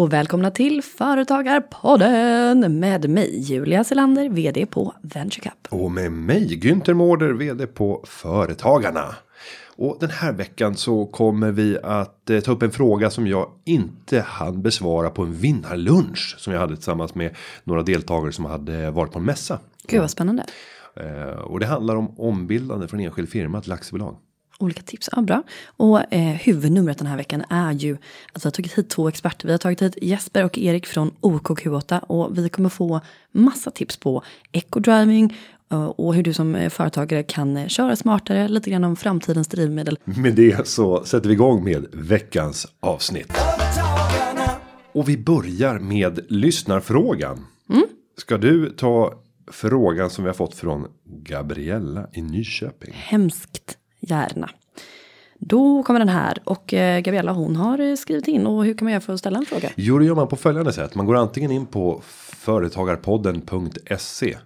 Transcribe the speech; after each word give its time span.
och 0.00 0.12
välkomna 0.12 0.50
till 0.50 0.82
Företagarpodden 0.82 2.80
med 2.80 3.10
mig 3.10 3.40
Julia 3.40 3.84
Selander, 3.84 4.28
vd 4.28 4.66
på 4.66 4.94
VentureCup. 5.02 5.68
Och 5.70 5.90
med 5.90 6.12
mig 6.12 6.60
Günther 6.62 6.94
Mårder, 6.94 7.32
vd 7.32 7.66
på 7.66 8.04
Företagarna. 8.06 9.14
Och 9.76 9.96
den 10.00 10.10
här 10.10 10.32
veckan 10.32 10.74
så 10.74 11.06
kommer 11.06 11.50
vi 11.50 11.78
att 11.82 12.30
eh, 12.30 12.40
ta 12.40 12.52
upp 12.52 12.62
en 12.62 12.70
fråga 12.70 13.10
som 13.10 13.26
jag 13.26 13.50
inte 13.64 14.20
hann 14.20 14.62
besvara 14.62 15.10
på 15.10 15.22
en 15.22 15.32
vinnarlunch 15.32 16.34
som 16.38 16.52
jag 16.52 16.60
hade 16.60 16.76
tillsammans 16.76 17.14
med 17.14 17.36
några 17.64 17.82
deltagare 17.82 18.32
som 18.32 18.44
hade 18.44 18.90
varit 18.90 19.12
på 19.12 19.18
en 19.18 19.24
mässa. 19.24 19.58
Gud 19.86 20.00
vad 20.00 20.10
spännande. 20.10 20.44
Eh, 20.96 21.38
och 21.38 21.60
det 21.60 21.66
handlar 21.66 21.96
om 21.96 22.20
ombildande 22.20 22.88
från 22.88 23.00
enskild 23.00 23.28
firma 23.28 23.60
till 23.60 23.72
aktiebolag. 23.72 24.16
Olika 24.60 24.82
tips, 24.82 25.08
ja 25.16 25.22
bra. 25.22 25.42
Och 25.66 26.12
eh, 26.12 26.34
huvudnumret 26.34 26.98
den 26.98 27.06
här 27.06 27.16
veckan 27.16 27.44
är 27.48 27.72
ju 27.72 27.94
att 28.32 28.44
vi 28.44 28.46
har 28.46 28.50
tagit 28.50 28.78
hit 28.78 28.90
två 28.90 29.08
experter. 29.08 29.46
Vi 29.46 29.52
har 29.52 29.58
tagit 29.58 29.82
hit 29.82 29.98
Jesper 30.02 30.44
och 30.44 30.58
Erik 30.58 30.86
från 30.86 31.10
OKQ8 31.20 31.98
och 31.98 32.38
vi 32.38 32.48
kommer 32.48 32.68
få 32.68 33.00
massa 33.32 33.70
tips 33.70 33.96
på 33.96 34.22
eco-driving 34.52 35.36
eh, 35.70 35.84
och 35.84 36.14
hur 36.14 36.22
du 36.22 36.32
som 36.32 36.54
eh, 36.54 36.70
företagare 36.70 37.22
kan 37.22 37.56
eh, 37.56 37.66
köra 37.66 37.96
smartare, 37.96 38.48
lite 38.48 38.70
grann 38.70 38.84
om 38.84 38.96
framtidens 38.96 39.48
drivmedel. 39.48 39.98
Med 40.04 40.34
det 40.34 40.68
så 40.68 41.04
sätter 41.04 41.28
vi 41.28 41.34
igång 41.34 41.64
med 41.64 41.86
veckans 41.92 42.66
avsnitt. 42.80 43.32
Och 44.92 45.08
vi 45.08 45.18
börjar 45.18 45.78
med 45.78 46.20
lyssnarfrågan. 46.28 47.46
Ska 48.16 48.38
du 48.38 48.70
ta 48.70 49.14
frågan 49.52 50.10
som 50.10 50.24
vi 50.24 50.28
har 50.28 50.34
fått 50.34 50.54
från 50.54 50.86
Gabriella 51.04 52.06
i 52.12 52.22
Nyköping? 52.22 52.90
Hemskt 52.94 53.78
gärna. 54.10 54.50
Då 55.38 55.82
kommer 55.82 56.00
den 56.00 56.08
här 56.08 56.38
och 56.44 56.74
eh, 56.74 57.00
Gabriella 57.00 57.32
hon 57.32 57.56
har 57.56 57.78
eh, 57.78 57.96
skrivit 57.96 58.28
in 58.28 58.46
och 58.46 58.64
hur 58.64 58.74
kan 58.74 58.86
man 58.86 58.92
göra 58.92 59.00
för 59.00 59.12
att 59.12 59.18
ställa 59.18 59.38
en 59.38 59.46
fråga? 59.46 59.70
Jo, 59.76 59.98
det 59.98 60.04
gör 60.04 60.14
man 60.14 60.28
på 60.28 60.36
följande 60.36 60.72
sätt. 60.72 60.94
Man 60.94 61.06
går 61.06 61.16
antingen 61.16 61.50
in 61.50 61.66
på 61.66 62.00
företagarpodden.se 62.04 64.36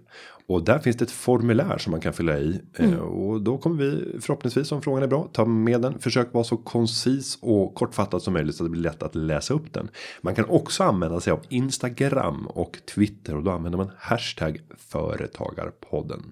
och 0.46 0.64
där 0.64 0.78
finns 0.78 0.96
det 0.96 1.04
ett 1.04 1.10
formulär 1.10 1.78
som 1.78 1.90
man 1.90 2.00
kan 2.00 2.12
fylla 2.12 2.38
i 2.38 2.60
Eh, 2.76 2.98
och 2.98 3.42
då 3.42 3.58
kommer 3.58 3.84
vi 3.84 4.18
förhoppningsvis 4.20 4.72
om 4.72 4.82
frågan 4.82 5.02
är 5.02 5.06
bra 5.06 5.28
ta 5.32 5.44
med 5.44 5.80
den. 5.80 5.98
Försök 5.98 6.32
vara 6.32 6.44
så 6.44 6.56
koncis 6.56 7.38
och 7.40 7.74
kortfattat 7.74 8.22
som 8.22 8.32
möjligt 8.32 8.56
så 8.56 8.64
att 8.64 8.66
det 8.66 8.70
blir 8.70 8.82
lätt 8.82 9.02
att 9.02 9.14
läsa 9.14 9.54
upp 9.54 9.72
den. 9.72 9.88
Man 10.20 10.34
kan 10.34 10.44
också 10.44 10.84
använda 10.84 11.20
sig 11.20 11.32
av 11.32 11.40
Instagram 11.48 12.46
och 12.46 12.78
Twitter 12.94 13.36
och 13.36 13.42
då 13.42 13.50
använder 13.50 13.76
man 13.76 13.90
hashtag 13.98 14.60
företagarpodden. 14.78 16.22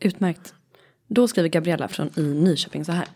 Utmärkt. 0.00 0.54
Då 1.08 1.28
skriver 1.28 1.48
Gabriella 1.48 1.88
från 1.88 2.10
i 2.16 2.22
Nyköping 2.22 2.84
så 2.84 2.92
här. 2.92 3.06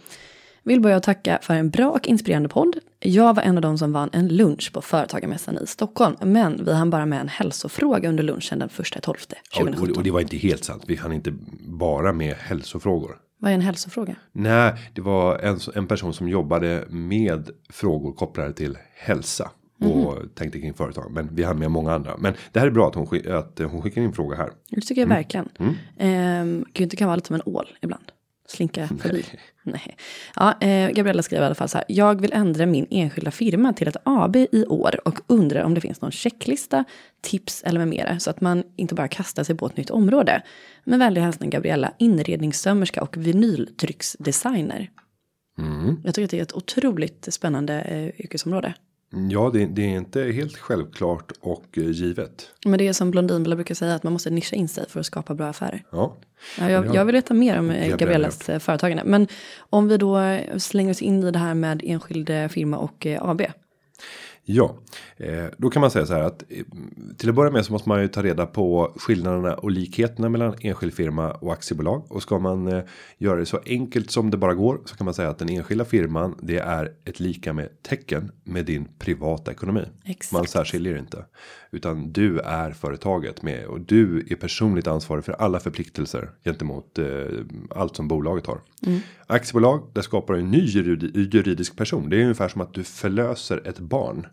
Vill 0.65 0.81
börja 0.81 1.01
tacka 1.01 1.39
för 1.43 1.55
en 1.55 1.71
bra 1.71 1.91
och 1.91 2.09
inspirerande 2.09 2.48
podd. 2.48 2.77
Jag 3.01 3.35
var 3.35 3.43
en 3.43 3.57
av 3.57 3.62
de 3.62 3.79
som 3.79 3.93
vann 3.93 4.11
en 4.12 4.29
lunch 4.29 4.71
på 4.73 4.83
Företagarmässan 4.83 5.59
i 5.59 5.67
Stockholm. 5.67 6.17
Men 6.20 6.65
vi 6.65 6.73
hann 6.73 6.91
bara 6.91 7.07
med 7.07 7.20
en 7.20 7.29
hälsofråga 7.29 8.09
under 8.09 8.23
lunchen 8.23 8.59
den 8.59 8.69
första 8.69 9.01
12 9.01 9.17
Och, 9.17 9.61
och, 9.61 9.67
2017. 9.67 9.97
och 9.97 10.03
det 10.03 10.11
var 10.11 10.20
inte 10.20 10.37
helt 10.37 10.65
sant. 10.65 10.85
Vi 10.87 10.97
hann 10.97 11.13
inte 11.13 11.35
bara 11.61 12.13
med 12.13 12.35
hälsofrågor. 12.35 13.17
Vad 13.39 13.51
är 13.51 13.55
en 13.55 13.61
hälsofråga? 13.61 14.17
Nej, 14.33 14.75
det 14.95 15.01
var 15.01 15.39
en, 15.39 15.59
en 15.75 15.87
person 15.87 16.15
som 16.15 16.29
jobbade 16.29 16.85
med 16.89 17.51
frågor 17.70 18.13
kopplade 18.13 18.53
till 18.53 18.79
hälsa. 18.95 19.51
Och 19.87 20.35
tänkte 20.35 20.61
kring 20.61 20.75
företag. 20.75 21.13
Men 21.13 21.35
vi 21.35 21.43
hann 21.43 21.59
med 21.59 21.71
många 21.71 21.93
andra. 21.93 22.17
Men 22.19 22.35
det 22.53 22.61
här 22.61 22.67
är 22.67 22.71
bra 22.71 22.89
att 22.89 22.95
hon, 22.95 23.07
skick, 23.07 23.27
att 23.27 23.59
hon 23.59 23.83
skickar 23.83 24.03
in 24.03 24.13
fråga 24.13 24.37
här. 24.37 24.51
Det 24.71 24.81
tycker 24.81 25.01
jag 25.01 25.09
verkligen. 25.09 25.49
Mm. 25.59 26.65
Günther 26.75 26.97
kan 26.97 27.07
vara 27.07 27.17
lite 27.17 27.27
som 27.27 27.37
en 27.37 27.43
ål 27.45 27.67
ibland. 27.81 28.05
Slinka 28.49 28.89
förbi. 28.89 29.25
Nej. 29.63 29.97
Ja, 30.37 30.61
eh, 30.61 30.91
Gabriella 30.91 31.23
skriver 31.23 31.42
i 31.42 31.47
alla 31.47 31.55
fall 31.55 31.69
så 31.69 31.79
här. 31.79 31.85
Jag 31.89 32.21
vill 32.21 32.33
ändra 32.33 32.67
min 32.67 32.87
enskilda 32.91 33.31
firma 33.31 33.73
till 33.73 33.89
ett 33.89 33.97
AB 34.03 34.37
i 34.37 34.65
år 34.69 35.09
och 35.09 35.21
undrar 35.27 35.63
om 35.65 35.75
det 35.75 35.81
finns 35.81 36.01
någon 36.01 36.11
checklista, 36.11 36.85
tips 37.21 37.63
eller 37.63 37.79
med 37.79 37.89
mera. 37.89 38.19
Så 38.19 38.31
att 38.31 38.41
man 38.41 38.63
inte 38.77 38.95
bara 38.95 39.09
kastar 39.09 39.45
sig 39.45 39.57
på 39.57 39.67
ett 39.67 39.77
nytt 39.77 39.91
område. 39.91 40.42
Med 40.85 40.98
vänlig 40.98 41.21
hälsning 41.21 41.51
Gabriella, 41.51 41.92
inredningssömmerska 41.98 43.03
och 43.03 43.17
vinyltrycksdesigner. 43.17 44.91
Jag 46.05 46.15
tycker 46.15 46.25
att 46.25 46.31
det 46.31 46.39
är 46.39 46.42
ett 46.42 46.53
otroligt 46.53 47.29
spännande 47.31 47.81
eh, 47.81 48.25
yrkesområde. 48.25 48.75
Ja, 49.30 49.50
det, 49.52 49.67
det 49.67 49.83
är 49.83 49.96
inte 49.96 50.23
helt 50.23 50.56
självklart 50.56 51.33
och 51.40 51.78
eh, 51.78 51.90
givet. 51.90 52.50
Men 52.64 52.78
det 52.78 52.89
är 52.89 52.92
som 52.92 53.11
Blondinbella 53.11 53.56
brukar 53.56 53.74
säga 53.74 53.95
att 53.95 54.02
man 54.02 54.12
måste 54.12 54.30
nischa 54.30 54.56
in 54.56 54.68
sig 54.68 54.89
för 54.89 55.00
att 55.00 55.06
skapa 55.06 55.34
bra 55.34 55.46
affärer. 55.48 55.84
Ja, 55.90 56.17
Ja, 56.58 56.70
jag, 56.70 56.95
jag 56.95 57.05
vill 57.05 57.14
veta 57.14 57.34
mer 57.34 57.58
om 57.58 57.70
eh, 57.70 57.96
Gabriellas 57.96 58.48
eh, 58.48 58.58
företagande. 58.58 59.05
Men 59.05 59.28
om 59.58 59.89
vi 59.89 59.96
då 59.96 60.39
slänger 60.56 60.90
oss 60.90 61.02
in 61.02 61.24
i 61.24 61.30
det 61.30 61.39
här 61.39 61.55
med 61.55 61.83
enskild 61.84 62.30
firma 62.50 62.78
och 62.78 63.06
AB. 63.20 63.42
Ja. 64.45 64.77
Eh, 65.17 65.45
då 65.58 65.70
kan 65.70 65.80
man 65.80 65.91
säga 65.91 66.07
så 66.07 66.13
här 66.13 66.23
att 66.23 66.42
eh, 66.48 66.64
till 67.17 67.29
att 67.29 67.35
börja 67.35 67.51
med 67.51 67.64
så 67.64 67.73
måste 67.73 67.89
man 67.89 68.03
ju 68.03 68.08
ta 68.08 68.23
reda 68.23 68.47
på 68.47 68.92
skillnaderna 68.97 69.55
och 69.55 69.70
likheterna 69.70 70.29
mellan 70.29 70.55
enskild 70.61 70.95
firma 70.95 71.30
och 71.30 71.53
aktiebolag. 71.53 72.05
Och 72.08 72.23
ska 72.23 72.39
man 72.39 72.69
eh, 72.69 72.83
göra 73.19 73.36
det 73.36 73.47
så 73.47 73.61
enkelt 73.67 74.11
som 74.11 74.30
det 74.30 74.36
bara 74.36 74.55
går 74.55 74.80
så 74.85 74.97
kan 74.97 75.05
man 75.05 75.14
säga 75.14 75.29
att 75.29 75.39
den 75.39 75.48
enskilda 75.48 75.85
firman 75.85 76.35
det 76.42 76.58
är 76.58 76.92
ett 77.05 77.20
lika 77.20 77.53
med 77.53 77.83
tecken 77.83 78.33
med 78.45 78.64
din 78.64 78.89
privata 78.98 79.51
ekonomi. 79.51 79.85
Exakt. 80.05 80.33
Man 80.33 80.47
särskiljer 80.47 80.98
inte. 80.98 81.24
Utan 81.70 82.13
du 82.13 82.39
är 82.39 82.70
företaget 82.70 83.42
med 83.42 83.67
och 83.67 83.80
du 83.80 84.27
är 84.30 84.36
personligt 84.36 84.86
ansvarig 84.86 85.24
för 85.24 85.33
alla 85.33 85.61
förpliktelser 85.61 86.30
gentemot 86.45 86.98
eh, 86.98 87.07
allt 87.70 87.97
som 87.97 88.09
bolaget 88.09 88.47
har. 88.47 88.61
Aktiebolag, 89.27 89.91
där 89.92 90.03
skapar 90.03 90.35
du 90.35 90.41
en 90.41 90.51
ny 90.51 90.67
juridi- 90.67 91.35
juridisk 91.35 91.77
person. 91.77 92.11
Det 92.11 92.17
är 92.17 92.23
ungefär 92.23 92.48
som 92.48 92.61
att 92.61 92.74
du 92.74 92.85
förlöser 92.85 93.63
ett 93.69 93.79
barn. 93.79 94.27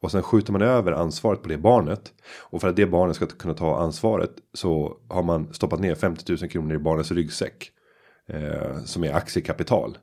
Och 0.00 0.10
sen 0.10 0.22
skjuter 0.22 0.52
man 0.52 0.62
över 0.62 0.92
ansvaret 0.92 1.42
på 1.42 1.48
det 1.48 1.58
barnet. 1.58 2.12
Och 2.40 2.60
för 2.60 2.68
att 2.68 2.76
det 2.76 2.86
barnet 2.86 3.16
ska 3.16 3.26
kunna 3.26 3.54
ta 3.54 3.78
ansvaret 3.78 4.30
så 4.54 4.96
har 5.08 5.22
man 5.22 5.54
stoppat 5.54 5.80
ner 5.80 5.94
50 5.94 6.32
000 6.32 6.50
kronor 6.50 6.74
i 6.74 6.78
barnets 6.78 7.12
ryggsäck. 7.12 7.70
Eh, 8.28 8.82
som 8.84 9.04
är 9.04 9.12
aktiekapital. 9.12 9.98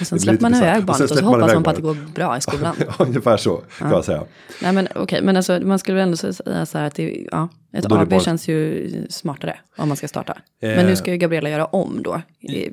Och 0.00 0.06
sen 0.06 0.20
släpper 0.20 0.42
man 0.42 0.54
iväg 0.54 0.84
barnet 0.84 1.02
och 1.02 1.08
så 1.08 1.14
släpper 1.14 1.30
man 1.30 1.40
hoppas 1.40 1.54
man 1.54 1.62
på 1.62 1.70
att 1.70 1.76
det 1.76 1.82
går 1.82 2.12
bra 2.14 2.36
i 2.36 2.40
skolan. 2.40 2.76
Ungefär 2.98 3.36
så 3.36 3.62
kan 3.78 3.90
man 3.90 4.02
säga. 4.02 4.24
Nej 4.62 4.72
men 4.72 4.88
okej, 4.94 5.22
men 5.22 5.36
alltså 5.36 5.60
man 5.60 5.78
skulle 5.78 5.94
väl 5.94 6.02
ändå 6.02 6.16
säga 6.16 6.66
så 6.66 6.78
här 6.78 6.86
att 6.86 6.94
det, 6.94 7.26
ja, 7.30 7.48
ett 7.72 7.92
AB 7.92 8.08
bara- 8.08 8.20
känns 8.20 8.48
ju 8.48 8.90
smartare 9.10 9.58
om 9.76 9.88
man 9.88 9.96
ska 9.96 10.08
starta. 10.08 10.38
Men 10.60 10.86
nu 10.86 10.96
ska 10.96 11.10
ju 11.10 11.16
Gabriella 11.16 11.50
göra 11.50 11.64
om 11.64 12.02
då. 12.02 12.22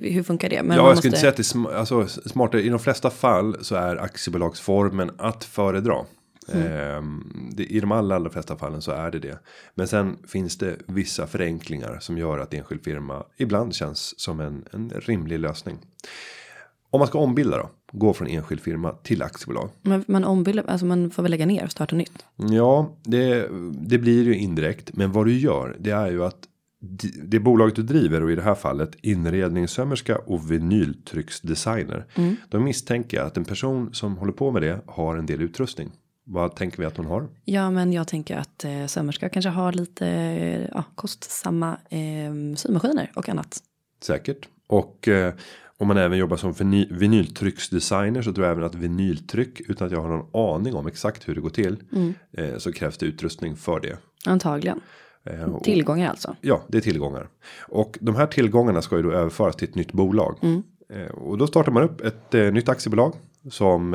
Hur 0.01 0.23
funkar 0.23 0.49
det? 0.49 0.63
Men 0.63 0.77
ja, 0.77 0.87
jag 0.87 0.97
skulle 0.97 1.09
inte 1.09 1.19
säga 1.19 1.29
att 1.29 1.37
det 1.37 1.55
är 1.55 1.75
alltså, 1.75 2.07
smartare. 2.07 2.61
I 2.61 2.69
de 2.69 2.79
flesta 2.79 3.09
fall 3.09 3.57
så 3.61 3.75
är 3.75 3.95
aktiebolagsformen 3.95 5.11
att 5.17 5.43
föredra. 5.43 5.95
Ehm, 6.53 7.49
det, 7.51 7.63
I 7.65 7.79
de 7.79 7.91
allra, 7.91 8.15
allra 8.15 8.29
flesta 8.29 8.57
fallen 8.57 8.81
så 8.81 8.91
är 8.91 9.11
det 9.11 9.19
det. 9.19 9.39
Men 9.75 9.87
sen 9.87 10.17
finns 10.27 10.57
det 10.57 10.75
vissa 10.87 11.27
förenklingar 11.27 11.97
som 11.99 12.17
gör 12.17 12.39
att 12.39 12.53
enskild 12.53 12.83
firma 12.83 13.23
ibland 13.37 13.75
känns 13.75 14.19
som 14.19 14.39
en, 14.39 14.65
en 14.71 14.89
rimlig 14.89 15.39
lösning. 15.39 15.77
Om 16.89 16.99
man 16.99 17.07
ska 17.07 17.19
ombilda 17.19 17.57
då, 17.57 17.69
gå 17.91 18.13
från 18.13 18.27
enskild 18.27 18.61
firma 18.61 18.91
till 18.91 19.21
aktiebolag. 19.21 19.69
Man, 19.81 20.03
man 20.07 20.23
ombildar, 20.23 20.63
alltså 20.67 20.85
man 20.85 21.11
får 21.11 21.23
väl 21.23 21.31
lägga 21.31 21.45
ner 21.45 21.63
och 21.63 21.71
starta 21.71 21.95
nytt. 21.95 22.25
Ja, 22.35 22.95
det, 23.03 23.49
det 23.71 23.97
blir 23.97 24.23
ju 24.23 24.35
indirekt. 24.35 24.93
Men 24.93 25.11
vad 25.11 25.25
du 25.25 25.37
gör, 25.37 25.75
det 25.79 25.91
är 25.91 26.11
ju 26.11 26.23
att 26.23 26.45
det 27.23 27.39
bolaget 27.39 27.75
du 27.75 27.83
driver 27.83 28.23
och 28.23 28.31
i 28.31 28.35
det 28.35 28.41
här 28.41 28.55
fallet 28.55 28.95
inredningssömmerska 29.01 30.17
och 30.17 30.51
vinyltrycksdesigner. 30.51 32.05
Då 32.49 32.59
misstänker 32.59 33.17
jag 33.17 33.27
att 33.27 33.37
en 33.37 33.45
person 33.45 33.93
som 33.93 34.17
håller 34.17 34.33
på 34.33 34.51
med 34.51 34.61
det 34.61 34.81
har 34.85 35.15
en 35.15 35.25
del 35.25 35.41
utrustning. 35.41 35.91
Vad 36.23 36.55
tänker 36.55 36.77
vi 36.77 36.85
att 36.85 36.97
hon 36.97 37.05
har? 37.05 37.27
Ja, 37.45 37.71
men 37.71 37.93
jag 37.93 38.07
tänker 38.07 38.37
att 38.37 38.65
eh, 38.65 38.85
sömmerska 38.85 39.29
kanske 39.29 39.49
har 39.49 39.71
lite 39.71 40.05
ja, 40.73 40.83
kostsamma 40.95 41.77
eh, 41.89 42.55
symaskiner 42.55 43.11
och 43.15 43.29
annat. 43.29 43.63
Säkert. 44.01 44.47
Och 44.67 45.07
eh, 45.07 45.33
om 45.79 45.87
man 45.87 45.97
även 45.97 46.17
jobbar 46.17 46.37
som 46.37 46.51
vinyl, 46.53 46.87
vinyltrycksdesigner 46.91 48.21
så 48.21 48.33
tror 48.33 48.45
jag 48.45 48.51
även 48.51 48.63
att 48.63 48.75
vinyltryck 48.75 49.61
utan 49.69 49.87
att 49.87 49.93
jag 49.93 50.01
har 50.01 50.09
någon 50.09 50.55
aning 50.55 50.75
om 50.75 50.87
exakt 50.87 51.27
hur 51.27 51.35
det 51.35 51.41
går 51.41 51.49
till. 51.49 51.77
Eh, 52.31 52.57
så 52.57 52.71
krävs 52.71 52.97
det 52.97 53.05
utrustning 53.05 53.55
för 53.55 53.79
det. 53.79 53.97
Antagligen. 54.25 54.81
Eh, 55.23 55.59
Tillgångar 55.59 56.09
alltså. 56.09 56.35
Ja, 56.41 56.61
det 56.67 56.77
är 56.77 56.81
tillgångar. 56.81 57.27
Och 57.59 57.97
de 58.01 58.15
här 58.15 58.25
tillgångarna 58.27 58.81
ska 58.81 58.97
ju 58.97 59.03
då 59.03 59.11
överföras 59.11 59.55
till 59.55 59.69
ett 59.69 59.75
nytt 59.75 59.91
bolag. 59.91 60.37
Eh, 60.93 61.11
och 61.11 61.37
då 61.37 61.47
startar 61.47 61.71
man 61.71 61.83
upp 61.83 62.01
ett 62.01 62.33
eh, 62.33 62.51
nytt 62.51 62.69
aktiebolag. 62.69 63.13
Som 63.49 63.89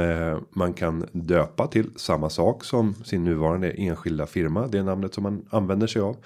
man 0.51 0.73
kan 0.73 1.07
döpa 1.13 1.67
till 1.67 1.91
samma 1.97 2.31
sak 2.31 2.65
som 2.65 2.95
sin 2.95 3.25
nuvarande 3.25 3.71
enskilda 3.71 4.27
firma. 4.27 4.67
Det 4.67 4.79
är 4.79 4.83
namnet 4.83 5.15
som 5.15 5.23
man 5.23 5.47
använder 5.51 5.87
sig 5.87 6.03
av. 6.03 6.17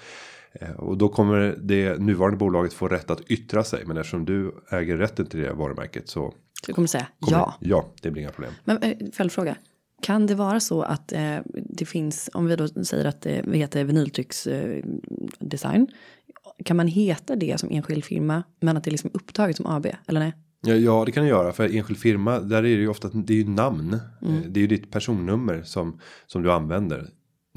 Eh, 0.53 0.71
och 0.71 0.97
då 0.97 1.09
kommer 1.09 1.55
det 1.61 1.99
nuvarande 1.99 2.37
bolaget 2.37 2.73
få 2.73 2.87
rätt 2.87 3.11
att 3.11 3.21
yttra 3.21 3.63
sig. 3.63 3.85
Men 3.85 3.97
eftersom 3.97 4.25
du 4.25 4.55
äger 4.71 4.97
rätten 4.97 5.25
till 5.25 5.39
det 5.39 5.53
varumärket 5.53 6.09
så. 6.09 6.33
Så 6.61 6.67
du 6.67 6.73
kommer 6.73 6.87
säga 6.87 7.07
Kommer, 7.19 7.37
ja. 7.37 7.53
Ja, 7.59 7.85
det 8.01 8.11
blir 8.11 8.21
inga 8.21 8.31
problem. 8.31 8.53
Men 8.63 8.77
eh, 8.83 8.97
följdfråga. 9.13 9.55
Kan 10.01 10.27
det 10.27 10.35
vara 10.35 10.59
så 10.59 10.81
att 10.81 11.11
eh, 11.11 11.37
det 11.53 11.85
finns, 11.85 12.29
om 12.33 12.45
vi 12.45 12.55
då 12.55 12.67
säger 12.67 13.05
att 13.05 13.25
eh, 13.25 13.37
vi 13.43 13.57
heter 13.57 13.83
vinyltrycksdesign. 13.83 15.81
Eh, 15.81 16.63
kan 16.65 16.77
man 16.77 16.87
heta 16.87 17.35
det 17.35 17.59
som 17.59 17.69
enskild 17.71 18.03
firma 18.05 18.43
men 18.59 18.77
att 18.77 18.83
det 18.83 18.89
är 18.89 18.91
liksom 18.91 19.11
upptaget 19.13 19.55
som 19.57 19.65
AB? 19.65 19.87
Eller 20.07 20.19
nej? 20.19 20.33
Ja, 20.61 20.73
ja, 20.73 21.03
det 21.05 21.11
kan 21.11 21.23
du 21.23 21.29
göra 21.29 21.51
för 21.51 21.75
enskild 21.75 21.99
firma. 21.99 22.39
Där 22.39 22.57
är 22.57 22.61
det 22.61 22.69
ju 22.69 22.87
ofta 22.87 23.09
det 23.13 23.33
är 23.33 23.37
ju 23.37 23.49
namn. 23.49 23.93
Eh, 23.93 24.29
Det 24.47 24.59
är 24.59 24.61
ju 24.61 24.67
ditt 24.67 24.91
personnummer 24.91 25.61
som 25.61 25.99
som 26.27 26.41
du 26.43 26.51
använder 26.51 27.09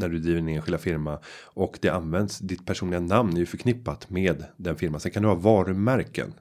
när 0.03 0.09
du 0.09 0.19
driver 0.19 0.41
en 0.41 0.49
enskilda 0.49 0.79
firma 0.79 1.19
och 1.45 1.79
det 1.83 1.89
används. 1.89 2.39
Ditt 2.39 2.67
personliga 2.67 3.01
namn 3.01 3.33
är 3.35 3.39
ju 3.39 3.47
förknippat 3.47 4.11
med 4.11 4.45
den 4.57 4.77
firman. 4.77 5.01
Sen 5.01 5.13
kan 5.13 5.23
du 5.23 5.29
ha 5.29 5.35
varumärken 5.35 6.35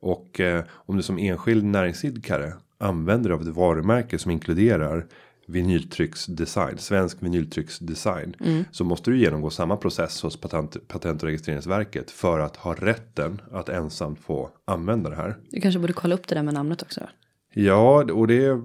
och 0.00 0.40
eh, 0.40 0.64
om 0.70 0.96
du 0.96 1.02
som 1.02 1.18
enskild 1.18 1.64
näringsidkare 1.64 2.52
använder 2.78 3.30
av 3.30 3.42
ett 3.42 3.48
varumärke 3.48 4.18
som 4.18 4.30
inkluderar 4.30 5.06
vinyltrycksdesign, 5.46 6.78
svensk 6.78 7.22
vinyltrycksdesign. 7.22 8.36
Så 8.70 8.84
måste 8.84 9.10
du 9.10 9.18
genomgå 9.18 9.50
samma 9.50 9.76
process 9.76 10.22
hos 10.22 10.40
patent, 10.40 10.88
patent 10.88 11.22
och 11.22 11.26
registreringsverket 11.26 12.10
för 12.10 12.40
att 12.40 12.56
ha 12.56 12.74
rätten 12.74 13.40
att 13.52 13.68
ensamt 13.68 14.20
få 14.20 14.50
använda 14.64 15.10
det 15.10 15.16
här. 15.16 15.36
Du 15.50 15.60
kanske 15.60 15.78
borde 15.78 15.92
kolla 15.92 16.14
upp 16.14 16.28
det 16.28 16.34
där 16.34 16.42
med 16.42 16.54
namnet 16.54 16.82
också. 16.82 17.00
Ja, 17.58 18.04
och 18.12 18.26
det 18.26 18.60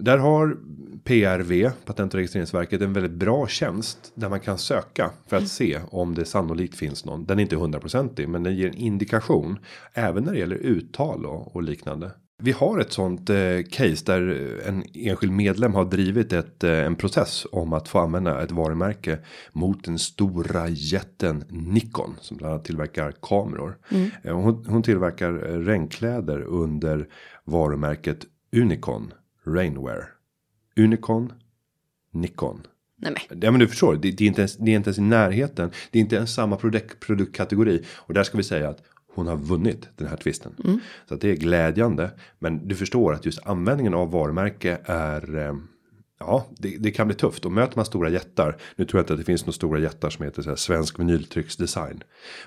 där 0.00 0.18
har 0.18 0.56
PRV, 1.04 1.70
Patent 1.84 2.14
och 2.14 2.18
registreringsverket, 2.18 2.80
en 2.80 2.92
väldigt 2.92 3.12
bra 3.12 3.46
tjänst 3.46 4.12
där 4.14 4.28
man 4.28 4.40
kan 4.40 4.58
söka 4.58 5.10
för 5.26 5.36
att 5.36 5.48
se 5.48 5.80
om 5.90 6.14
det 6.14 6.24
sannolikt 6.24 6.76
finns 6.76 7.04
någon. 7.04 7.24
Den 7.24 7.38
är 7.38 7.42
inte 7.42 7.56
hundraprocentig, 7.56 8.28
men 8.28 8.42
den 8.42 8.56
ger 8.56 8.68
en 8.68 8.74
indikation 8.74 9.58
även 9.94 10.24
när 10.24 10.32
det 10.32 10.38
gäller 10.38 10.56
uttal 10.56 11.26
och, 11.26 11.56
och 11.56 11.62
liknande. 11.62 12.10
Vi 12.42 12.52
har 12.52 12.78
ett 12.78 12.92
sånt 12.92 13.30
eh, 13.30 13.36
case 13.70 14.04
där 14.06 14.60
en 14.66 14.84
enskild 14.94 15.32
medlem 15.32 15.74
har 15.74 15.84
drivit 15.84 16.32
ett, 16.32 16.64
eh, 16.64 16.86
en 16.86 16.96
process 16.96 17.46
om 17.52 17.72
att 17.72 17.88
få 17.88 17.98
använda 17.98 18.42
ett 18.42 18.50
varumärke 18.50 19.18
mot 19.52 19.84
den 19.84 19.98
stora 19.98 20.68
jätten 20.68 21.44
Nikon 21.48 22.16
som 22.20 22.36
bland 22.36 22.52
annat 22.52 22.64
tillverkar 22.64 23.12
kameror. 23.22 23.78
Eh, 24.22 24.40
hon, 24.40 24.64
hon 24.68 24.82
tillverkar 24.82 25.50
eh, 25.50 25.58
regnkläder 25.58 26.42
under 26.42 27.08
varumärket 27.44 28.26
Unicon 28.56 29.12
Rainwear. 29.46 30.08
Unicon 30.76 31.32
Nikon. 32.12 32.66
Nej 32.96 33.14
men. 33.30 33.40
Ja 33.42 33.50
men 33.50 33.60
du 33.60 33.68
förstår, 33.68 33.96
det, 33.96 34.10
det, 34.10 34.24
är 34.24 34.28
inte 34.28 34.40
ens, 34.40 34.56
det 34.56 34.70
är 34.70 34.76
inte 34.76 34.88
ens 34.88 34.98
i 34.98 35.02
närheten. 35.02 35.70
Det 35.90 35.98
är 35.98 36.00
inte 36.00 36.16
ens 36.16 36.34
samma 36.34 36.56
produkt, 36.56 37.00
produktkategori. 37.00 37.84
Och 37.96 38.14
där 38.14 38.22
ska 38.24 38.36
vi 38.36 38.42
säga 38.44 38.68
att 38.68 38.82
hon 39.14 39.26
har 39.26 39.36
vunnit 39.36 39.88
den 39.96 40.06
här 40.08 40.16
tvisten. 40.16 40.80
Så 41.08 41.14
att 41.14 41.20
det 41.20 41.28
är 41.30 41.36
glädjande. 41.36 42.10
Men 42.38 42.68
du 42.68 42.74
förstår 42.74 43.12
att 43.14 43.26
just 43.26 43.46
användningen 43.46 43.94
av 43.94 44.10
varumärke 44.10 44.78
är 44.84 45.36
eh, 45.38 45.54
Ja, 46.18 46.46
det, 46.58 46.76
det 46.78 46.90
kan 46.90 47.06
bli 47.06 47.16
tufft 47.16 47.44
och 47.44 47.52
möter 47.52 47.76
man 47.76 47.84
stora 47.84 48.08
jättar. 48.08 48.56
Nu 48.76 48.84
tror 48.84 48.98
jag 48.98 49.02
inte 49.02 49.12
att 49.12 49.18
det 49.18 49.24
finns 49.24 49.42
några 49.46 49.52
stora 49.52 49.80
jättar 49.80 50.10
som 50.10 50.24
heter 50.24 50.42
så 50.42 50.48
här 50.48 50.56
svensk 50.56 50.98
vinyltrycksdesign. 50.98 52.02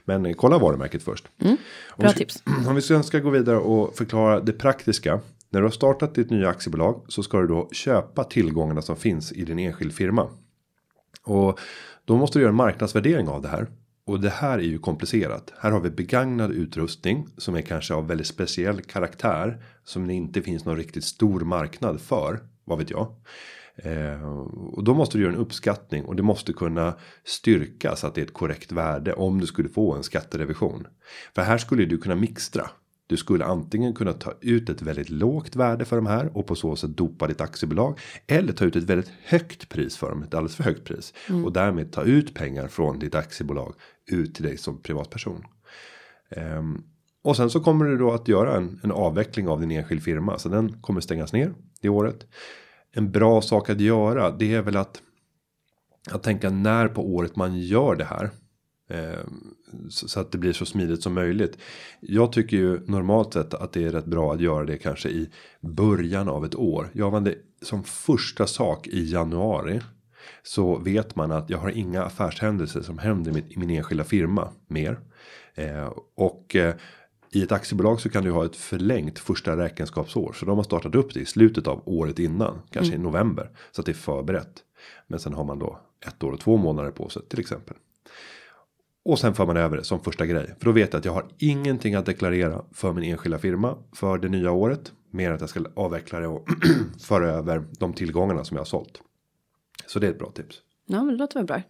Men 0.05 0.33
kolla 0.33 0.57
varumärket 0.57 1.03
först. 1.03 1.25
Om 1.39 1.47
Bra 1.47 1.57
vi 1.97 2.09
ska- 2.09 2.17
tips. 2.17 2.43
Om 2.67 2.75
vi 2.75 2.81
sen 2.81 3.03
ska 3.03 3.19
gå 3.19 3.29
vidare 3.29 3.57
och 3.57 3.95
förklara 3.95 4.39
det 4.39 4.53
praktiska. 4.53 5.19
När 5.49 5.59
du 5.59 5.65
har 5.65 5.71
startat 5.71 6.15
ditt 6.15 6.29
nya 6.29 6.49
aktiebolag 6.49 7.05
så 7.07 7.23
ska 7.23 7.41
du 7.41 7.47
då 7.47 7.69
köpa 7.71 8.23
tillgångarna 8.23 8.81
som 8.81 8.95
finns 8.95 9.31
i 9.31 9.45
din 9.45 9.59
enskild 9.59 9.93
firma. 9.93 10.29
Och 11.23 11.59
då 12.05 12.17
måste 12.17 12.39
du 12.39 12.41
göra 12.41 12.49
en 12.49 12.55
marknadsvärdering 12.55 13.27
av 13.27 13.41
det 13.41 13.47
här. 13.47 13.67
Och 14.05 14.19
det 14.19 14.29
här 14.29 14.57
är 14.57 14.63
ju 14.63 14.79
komplicerat. 14.79 15.53
Här 15.59 15.71
har 15.71 15.79
vi 15.79 15.89
begagnad 15.89 16.51
utrustning 16.51 17.27
som 17.37 17.55
är 17.55 17.61
kanske 17.61 17.93
av 17.93 18.07
väldigt 18.07 18.27
speciell 18.27 18.81
karaktär. 18.81 19.63
Som 19.83 20.07
det 20.07 20.13
inte 20.13 20.41
finns 20.41 20.65
någon 20.65 20.77
riktigt 20.77 21.03
stor 21.03 21.39
marknad 21.39 22.01
för. 22.01 22.39
Vad 22.63 22.77
vet 22.77 22.89
jag. 22.89 23.15
Eh, 23.75 24.29
och 24.47 24.83
då 24.83 24.93
måste 24.93 25.17
du 25.17 25.23
göra 25.23 25.33
en 25.33 25.39
uppskattning 25.39 26.05
och 26.05 26.15
det 26.15 26.23
måste 26.23 26.53
kunna 26.53 26.95
styrkas 27.23 28.03
att 28.03 28.15
det 28.15 28.21
är 28.21 28.25
ett 28.25 28.33
korrekt 28.33 28.71
värde 28.71 29.13
om 29.13 29.41
du 29.41 29.47
skulle 29.47 29.69
få 29.69 29.93
en 29.93 30.03
skatterevision. 30.03 30.87
För 31.35 31.41
här 31.41 31.57
skulle 31.57 31.85
du 31.85 31.97
kunna 31.97 32.15
mixtra. 32.15 32.69
Du 33.07 33.17
skulle 33.17 33.45
antingen 33.45 33.93
kunna 33.93 34.13
ta 34.13 34.33
ut 34.41 34.69
ett 34.69 34.81
väldigt 34.81 35.09
lågt 35.09 35.55
värde 35.55 35.85
för 35.85 35.95
de 35.95 36.05
här 36.05 36.37
och 36.37 36.47
på 36.47 36.55
så 36.55 36.75
sätt 36.75 36.97
dopa 36.97 37.27
ditt 37.27 37.41
aktiebolag. 37.41 37.99
Eller 38.27 38.53
ta 38.53 38.65
ut 38.65 38.75
ett 38.75 38.83
väldigt 38.83 39.11
högt 39.23 39.69
pris 39.69 39.97
för 39.97 40.09
dem, 40.09 40.23
ett 40.23 40.33
alldeles 40.33 40.55
för 40.55 40.63
högt 40.63 40.83
pris. 40.83 41.13
Och 41.45 41.53
därmed 41.53 41.91
ta 41.91 42.03
ut 42.03 42.33
pengar 42.33 42.67
från 42.67 42.99
ditt 42.99 43.15
aktiebolag 43.15 43.75
ut 44.05 44.35
till 44.35 44.43
dig 44.43 44.57
som 44.57 44.81
privatperson. 44.81 45.43
Ehm, 46.29 46.83
och 47.23 47.37
sen 47.37 47.49
så 47.49 47.59
kommer 47.59 47.85
du 47.85 47.97
då 47.97 48.11
att 48.11 48.27
göra 48.27 48.57
en, 48.57 48.79
en 48.83 48.91
avveckling 48.91 49.47
av 49.47 49.59
din 49.61 49.71
enskild 49.71 50.03
firma. 50.03 50.39
Så 50.39 50.49
den 50.49 50.81
kommer 50.81 51.01
stängas 51.01 51.33
ner 51.33 51.53
det 51.81 51.89
året. 51.89 52.27
En 52.91 53.11
bra 53.11 53.41
sak 53.41 53.69
att 53.69 53.79
göra 53.79 54.31
det 54.31 54.53
är 54.53 54.61
väl 54.61 54.77
att. 54.77 55.01
Att 56.11 56.23
tänka 56.23 56.49
när 56.49 56.87
på 56.87 57.15
året 57.15 57.35
man 57.35 57.59
gör 57.59 57.95
det 57.95 58.05
här. 58.05 58.29
Ehm, 58.87 59.53
så, 59.89 60.19
att 60.19 60.31
det 60.31 60.37
blir 60.37 60.53
så 60.53 60.65
smidigt 60.65 61.03
som 61.03 61.13
möjligt. 61.13 61.57
Jag 61.99 62.31
tycker 62.31 62.57
ju 62.57 62.79
normalt 62.87 63.33
sett 63.33 63.53
att 63.53 63.73
det 63.73 63.83
är 63.83 63.89
rätt 63.89 64.05
bra 64.05 64.33
att 64.33 64.41
göra 64.41 64.65
det 64.65 64.77
kanske 64.77 65.09
i 65.09 65.29
början 65.59 66.29
av 66.29 66.45
ett 66.45 66.55
år. 66.55 66.89
Gör 66.93 67.11
man 67.11 67.23
det 67.23 67.35
som 67.61 67.83
första 67.83 68.47
sak 68.47 68.87
i 68.87 69.11
januari. 69.11 69.81
Så 70.43 70.77
vet 70.77 71.15
man 71.15 71.31
att 71.31 71.49
jag 71.49 71.57
har 71.57 71.69
inga 71.69 72.03
affärshändelser 72.03 72.81
som 72.81 72.97
händer 72.97 73.37
i 73.49 73.57
min 73.57 73.69
enskilda 73.69 74.03
firma 74.03 74.49
mer. 74.67 74.99
Eh, 75.55 75.91
och 76.15 76.55
eh, 76.55 76.75
i 77.31 77.43
ett 77.43 77.51
aktiebolag 77.51 78.01
så 78.01 78.09
kan 78.09 78.23
du 78.23 78.31
ha 78.31 78.45
ett 78.45 78.55
förlängt 78.55 79.19
första 79.19 79.57
räkenskapsår. 79.57 80.33
Så 80.33 80.45
de 80.45 80.57
har 80.57 80.63
startat 80.63 80.95
upp 80.95 81.13
det 81.13 81.19
i 81.19 81.25
slutet 81.25 81.67
av 81.67 81.81
året 81.85 82.19
innan. 82.19 82.61
Kanske 82.71 82.95
i 82.95 82.97
november. 82.97 83.49
Så 83.71 83.81
att 83.81 83.85
det 83.85 83.91
är 83.91 83.93
förberett. 83.93 84.63
Men 85.07 85.19
sen 85.19 85.33
har 85.33 85.43
man 85.43 85.59
då 85.59 85.79
ett 86.07 86.23
år 86.23 86.31
och 86.31 86.39
två 86.39 86.57
månader 86.57 86.91
på 86.91 87.09
sig 87.09 87.21
till 87.29 87.39
exempel. 87.39 87.75
Och 89.05 89.19
sen 89.19 89.33
för 89.33 89.45
man 89.45 89.57
över 89.57 89.77
det 89.77 89.83
som 89.83 89.99
första 89.99 90.25
grej. 90.25 90.55
För 90.59 90.65
då 90.65 90.71
vet 90.71 90.93
jag 90.93 90.99
att 90.99 91.05
jag 91.05 91.13
har 91.13 91.25
ingenting 91.37 91.95
att 91.95 92.05
deklarera 92.05 92.61
för 92.71 92.93
min 92.93 93.11
enskilda 93.11 93.37
firma 93.37 93.77
för 93.93 94.17
det 94.17 94.29
nya 94.29 94.51
året. 94.51 94.91
Mer 95.11 95.31
att 95.31 95.41
jag 95.41 95.49
ska 95.49 95.63
avveckla 95.75 96.19
det 96.19 96.27
och 96.27 96.47
föra 96.99 97.29
över 97.29 97.63
de 97.79 97.93
tillgångarna 97.93 98.43
som 98.43 98.55
jag 98.55 98.61
har 98.61 98.65
sålt. 98.65 99.01
Så 99.87 99.99
det 99.99 100.07
är 100.07 100.11
ett 100.11 100.19
bra 100.19 100.31
tips. 100.31 100.61
Ja 100.85 101.03
men 101.03 101.07
det 101.07 101.19
låter 101.19 101.39
väl 101.39 101.45
bra. 101.45 101.61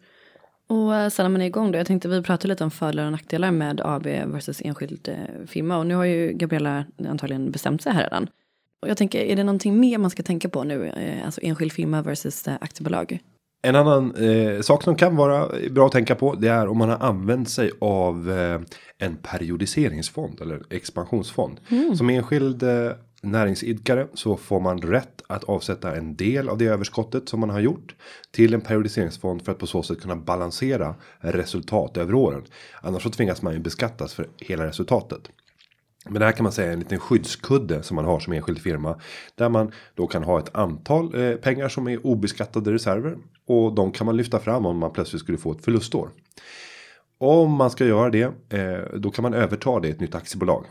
Och 0.68 0.96
eh, 0.96 1.10
sen 1.10 1.24
när 1.24 1.30
man 1.30 1.42
är 1.42 1.46
igång 1.46 1.72
då. 1.72 1.78
Jag 1.78 1.88
tänkte 1.88 2.08
vi 2.08 2.24
pratade 2.24 2.48
lite 2.48 2.64
om 2.64 2.72
fördelar 2.72 3.06
och 3.06 3.12
nackdelar 3.12 3.52
med 3.52 3.82
AB 3.84 4.06
versus 4.06 4.62
enskild 4.62 5.08
eh, 5.08 5.46
firma. 5.48 5.78
Och 5.78 5.86
nu 5.86 5.96
har 5.96 6.06
ju 6.06 6.34
Gabriella 6.34 6.86
antagligen 7.10 7.52
bestämt 7.52 7.82
sig 7.82 7.92
här 7.92 8.04
redan. 8.04 8.28
Och 8.80 8.90
jag 8.90 8.98
tänker, 8.98 9.20
är 9.20 9.36
det 9.36 9.44
någonting 9.44 9.80
mer 9.80 9.98
man 9.98 10.10
ska 10.10 10.24
tänka 10.24 10.50
på 10.50 10.64
nu? 10.64 10.88
Eh, 10.88 11.26
alltså 11.26 11.42
enskild 11.44 11.72
firma 11.72 12.02
versus 12.02 12.48
aktiebolag. 12.48 13.20
En 13.66 13.76
annan 13.76 14.16
eh, 14.16 14.62
sak 14.62 14.84
som 14.84 14.96
kan 14.96 15.16
vara 15.16 15.50
bra 15.72 15.86
att 15.86 15.92
tänka 15.92 16.16
på. 16.16 16.36
Det 16.36 16.48
är 16.48 16.68
om 16.68 16.78
man 16.78 16.90
har 16.90 16.98
använt 16.98 17.50
sig 17.50 17.72
av 17.82 18.32
eh, 18.32 18.62
en 18.98 19.16
periodiseringsfond 19.16 20.42
eller 20.42 20.62
expansionsfond. 20.70 21.60
Som 21.98 22.10
enskild 22.10 22.64
eh, 22.64 22.92
näringsidkare 23.22 24.08
så 24.14 24.38
får 24.38 24.60
man 24.60 24.82
rätt 24.82 25.22
att 25.28 25.44
avsätta 25.44 25.96
en 25.96 26.16
del 26.16 26.50
av 26.50 26.58
det 26.58 26.66
överskottet 26.66 27.30
som 27.30 27.40
man 27.40 27.50
har 27.50 27.60
gjort 27.60 27.96
till 28.32 28.54
en 28.54 28.62
periodiseringsfond 28.62 29.46
för 29.46 29.52
att 29.52 29.60
på 29.60 29.68
så 29.68 29.84
sätt 29.84 30.02
kunna 30.02 30.16
balansera 30.16 30.96
resultat 31.20 31.98
över 31.98 32.14
åren. 32.14 32.44
Annars 32.82 33.04
så 33.04 33.10
tvingas 33.10 33.42
man 33.42 33.54
ju 33.54 33.60
beskattas 33.60 34.14
för 34.14 34.28
hela 34.38 34.68
resultatet. 34.68 35.30
Men 36.10 36.20
det 36.20 36.26
här 36.26 36.32
kan 36.32 36.44
man 36.44 36.52
säga 36.52 36.70
är 36.70 36.74
en 36.74 36.80
liten 36.80 37.00
skyddskudde 37.00 37.84
som 37.84 37.96
man 37.96 38.06
har 38.06 38.20
som 38.20 38.34
enskild 38.34 38.60
firma. 38.60 39.00
Där 39.36 39.50
man 39.50 39.72
då 39.96 40.08
kan 40.08 40.24
ha 40.24 40.40
ett 40.40 40.56
antal 40.56 41.16
eh, 41.16 41.36
pengar 41.36 41.70
som 41.70 41.88
är 41.88 42.06
obeskattade 42.06 42.74
reserver. 42.74 43.18
Och 43.48 43.76
de 43.76 43.92
kan 43.92 44.06
man 44.06 44.18
lyfta 44.18 44.40
fram 44.40 44.66
om 44.66 44.78
man 44.78 44.92
plötsligt 44.92 45.22
skulle 45.22 45.38
få 45.38 45.52
ett 45.52 45.64
förlustår. 45.64 46.10
Om 47.18 47.52
man 47.52 47.70
ska 47.70 47.86
göra 47.86 48.10
det, 48.10 48.24
eh, 48.50 49.00
då 49.00 49.12
kan 49.12 49.24
man 49.24 49.34
överta 49.34 49.80
det 49.80 49.88
i 49.88 49.92
ett 49.92 50.00
nytt 50.00 50.16
aktiebolag. 50.16 50.66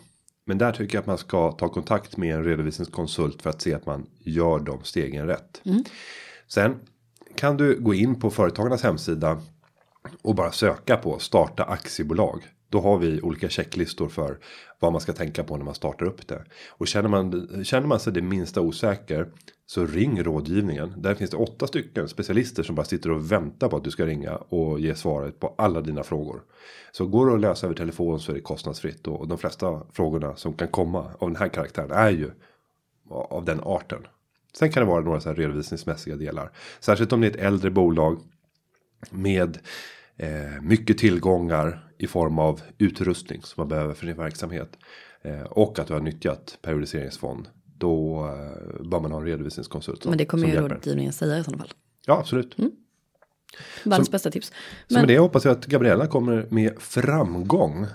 Men 0.46 0.58
där 0.58 0.72
tycker 0.72 0.96
jag 0.96 1.00
att 1.00 1.06
man 1.06 1.18
ska 1.18 1.52
ta 1.52 1.68
kontakt 1.68 2.16
med 2.16 2.34
en 2.34 2.44
redovisningskonsult 2.44 3.42
för 3.42 3.50
att 3.50 3.62
se 3.62 3.74
att 3.74 3.86
man 3.86 4.06
gör 4.18 4.58
de 4.58 4.84
stegen 4.84 5.26
rätt. 5.26 5.62
Sen 6.48 6.76
kan 7.36 7.56
du 7.56 7.80
gå 7.80 7.94
in 7.94 8.20
på 8.20 8.30
företagarnas 8.30 8.82
hemsida 8.82 9.38
och 10.22 10.34
bara 10.34 10.52
söka 10.52 10.96
på 10.96 11.18
starta 11.18 11.64
aktiebolag. 11.64 12.42
Då 12.74 12.80
har 12.80 12.98
vi 12.98 13.20
olika 13.20 13.48
checklistor 13.48 14.08
för 14.08 14.38
vad 14.78 14.92
man 14.92 15.00
ska 15.00 15.12
tänka 15.12 15.44
på 15.44 15.56
när 15.56 15.64
man 15.64 15.74
startar 15.74 16.06
upp 16.06 16.28
det. 16.28 16.44
Och 16.68 16.88
känner 16.88 17.08
man, 17.08 17.64
känner 17.64 17.86
man 17.86 18.00
sig 18.00 18.12
det 18.12 18.22
minsta 18.22 18.60
osäker 18.60 19.28
så 19.66 19.86
ring 19.86 20.22
rådgivningen. 20.22 20.94
Där 20.96 21.14
finns 21.14 21.30
det 21.30 21.36
åtta 21.36 21.66
stycken 21.66 22.08
specialister 22.08 22.62
som 22.62 22.74
bara 22.74 22.86
sitter 22.86 23.10
och 23.10 23.32
väntar 23.32 23.68
på 23.68 23.76
att 23.76 23.84
du 23.84 23.90
ska 23.90 24.06
ringa 24.06 24.36
och 24.36 24.80
ge 24.80 24.94
svaret 24.94 25.40
på 25.40 25.54
alla 25.58 25.80
dina 25.80 26.02
frågor. 26.02 26.42
Så 26.92 27.06
går 27.06 27.26
det 27.26 27.34
att 27.34 27.40
lösa 27.40 27.66
över 27.66 27.76
telefon 27.76 28.20
så 28.20 28.32
är 28.32 28.36
det 28.36 28.42
kostnadsfritt 28.42 29.06
och 29.06 29.28
de 29.28 29.38
flesta 29.38 29.82
frågorna 29.92 30.36
som 30.36 30.52
kan 30.54 30.68
komma 30.68 31.10
av 31.18 31.28
den 31.28 31.36
här 31.36 31.48
karaktären 31.48 31.90
är 31.90 32.10
ju 32.10 32.30
av 33.10 33.44
den 33.44 33.60
arten. 33.60 34.06
Sen 34.54 34.72
kan 34.72 34.82
det 34.82 34.88
vara 34.88 35.04
några 35.04 35.20
så 35.20 35.28
här 35.28 35.36
redovisningsmässiga 35.36 36.16
delar. 36.16 36.50
Särskilt 36.80 37.12
om 37.12 37.20
det 37.20 37.26
är 37.26 37.30
ett 37.30 37.36
äldre 37.36 37.70
bolag 37.70 38.20
med 39.10 39.58
eh, 40.16 40.62
mycket 40.62 40.98
tillgångar 40.98 41.83
i 41.98 42.06
form 42.06 42.38
av 42.38 42.60
utrustning 42.78 43.42
som 43.42 43.60
man 43.60 43.68
behöver 43.68 43.94
för 43.94 44.06
sin 44.06 44.16
verksamhet. 44.16 44.78
Eh, 45.22 45.40
och 45.42 45.78
att 45.78 45.86
du 45.86 45.92
har 45.92 46.00
nyttjat 46.00 46.58
periodiseringsfond. 46.62 47.48
Då 47.78 48.24
eh, 48.26 48.82
bör 48.90 49.00
man 49.00 49.12
ha 49.12 49.18
en 49.20 49.26
redovisningskonsult. 49.26 50.02
som- 50.02 50.10
Men 50.10 50.18
det 50.18 50.24
kommer 50.26 50.46
ju 50.46 50.56
rådgivningen 50.56 51.12
säga 51.12 51.38
i 51.38 51.44
sådana 51.44 51.58
fall. 51.64 51.72
Ja 52.06 52.18
absolut. 52.18 52.56
Världens 53.84 54.10
bästa 54.10 54.30
tips. 54.30 54.52
Så 54.88 54.94
med 54.94 55.08
det 55.08 55.18
hoppas 55.18 55.44
jag 55.44 55.52
att 55.52 55.66
Gabriella 55.66 56.06
kommer 56.06 56.46
med 56.50 56.78
framgång. 56.78 57.86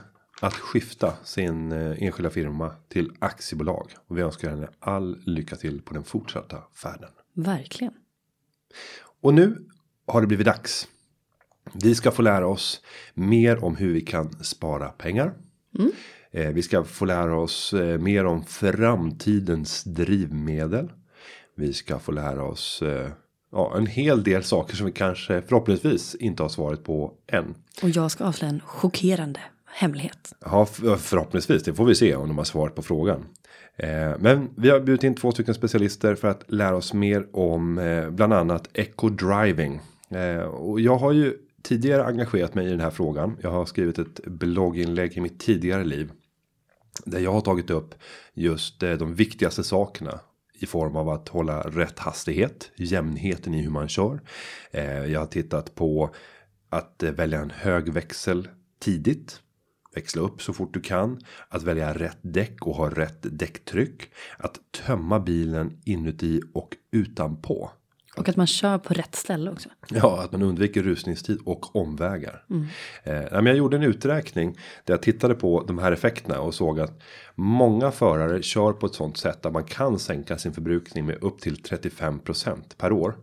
att 0.41 0.53
skifta 0.53 1.13
sin 1.23 1.71
eh, 1.71 2.03
enskilda 2.03 2.29
firma 2.29 2.71
till 2.89 3.11
aktiebolag. 3.19 3.91
Och 4.07 4.17
vi 4.17 4.21
önskar 4.21 4.49
henne 4.49 4.67
all 4.79 5.21
lycka 5.25 5.55
till 5.55 5.81
på 5.81 5.93
den 5.93 6.03
fortsatta 6.03 6.57
färden. 6.83 7.09
Verkligen. 7.33 7.93
Och 9.21 9.33
nu 9.33 9.65
har 10.07 10.21
det 10.21 10.27
blivit 10.27 10.45
dags. 10.45 10.87
Vi 11.73 11.95
ska 11.95 12.11
få 12.11 12.21
lära 12.21 12.47
oss 12.47 12.81
mer 13.13 13.63
om 13.63 13.75
hur 13.75 13.93
vi 13.93 14.01
kan 14.01 14.43
spara 14.43 14.87
pengar. 14.89 15.33
Eh, 16.31 16.47
vi 16.49 16.61
ska 16.61 16.83
få 16.83 17.05
lära 17.05 17.37
oss 17.39 17.73
eh, 17.73 17.97
mer 17.97 18.25
om 18.25 18.43
framtidens 18.43 19.83
drivmedel. 19.83 20.91
Vi 21.55 21.73
ska 21.73 21.99
få 21.99 22.11
lära 22.11 22.43
oss 22.43 22.81
eh, 22.81 23.09
ja, 23.51 23.73
en 23.77 23.85
hel 23.85 24.23
del 24.23 24.43
saker 24.43 24.75
som 24.75 24.85
vi 24.85 24.91
kanske 24.91 25.41
förhoppningsvis 25.41 26.15
inte 26.15 26.43
har 26.43 26.49
svaret 26.49 26.83
på 26.83 27.13
än. 27.27 27.55
Och 27.83 27.89
jag 27.89 28.11
ska 28.11 28.23
avslöja 28.25 28.53
en 28.53 28.61
chockerande 28.65 29.39
hemlighet. 29.65 30.33
Ja, 30.45 30.65
för- 30.65 30.95
förhoppningsvis. 30.95 31.63
Det 31.63 31.73
får 31.73 31.85
vi 31.85 31.95
se 31.95 32.15
om 32.15 32.27
de 32.27 32.37
har 32.37 32.45
svarat 32.45 32.75
på 32.75 32.81
frågan. 32.81 33.25
Men 34.19 34.49
vi 34.57 34.69
har 34.69 34.79
bjudit 34.79 35.03
in 35.03 35.15
två 35.15 35.31
stycken 35.31 35.53
specialister 35.53 36.15
för 36.15 36.27
att 36.27 36.43
lära 36.47 36.75
oss 36.75 36.93
mer 36.93 37.27
om 37.35 37.75
bland 38.11 38.33
annat 38.33 38.69
eco 38.73 39.09
driving. 39.09 39.79
Och 40.51 40.79
jag 40.79 40.95
har 40.97 41.11
ju 41.11 41.33
tidigare 41.61 42.05
engagerat 42.05 42.55
mig 42.55 42.67
i 42.67 42.69
den 42.69 42.79
här 42.79 42.89
frågan. 42.89 43.37
Jag 43.41 43.51
har 43.51 43.65
skrivit 43.65 43.99
ett 43.99 44.25
blogginlägg 44.25 45.17
i 45.17 45.21
mitt 45.21 45.39
tidigare 45.39 45.83
liv. 45.83 46.11
Där 47.05 47.19
jag 47.19 47.31
har 47.31 47.41
tagit 47.41 47.69
upp 47.69 47.95
just 48.33 48.83
eh, 48.83 48.93
de 48.93 49.15
viktigaste 49.15 49.63
sakerna. 49.63 50.19
I 50.61 50.65
form 50.65 50.95
av 50.95 51.09
att 51.09 51.29
hålla 51.29 51.61
rätt 51.61 51.99
hastighet. 51.99 52.71
Jämnheten 52.75 53.53
i 53.53 53.61
hur 53.61 53.69
man 53.69 53.87
kör. 53.87 54.21
Eh, 54.71 55.05
jag 55.05 55.19
har 55.19 55.27
tittat 55.27 55.75
på 55.75 56.15
att 56.69 57.03
eh, 57.03 57.11
välja 57.11 57.39
en 57.39 57.51
hög 57.51 57.93
växel 57.93 58.47
tidigt. 58.79 59.41
Växla 59.95 60.21
upp 60.21 60.41
så 60.41 60.53
fort 60.53 60.73
du 60.73 60.81
kan. 60.81 61.19
Att 61.49 61.63
välja 61.63 61.93
rätt 61.93 62.19
däck 62.21 62.67
och 62.67 62.75
ha 62.75 62.89
rätt 62.89 63.19
däcktryck. 63.21 64.11
Att 64.37 64.59
tömma 64.71 65.19
bilen 65.19 65.81
inuti 65.85 66.41
och 66.53 66.77
utanpå. 66.91 67.71
Och 68.17 68.29
att 68.29 68.35
man 68.35 68.47
kör 68.47 68.77
på 68.77 68.93
rätt 68.93 69.15
ställe 69.15 69.51
också. 69.51 69.69
Ja, 69.89 70.21
att 70.23 70.31
man 70.31 70.41
undviker 70.41 70.83
rusningstid 70.83 71.39
och 71.45 71.75
omvägar. 71.75 72.43
Eh, 73.03 73.13
nej, 73.13 73.29
men 73.31 73.45
jag 73.45 73.55
gjorde 73.55 73.77
en 73.77 73.83
uträkning 73.83 74.57
där 74.85 74.93
jag 74.93 75.01
tittade 75.01 75.35
på 75.35 75.63
de 75.67 75.79
här 75.79 75.91
effekterna 75.91 76.39
och 76.39 76.53
såg 76.53 76.79
att 76.79 77.01
många 77.35 77.91
förare 77.91 78.41
kör 78.41 78.73
på 78.73 78.85
ett 78.85 78.95
sånt 78.95 79.17
sätt 79.17 79.45
att 79.45 79.53
man 79.53 79.63
kan 79.63 79.99
sänka 79.99 80.37
sin 80.37 80.53
förbrukning 80.53 81.05
med 81.05 81.23
upp 81.23 81.39
till 81.41 81.55
35% 81.55 82.61
per 82.77 82.91
år. 82.91 83.15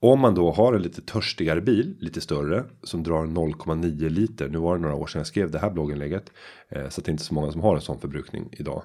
Om 0.00 0.20
man 0.20 0.34
då 0.34 0.52
har 0.52 0.74
en 0.74 0.82
lite 0.82 1.02
törstigare 1.02 1.60
bil, 1.60 1.96
lite 2.00 2.20
större, 2.20 2.64
som 2.82 3.02
drar 3.02 3.26
0,9 3.26 4.08
liter. 4.08 4.48
Nu 4.48 4.58
var 4.58 4.76
det 4.76 4.82
några 4.82 4.94
år 4.94 5.06
sedan 5.06 5.20
jag 5.20 5.26
skrev 5.26 5.50
det 5.50 5.58
här 5.58 5.70
blogginlägget. 5.70 6.32
Eh, 6.68 6.88
så 6.88 7.00
att 7.00 7.04
det 7.04 7.08
är 7.08 7.12
inte 7.12 7.24
så 7.24 7.34
många 7.34 7.52
som 7.52 7.60
har 7.60 7.74
en 7.74 7.80
sån 7.80 8.00
förbrukning 8.00 8.48
idag. 8.52 8.82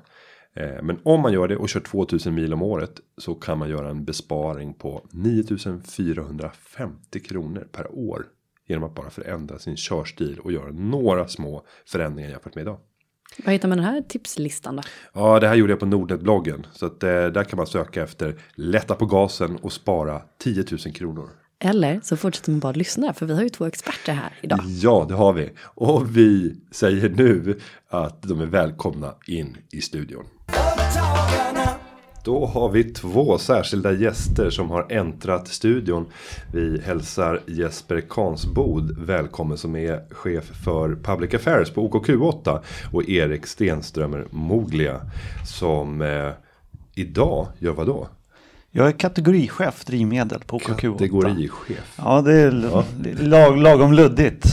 Eh, 0.59 0.83
Men 0.83 0.99
om 1.03 1.21
man 1.21 1.33
gör 1.33 1.47
det 1.47 1.57
och 1.57 1.69
kör 1.69 1.79
2000 1.79 2.35
mil 2.35 2.53
om 2.53 2.61
året 2.61 2.99
så 3.17 3.35
kan 3.35 3.57
man 3.57 3.69
göra 3.69 3.89
en 3.89 4.05
besparing 4.05 4.73
på 4.73 5.07
9450 5.11 7.19
kronor 7.19 7.67
per 7.71 7.95
år. 7.95 8.25
Genom 8.67 8.83
att 8.83 8.95
bara 8.95 9.09
förändra 9.09 9.59
sin 9.59 9.77
körstil 9.77 10.39
och 10.39 10.51
göra 10.51 10.71
några 10.71 11.27
små 11.27 11.65
förändringar 11.85 12.29
jämfört 12.29 12.55
med 12.55 12.61
idag. 12.61 12.79
Var 13.45 13.53
hittar 13.53 13.67
man 13.67 13.77
den 13.77 13.87
här 13.87 14.01
tipslistan 14.01 14.75
då? 14.75 14.81
Ja, 15.13 15.39
det 15.39 15.47
här 15.47 15.55
gjorde 15.55 15.71
jag 15.71 15.79
på 15.79 15.85
Nordnet-bloggen. 15.85 16.67
Så 16.73 16.85
att 16.85 17.03
eh, 17.03 17.09
där 17.09 17.43
kan 17.43 17.57
man 17.57 17.67
söka 17.67 18.03
efter 18.03 18.35
lätta 18.55 18.95
på 18.95 19.05
gasen 19.05 19.55
och 19.55 19.73
spara 19.73 20.21
10 20.37 20.63
000 20.71 20.79
kronor. 20.93 21.29
Eller 21.59 21.99
så 22.03 22.17
fortsätter 22.17 22.51
man 22.51 22.59
bara 22.59 22.73
lyssna, 22.73 23.13
för 23.13 23.25
vi 23.25 23.33
har 23.33 23.43
ju 23.43 23.49
två 23.49 23.65
experter 23.65 24.13
här 24.13 24.33
idag. 24.41 24.59
Ja, 24.65 25.05
det 25.09 25.15
har 25.15 25.33
vi. 25.33 25.49
Och 25.63 26.17
vi 26.17 26.55
säger 26.71 27.09
nu 27.09 27.59
att 27.87 28.21
de 28.21 28.41
är 28.41 28.45
välkomna 28.45 29.15
in 29.27 29.57
i 29.71 29.81
studion. 29.81 30.25
Då 32.27 32.45
har 32.45 32.69
vi 32.69 32.83
två 32.83 33.37
särskilda 33.37 33.91
gäster 33.91 34.49
som 34.49 34.69
har 34.69 34.85
äntrat 34.89 35.47
studion. 35.47 36.05
Vi 36.53 36.81
hälsar 36.81 37.41
Jesper 37.47 38.01
Kansbod 38.09 38.97
välkommen 38.99 39.57
som 39.57 39.75
är 39.75 40.13
chef 40.13 40.43
för 40.43 40.95
Public 40.95 41.33
Affairs 41.33 41.69
på 41.69 41.89
OKQ8 41.89 42.59
och 42.93 43.09
Erik 43.09 43.47
Stenströmer 43.47 44.25
Moglia 44.29 45.01
som 45.45 46.01
eh, 46.01 46.31
idag 46.95 47.47
gör 47.59 47.73
vad 47.73 47.87
då? 47.87 48.07
Jag 48.77 48.87
är 48.87 48.91
kategorichef 48.91 49.85
drivmedel 49.85 50.39
på 50.39 50.59
OKQ8. 50.59 50.91
Kategorichef. 50.91 51.95
Ja, 51.97 52.21
det 52.21 52.33
är 52.33 52.51
lag, 53.23 53.57
lagom 53.57 53.93
luddigt. 53.93 54.45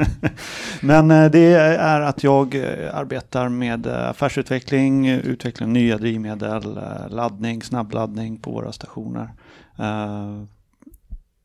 Men 0.80 1.10
eh, 1.10 1.30
det 1.30 1.54
är 1.54 2.00
att 2.00 2.24
jag 2.24 2.54
eh, 2.54 2.96
arbetar 2.96 3.48
med 3.48 3.86
eh, 3.86 4.08
affärsutveckling, 4.08 5.08
utveckling 5.08 5.68
av 5.68 5.72
nya 5.72 5.98
drivmedel, 5.98 6.80
laddning, 7.10 7.62
snabbladdning 7.62 8.36
på 8.36 8.50
våra 8.50 8.72
stationer. 8.72 9.28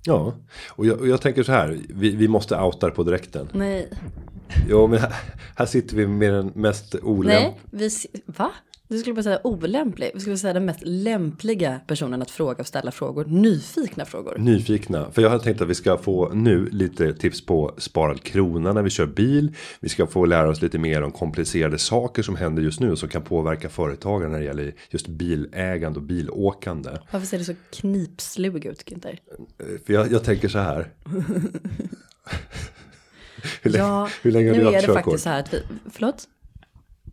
Ja, 0.06 0.34
och 0.70 0.86
jag, 0.86 1.00
och 1.00 1.08
jag 1.08 1.22
tänker 1.22 1.44
så 1.44 1.51
här. 1.51 1.80
Vi, 1.89 2.15
vi 2.15 2.27
måste 2.27 2.62
outa 2.62 2.89
på 2.89 3.03
direkten. 3.03 3.48
Nej. 3.53 3.89
Jo, 4.70 4.88
men 4.88 5.00
här, 5.00 5.13
här 5.56 5.65
sitter 5.65 5.96
vi 5.96 6.08
med 6.08 6.34
den 6.34 6.51
mest 6.56 6.96
olämp... 6.96 7.56
Nej, 7.72 7.89
vi... 7.89 7.89
Va? 8.25 8.51
Du 8.91 8.98
skulle 8.98 9.13
bara 9.13 9.24
säga 9.24 9.39
olämplig. 9.43 10.12
Vi 10.13 10.19
skulle 10.19 10.38
säga 10.38 10.53
den 10.53 10.65
mest 10.65 10.79
lämpliga 10.83 11.79
personen 11.88 12.21
att 12.21 12.31
fråga 12.31 12.60
och 12.60 12.67
ställa 12.67 12.91
frågor. 12.91 13.25
Nyfikna 13.25 14.05
frågor. 14.05 14.38
Nyfikna. 14.38 15.12
För 15.12 15.21
jag 15.21 15.29
har 15.29 15.39
tänkt 15.39 15.62
att 15.62 15.67
vi 15.67 15.75
ska 15.75 15.98
få 15.98 16.29
nu 16.33 16.69
lite 16.71 17.13
tips 17.13 17.45
på 17.45 17.75
sparad 17.77 18.24
krona 18.24 18.74
när 18.74 18.81
vi 18.81 18.89
kör 18.89 19.05
bil. 19.05 19.55
Vi 19.79 19.89
ska 19.89 20.07
få 20.07 20.25
lära 20.25 20.50
oss 20.50 20.62
lite 20.62 20.77
mer 20.77 21.01
om 21.01 21.12
komplicerade 21.12 21.77
saker 21.77 22.24
som 22.24 22.36
händer 22.36 22.63
just 22.63 22.79
nu. 22.79 22.95
Som 22.95 23.10
kan 23.10 23.21
påverka 23.21 23.69
företagare 23.69 24.29
när 24.29 24.39
det 24.39 24.45
gäller 24.45 24.74
just 24.89 25.07
bilägande 25.07 26.00
och 26.00 26.05
bilåkande. 26.05 26.89
Varför 27.12 27.27
ser 27.27 27.38
du 27.38 27.43
så 27.43 27.53
knipslug 27.69 28.65
ut, 28.65 28.83
Günther? 28.86 29.17
För 29.86 29.93
jag, 29.93 30.12
jag 30.12 30.24
tänker 30.24 30.48
så 30.48 30.60
här. 30.60 30.91
hur, 33.62 33.71
länge, 33.71 33.83
Ja, 33.86 34.10
hur 34.21 34.31
länge 34.31 34.50
har 34.50 34.57
nu 34.57 34.63
du 34.63 34.67
är 34.69 34.74
haft 34.74 34.88
det 34.88 34.93
körkort? 34.93 35.03
faktiskt 35.03 35.24
så 35.24 35.29
här 35.29 35.39
att 35.39 35.53
vi... 35.53 35.62
Förlåt? 35.91 36.27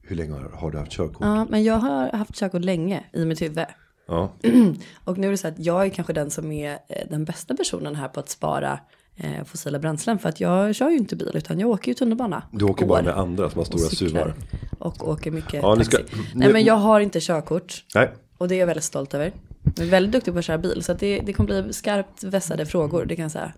Hur 0.08 0.16
länge 0.16 0.32
har, 0.54 0.70
du 0.70 0.78
haft 0.78 0.92
körkort? 0.92 1.16
Ja, 1.20 1.46
men 1.50 1.64
jag 1.64 1.74
har 1.74 2.10
haft 2.12 2.34
körkort 2.34 2.64
länge 2.64 3.04
i 3.12 3.24
mitt 3.24 3.42
huvud. 3.42 3.64
Ja. 4.08 4.32
Och 5.04 5.18
nu 5.18 5.26
är 5.26 5.30
det 5.30 5.36
så 5.38 5.48
att 5.48 5.58
jag 5.58 5.86
är 5.86 5.88
kanske 5.90 6.12
den 6.12 6.30
som 6.30 6.52
är 6.52 6.72
eh, 6.88 7.08
den 7.10 7.24
bästa 7.24 7.54
personen 7.56 7.94
här 7.96 8.08
på 8.08 8.20
att 8.20 8.28
spara 8.28 8.78
eh, 9.16 9.44
fossila 9.44 9.78
bränslen. 9.78 10.18
För 10.18 10.28
att 10.28 10.40
jag 10.40 10.74
kör 10.74 10.90
ju 10.90 10.96
inte 10.96 11.16
bil 11.16 11.30
utan 11.34 11.60
jag 11.60 11.70
åker 11.70 11.88
ju 11.88 11.94
tunnelbana. 11.94 12.42
Du 12.52 12.64
åker 12.64 12.86
bara 12.86 13.02
med 13.02 13.16
andra 13.18 13.50
som 13.50 13.58
har 13.58 13.64
stora 13.64 13.80
suvar. 13.88 14.34
Och 14.78 15.08
åker 15.08 15.30
mycket 15.30 15.62
Ja, 15.62 15.74
ni 15.74 15.84
ska- 15.84 15.96
taxi. 15.98 16.16
nu- 16.16 16.22
Nej 16.34 16.52
men 16.52 16.64
jag 16.64 16.74
har 16.74 17.00
inte 17.00 17.20
körkort. 17.20 17.84
Nej, 17.94 18.10
Och 18.38 18.48
det 18.48 18.54
är 18.54 18.58
jag 18.58 18.66
väldigt 18.66 18.84
stolt 18.84 19.14
över. 19.14 19.32
Jag 19.76 19.86
är 19.86 19.90
väldigt 19.90 20.12
duktig 20.12 20.34
på 20.34 20.38
att 20.38 20.44
köra 20.44 20.58
bil. 20.58 20.82
Så 20.82 20.94
det, 20.94 21.20
det 21.20 21.32
kommer 21.32 21.62
bli 21.62 21.72
skarpt 21.72 22.24
vässade 22.24 22.66
frågor, 22.66 23.04
det 23.04 23.16
kan 23.16 23.22
jag 23.22 23.32
säga. 23.32 23.52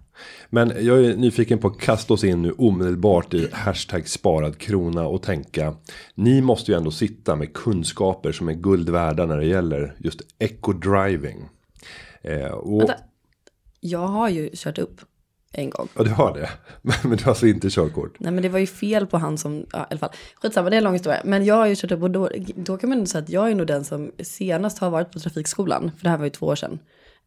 Men 0.50 0.72
jag 0.80 1.04
är 1.04 1.16
nyfiken 1.16 1.58
på 1.58 1.68
att 1.68 1.80
kasta 1.80 2.14
oss 2.14 2.24
in 2.24 2.42
nu 2.42 2.52
omedelbart 2.52 3.34
i 3.34 3.48
hashtag 3.52 4.08
sparad 4.08 4.58
krona 4.58 5.06
och 5.06 5.22
tänka. 5.22 5.74
Ni 6.14 6.40
måste 6.40 6.72
ju 6.72 6.76
ändå 6.76 6.90
sitta 6.90 7.36
med 7.36 7.52
kunskaper 7.52 8.32
som 8.32 8.48
är 8.48 8.52
guld 8.52 8.88
värda 8.88 9.26
när 9.26 9.36
det 9.36 9.46
gäller 9.46 9.96
just 9.98 10.20
eco-driving. 10.38 11.48
Eh, 12.22 12.50
och, 12.50 12.80
Vänta. 12.80 12.94
Jag 13.80 14.06
har 14.06 14.28
ju 14.28 14.50
kört 14.54 14.78
upp 14.78 15.00
en 15.52 15.70
gång. 15.70 15.88
ja, 15.96 16.04
du 16.04 16.10
har 16.10 16.34
det. 16.34 16.50
Men, 16.82 16.94
men 17.02 17.16
du 17.16 17.24
har 17.24 17.30
alltså 17.30 17.46
inte 17.46 17.70
körkort. 17.70 18.16
Nej 18.18 18.32
men 18.32 18.42
det 18.42 18.48
var 18.48 18.58
ju 18.58 18.66
fel 18.66 19.06
på 19.06 19.18
han 19.18 19.38
som, 19.38 19.66
ja, 19.72 19.78
i 19.78 19.86
alla 19.90 19.98
fall. 19.98 20.10
Skitsamma, 20.34 20.70
det 20.70 20.76
är 20.76 20.78
en 20.78 20.84
lång 20.84 20.92
historia. 20.92 21.20
Men 21.24 21.44
jag 21.44 21.54
har 21.54 21.66
ju 21.66 21.76
kört 21.76 21.90
upp 21.92 22.02
och 22.02 22.10
då, 22.10 22.30
då 22.56 22.76
kan 22.76 22.88
man 22.88 22.98
ändå 22.98 23.08
säga 23.08 23.22
att 23.22 23.28
jag 23.28 23.50
är 23.50 23.54
nog 23.54 23.66
den 23.66 23.84
som 23.84 24.10
senast 24.18 24.78
har 24.78 24.90
varit 24.90 25.12
på 25.12 25.18
trafikskolan. 25.18 25.90
För 25.96 26.04
det 26.04 26.10
här 26.10 26.18
var 26.18 26.24
ju 26.24 26.30
två 26.30 26.46
år 26.46 26.56
sedan. 26.56 26.78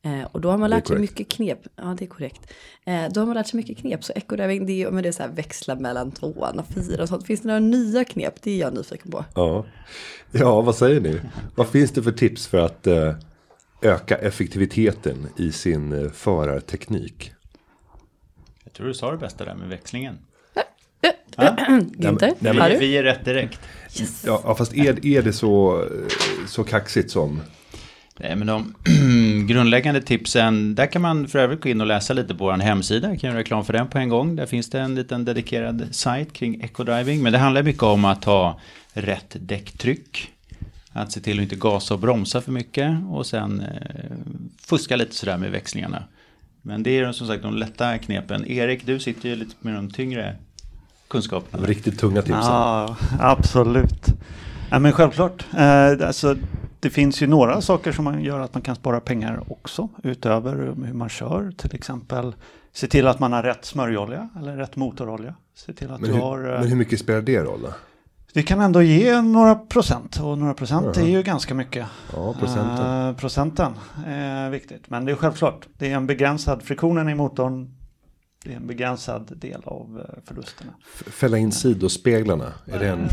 Eh, 0.06 0.28
och 0.32 0.42
då 0.42 0.52
har 0.52 0.58
man 0.58 0.70
lärt 0.70 0.88
sig 0.88 1.00
mycket 1.00 1.30
knep. 1.30 1.60
Ja 1.76 1.96
det 2.00 2.06
är 2.06 2.10
korrekt. 2.10 2.54
Eh, 2.86 3.04
då 3.14 3.22
har 3.22 3.26
man 3.26 3.36
lärt 3.36 3.48
sig 3.48 3.58
mycket 3.58 3.78
knep. 3.78 4.04
Så 4.04 4.14
ekodriving, 4.16 4.66
det 4.66 4.84
är, 4.84 4.92
men 4.92 5.04
det 5.04 5.10
är 5.10 5.14
så 5.14 5.24
här 5.24 5.30
växla 5.30 5.76
mellan 5.76 6.12
tvåan 6.12 6.60
och 6.60 6.68
fyra 6.68 7.04
och 7.04 7.10
sånt. 7.10 7.26
Finns 7.26 7.42
det 7.42 7.48
några 7.48 7.60
nya 7.60 8.04
knep? 8.04 8.42
Det 8.42 8.52
är 8.52 8.60
jag 8.60 8.74
nyfiken 8.74 9.12
på. 9.12 9.26
Ja. 9.36 9.66
ja, 10.32 10.62
vad 10.62 10.76
säger 10.76 11.02
ni? 11.02 11.22
Vad 11.56 11.68
finns 11.68 11.92
det 11.92 12.04
för 12.04 12.12
tips 12.12 12.48
för 12.48 12.58
att 12.58 12.88
eh, 12.88 13.14
öka 13.82 14.16
effektiviteten 14.16 15.28
i 15.38 15.52
sin 15.52 16.04
eh, 16.04 16.12
förarteknik? 16.12 17.33
Jag 18.74 18.78
tror 18.78 18.88
du 18.88 18.94
sa 18.94 19.12
det 19.12 19.18
bästa 19.18 19.46
där 19.46 19.56
med 19.56 19.70
växlingen. 19.70 20.18
Günther, 21.98 22.34
nej, 22.40 22.58
har 22.58 22.70
Vi, 22.70 22.98
är 22.98 23.04
rätt 23.04 23.26
direkt. 23.26 23.60
Ja, 24.26 24.42
ja, 24.44 24.56
fast 24.56 24.74
är, 24.74 25.06
är 25.06 25.22
det 25.22 25.34
så, 25.34 25.86
så 26.48 26.64
kaxigt 26.64 27.12
som? 27.12 27.42
Nej, 28.20 28.36
men 28.36 28.48
de 28.48 28.74
grundläggande 29.48 30.02
tipsen, 30.02 30.76
där 30.76 30.86
kan 30.86 31.02
man 31.02 31.28
för 31.28 31.40
övrigt 31.40 31.62
gå 31.62 31.70
in 31.70 31.82
och 31.82 31.88
läsa 31.88 32.14
lite 32.14 32.36
på 32.36 32.44
vår 32.44 32.54
hemsida. 32.54 33.10
Jag 33.10 33.20
kan 33.20 33.30
göra 33.30 33.40
reklam 33.40 33.66
för 33.66 33.74
den 33.74 33.88
på 33.88 33.98
en 33.98 34.10
gång. 34.10 34.36
Där 34.36 34.46
finns 34.46 34.70
det 34.70 34.80
en 34.80 34.96
liten 34.96 35.26
dedikerad 35.26 35.88
sajt 35.92 36.34
kring 36.34 36.62
ecodriving. 36.62 37.24
Men 37.24 37.34
det 37.34 37.40
handlar 37.40 37.64
mycket 37.64 37.84
om 37.84 38.06
att 38.06 38.24
ha 38.24 38.60
rätt 38.94 39.36
däcktryck. 39.40 40.32
Att 40.92 41.12
se 41.12 41.20
till 41.20 41.40
att 41.40 41.44
inte 41.44 41.56
gasa 41.56 41.94
och 41.94 42.00
bromsa 42.00 42.42
för 42.42 42.52
mycket. 42.52 42.92
Och 43.10 43.26
sen 43.26 43.62
eh, 43.62 44.18
fuska 44.62 44.96
lite 44.96 45.16
sådär 45.16 45.38
med 45.38 45.52
växlingarna. 45.52 46.04
Men 46.66 46.84
det 46.84 47.00
är 47.00 47.12
som 47.12 47.28
sagt 47.28 47.44
de 47.44 47.56
lätta 47.56 47.98
knepen. 47.98 48.48
Erik, 48.48 48.86
du 48.86 49.00
sitter 49.00 49.30
ju 49.30 49.36
lite 49.36 49.56
med 49.60 49.76
de 49.76 49.92
tyngre 49.92 50.36
kunskaperna. 51.08 51.68
Riktigt 51.68 52.00
tunga 52.00 52.22
tipsen. 52.22 52.38
Ja, 52.40 52.98
absolut. 53.20 54.06
Ja, 54.72 54.80
men 54.80 54.92
självklart. 54.92 55.46
Eh, 55.58 56.08
alltså, 56.08 56.36
det 56.80 56.90
finns 56.90 57.22
ju 57.22 57.28
några 57.28 57.62
saker 57.62 57.92
som 57.92 58.06
man 58.06 58.24
gör 58.24 58.40
att 58.40 58.54
man 58.54 58.62
kan 58.62 58.76
spara 58.76 59.00
pengar 59.00 59.44
också 59.48 59.90
utöver 60.04 60.56
hur 60.86 60.94
man 60.94 61.10
kör. 61.10 61.52
Till 61.58 61.76
exempel 61.76 62.36
se 62.74 62.88
till 62.88 63.08
att 63.08 63.20
man 63.20 63.34
har 63.34 63.44
rätt 63.44 63.66
smörjolja 63.66 64.30
eller 64.40 64.58
rätt 64.58 64.76
motorolja. 64.76 65.36
Se 65.56 65.74
till 65.74 65.92
att 65.92 66.02
Men 66.02 66.10
du 66.10 66.16
hur, 66.16 66.22
har... 66.22 66.54
eh, 66.54 66.60
men 66.60 66.70
hur 66.70 66.76
mycket 66.76 67.00
spelar 67.00 67.22
det 67.22 67.44
roll 67.44 67.62
då? 67.62 67.74
Det 68.34 68.44
kan 68.44 68.62
ändå 68.62 68.82
ge 68.82 69.22
några 69.22 69.56
procent 69.56 70.20
och 70.24 70.38
några 70.38 70.54
procent 70.54 70.98
är 70.98 71.06
ju 71.08 71.24
ganska 71.24 71.54
mycket. 71.54 71.86
Ja, 72.16 72.34
procenten. 72.40 73.08
Eh, 73.10 73.16
procenten 73.16 73.74
är 74.08 74.50
viktigt. 74.50 74.90
Men 74.90 75.06
det 75.06 75.12
är 75.12 75.16
självklart, 75.16 75.68
det 75.78 75.92
är 75.92 75.96
en 75.96 76.08
begränsad, 76.08 76.64
friktionen 76.64 77.10
i 77.10 77.16
motorn, 77.16 77.70
det 78.46 78.52
är 78.52 78.56
en 78.56 78.68
begränsad 78.68 79.32
del 79.36 79.62
av 79.66 80.00
eh, 80.10 80.20
förlusterna. 80.26 80.72
Fälla 81.08 81.38
in 81.38 81.52
sidospeglarna. 81.52 82.54
Är 82.74 82.80
det 82.80 82.88
en... 82.90 83.08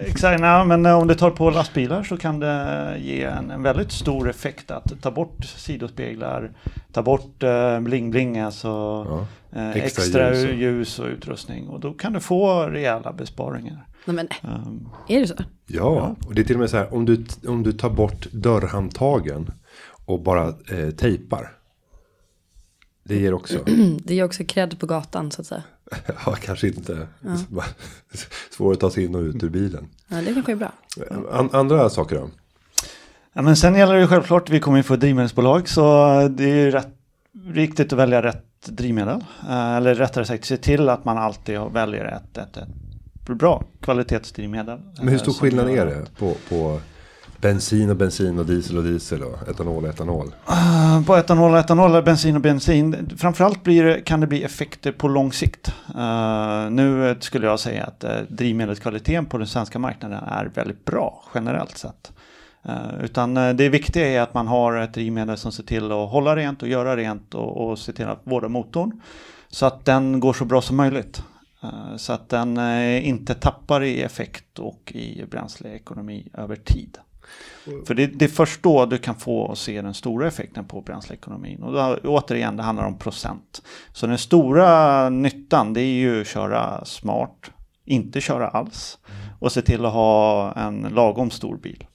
Exakt, 0.00 0.40
nej, 0.40 0.64
men 0.66 0.86
eh, 0.86 0.98
om 0.98 1.06
du 1.08 1.14
tar 1.14 1.30
på 1.30 1.50
lastbilar 1.50 2.02
så 2.02 2.16
kan 2.16 2.40
det 2.40 2.96
ge 2.98 3.22
en, 3.22 3.50
en 3.50 3.62
väldigt 3.62 3.92
stor 3.92 4.30
effekt 4.30 4.70
att 4.70 4.92
ta 5.02 5.10
bort 5.10 5.44
sidospeglar, 5.44 6.52
ta 6.92 7.02
bort 7.02 7.42
eh, 7.42 7.48
bling-bling, 7.80 8.44
alltså 8.44 8.68
Ja. 9.10 9.26
eh, 9.60 9.70
Extra 9.70 10.02
extra, 10.02 10.34
ljus 10.34 10.48
och- 10.48 10.54
ljus 10.54 10.98
och 10.98 11.06
utrustning. 11.06 11.68
Och 11.68 11.80
då 11.80 11.92
kan 11.92 12.12
du 12.12 12.20
få 12.20 12.62
rejäla 12.62 13.12
besparingar. 13.12 13.86
Nej, 14.06 14.16
men 14.16 14.28
Um, 14.42 14.88
är 15.08 15.20
det 15.20 15.26
så? 15.26 15.34
Ja, 15.66 16.16
och 16.26 16.34
det 16.34 16.40
är 16.40 16.44
till 16.44 16.56
och 16.56 16.60
med 16.60 16.70
så 16.70 16.76
här 16.76 16.94
om 16.94 17.04
du, 17.04 17.24
om 17.46 17.62
du 17.62 17.72
tar 17.72 17.90
bort 17.90 18.26
dörrhandtagen 18.32 19.50
och 20.06 20.22
bara 20.22 20.48
eh, 20.48 20.90
tejpar. 20.90 21.52
Det 23.04 23.16
ger 23.16 23.34
också. 23.34 23.58
Det 24.04 24.10
är 24.10 24.16
ju 24.16 24.24
också 24.24 24.44
cred 24.44 24.78
på 24.78 24.86
gatan 24.86 25.30
så 25.30 25.40
att 25.40 25.46
säga. 25.46 25.62
ja, 26.26 26.34
kanske 26.40 26.66
inte. 26.66 27.08
Svårt 28.50 28.74
att 28.74 28.80
ta 28.80 28.90
sig 28.90 29.04
in 29.04 29.14
och 29.14 29.20
ut 29.22 29.42
ur 29.42 29.48
bilen. 29.48 29.88
Ja, 30.08 30.16
det 30.16 30.34
kanske 30.34 30.52
är 30.52 30.56
bra. 30.56 30.72
An, 31.32 31.48
andra 31.52 31.90
saker 31.90 32.16
då? 32.16 32.28
Ja, 33.32 33.42
men 33.42 33.56
sen 33.56 33.74
gäller 33.74 33.94
det 33.94 34.06
självklart, 34.06 34.50
vi 34.50 34.60
kommer 34.60 34.76
ju 34.76 34.82
få 34.82 34.94
ett 34.94 35.00
drivmedelsbolag 35.00 35.68
så 35.68 35.82
det 36.28 36.44
är 36.44 36.56
ju 36.56 36.70
rätt, 36.70 36.88
viktigt 37.32 37.92
att 37.92 37.98
välja 37.98 38.22
rätt 38.22 38.66
drivmedel. 38.66 39.24
Eh, 39.48 39.76
Eller 39.76 39.94
rättare 39.94 40.24
sagt 40.24 40.44
se 40.44 40.56
till 40.56 40.88
att 40.88 41.04
man 41.04 41.18
alltid 41.18 41.60
väljer 41.60 42.04
ett, 42.04 42.38
ett, 42.38 42.56
ett 42.56 42.68
bra 43.34 43.64
kvalitetsdrivmedel. 43.80 44.78
Men 44.98 45.08
hur 45.08 45.14
eh, 45.14 45.20
stor 45.20 45.32
som 45.32 45.40
skillnad 45.40 45.70
är 45.70 45.86
det 45.86 46.06
på, 46.18 46.34
på 46.48 46.80
bensin 47.40 47.90
och 47.90 47.96
bensin 47.96 48.38
och 48.38 48.46
diesel 48.46 48.76
och 48.76 48.84
diesel 48.84 49.22
och 49.22 49.48
etanol 49.48 49.84
och 49.84 49.90
etanol? 49.90 50.34
Eh, 50.48 51.04
På 51.06 51.16
etanol 51.16 51.52
och 51.52 51.58
etanol, 51.58 51.90
eller 51.90 52.02
bensin 52.02 52.34
och 52.34 52.42
bensin. 52.42 53.10
Framförallt 53.18 53.62
blir 53.62 53.84
det, 53.84 54.00
kan 54.00 54.20
det 54.20 54.26
bli 54.26 54.42
effekter 54.42 54.92
på 54.92 55.08
lång 55.08 55.32
sikt. 55.32 55.72
Eh, 55.88 56.70
nu 56.70 57.10
eh, 57.10 57.16
skulle 57.20 57.46
jag 57.46 57.60
säga 57.60 57.84
att 57.84 58.04
uh, 58.04 58.10
drivmedelskvaliteten 58.28 59.26
på 59.26 59.38
den 59.38 59.46
svenska 59.46 59.78
marknaden 59.78 60.22
är 60.24 60.50
väldigt 60.54 60.84
bra 60.84 61.24
generellt 61.34 61.78
sett. 61.78 62.12
Eh, 62.68 63.04
utan 63.04 63.36
eh, 63.36 63.54
det 63.54 63.68
viktiga 63.68 64.06
är 64.08 64.20
att 64.20 64.34
man 64.34 64.46
har 64.46 64.76
ett 64.76 64.94
drivmedel 64.94 65.36
som 65.36 65.52
ser 65.52 65.62
till 65.62 65.92
att 65.92 66.10
hålla 66.10 66.36
rent 66.36 66.62
och 66.62 66.68
göra 66.68 66.96
rent 66.96 67.34
och, 67.34 67.70
och 67.70 67.78
se 67.78 67.92
till 67.92 68.06
att 68.06 68.20
vårda 68.24 68.48
motorn. 68.48 69.00
Så 69.48 69.66
att 69.66 69.84
den 69.84 70.20
går 70.20 70.32
så 70.32 70.44
bra 70.44 70.62
som 70.62 70.76
möjligt. 70.76 71.22
Eh, 71.72 71.96
så 71.96 72.12
att 72.12 72.28
den 72.28 72.56
eh, 72.56 73.08
inte 73.08 73.34
tappar 73.34 73.82
i 73.82 74.02
effekt 74.02 74.58
och 74.58 74.92
i 74.94 75.24
bränsleekonomi 75.30 76.28
över 76.34 76.56
tid. 76.56 76.98
För 77.86 77.94
det, 77.94 78.06
det 78.06 78.24
är 78.24 78.28
först 78.28 78.62
då 78.62 78.86
du 78.86 78.98
kan 78.98 79.14
få 79.14 79.54
se 79.54 79.82
den 79.82 79.94
stora 79.94 80.28
effekten 80.28 80.64
på 80.64 80.80
bränsleekonomin. 80.80 81.62
Och 81.62 81.72
då, 81.72 81.98
återigen, 82.04 82.56
det 82.56 82.62
handlar 82.62 82.86
om 82.86 82.98
procent. 82.98 83.62
Så 83.92 84.06
den 84.06 84.18
stora 84.18 85.08
nyttan 85.08 85.72
det 85.72 85.80
är 85.80 85.94
ju 85.94 86.20
att 86.20 86.26
köra 86.26 86.84
smart, 86.84 87.50
inte 87.84 88.20
köra 88.20 88.48
alls 88.48 88.98
och 89.40 89.52
se 89.52 89.62
till 89.62 89.84
att 89.84 89.92
ha 89.92 90.52
en 90.52 90.80
lagom 90.82 91.30
stor 91.30 91.56
bil. 91.56 91.86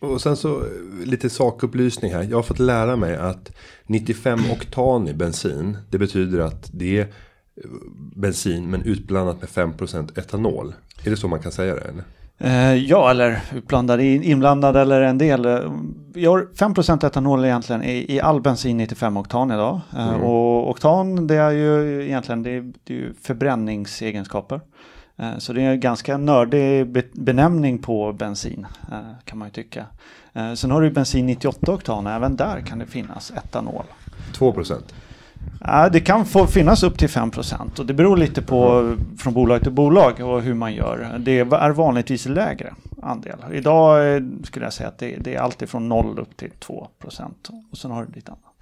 Och 0.00 0.20
sen 0.20 0.36
så 0.36 0.60
eh, 0.60 0.66
lite 1.04 1.30
sakupplysning 1.30 2.12
här. 2.12 2.22
Jag 2.22 2.38
har 2.38 2.42
fått 2.42 2.58
lära 2.58 2.96
mig 2.96 3.16
att 3.16 3.52
95 3.86 4.40
oktan 4.50 5.08
i 5.08 5.14
bensin. 5.14 5.78
Det 5.90 5.98
betyder 5.98 6.38
att 6.38 6.70
det 6.72 7.12
bensin 8.16 8.70
men 8.70 8.82
utblandat 8.82 9.40
med 9.40 9.48
5% 9.50 10.18
etanol. 10.18 10.74
Är 11.04 11.10
det 11.10 11.16
så 11.16 11.28
man 11.28 11.38
kan 11.40 11.52
säga 11.52 11.74
det? 11.74 11.80
Eller? 11.80 12.04
Eh, 12.38 12.74
ja, 12.74 13.10
eller 13.10 13.40
utblandad, 13.54 14.00
in- 14.00 14.22
inblandad 14.22 14.76
eller 14.76 15.00
en 15.02 15.18
del. 15.18 15.46
Vi 16.14 16.24
har 16.26 16.46
5% 16.54 17.06
etanol 17.06 17.44
egentligen 17.44 17.82
i, 17.84 18.14
i 18.14 18.20
all 18.20 18.40
bensin 18.40 18.76
95 18.76 19.16
oktan 19.16 19.50
idag. 19.50 19.80
Eh, 19.96 20.08
Mm. 20.08 20.20
Och 20.22 20.70
oktan 20.70 21.26
det 21.26 21.34
är 21.36 21.50
ju 21.50 22.02
egentligen 22.06 22.42
det 22.42 22.50
är, 22.50 22.72
det 22.84 22.94
är 22.98 23.12
förbränningsegenskaper. 23.22 24.60
Eh, 25.16 25.38
Så 25.38 25.52
det 25.52 25.62
är 25.62 25.70
en 25.70 25.80
ganska 25.80 26.16
nördig 26.16 26.86
be- 26.92 27.02
benämning 27.12 27.78
på 27.78 28.12
bensin 28.12 28.66
kan 29.24 29.38
man 29.38 29.48
ju 29.48 29.52
tycka. 29.52 29.86
Sen 30.56 30.70
har 30.70 30.82
du 30.82 30.90
bensin 30.90 31.26
98 31.26 31.72
oktan, 31.72 32.06
även 32.06 32.36
där 32.36 32.60
kan 32.60 32.78
det 32.78 32.86
finnas 32.86 33.30
etanol. 33.36 33.84
2%. 34.38 34.74
Ja, 35.60 35.88
det 35.88 36.00
kan 36.00 36.26
få 36.26 36.46
finnas 36.46 36.82
upp 36.82 36.98
till 36.98 37.08
5% 37.08 37.80
och 37.80 37.86
det 37.86 37.94
beror 37.94 38.16
lite 38.16 38.42
på 38.42 38.94
från 39.18 39.34
bolag 39.34 39.62
till 39.62 39.72
bolag 39.72 40.20
och 40.20 40.42
hur 40.42 40.54
man 40.54 40.74
gör. 40.74 41.16
Det 41.18 41.38
är 41.38 41.70
vanligtvis 41.70 42.26
lägre 42.26 42.74
andel. 43.02 43.38
Idag 43.52 44.14
eh, 44.14 44.22
skulle 44.44 44.66
jag 44.66 44.72
säga 44.72 44.88
att 44.88 44.98
det, 44.98 45.16
det 45.16 45.34
är 45.34 45.40
alltid 45.40 45.68
från 45.68 45.88
0 45.88 46.18
upp 46.18 46.36
till 46.36 46.50
2% 46.60 46.88
och 47.70 47.78
sen 47.78 47.90
har 47.90 48.04
du 48.04 48.12
lite 48.12 48.30
annat. 48.30 48.52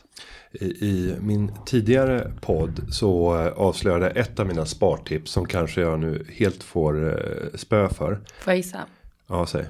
I, 0.53 0.65
I 0.65 1.15
min 1.21 1.53
tidigare 1.67 2.33
podd 2.41 2.81
så 2.91 3.41
eh, 3.41 3.53
avslöjade 3.53 4.07
jag 4.07 4.17
ett 4.17 4.41
av 4.41 4.47
mina 4.47 4.67
spartips 4.67 5.31
som 5.31 5.47
kanske 5.47 5.81
jag 5.81 6.01
nu 6.01 6.27
helt 6.37 6.63
får 6.63 7.09
eh, 7.09 7.59
spö 7.59 7.89
för. 7.89 8.21
Får 8.41 8.51
jag 8.53 8.57
gissa? 8.57 8.79
Ja, 9.27 9.47
säg. 9.47 9.65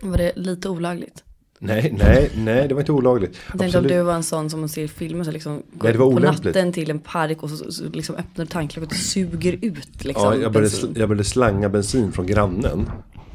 Var 0.00 0.16
det 0.16 0.32
lite 0.36 0.68
olagligt? 0.68 1.24
Nej, 1.58 1.94
nej, 1.98 2.30
nej, 2.36 2.68
det 2.68 2.74
var 2.74 2.80
inte 2.80 2.92
olagligt. 2.92 3.38
Jag 3.50 3.60
tänkte 3.60 3.78
om 3.78 3.86
du 3.86 4.02
var 4.02 4.14
en 4.14 4.22
sån 4.22 4.50
som 4.50 4.60
man 4.60 4.68
ser 4.68 4.82
i 4.82 4.88
filmer 4.88 5.24
så 5.24 5.30
liksom 5.30 5.56
går 5.56 5.84
Nej, 5.84 5.92
det 5.92 5.98
var 5.98 6.12
på 6.12 6.18
natten 6.18 6.72
till 6.72 6.90
en 6.90 6.98
park 6.98 7.42
och 7.42 7.50
så, 7.50 7.72
så, 7.72 7.84
liksom 7.84 8.14
öppnar 8.16 8.46
tanklocket 8.46 8.90
och 8.90 8.96
suger 8.96 9.58
ut 9.62 10.04
liksom 10.04 10.24
Ja, 10.24 10.36
jag 10.36 10.52
började, 10.52 10.60
bensin. 10.60 10.94
jag 10.96 11.08
började 11.08 11.24
slanga 11.24 11.68
bensin 11.68 12.12
från 12.12 12.26
grannen. 12.26 12.90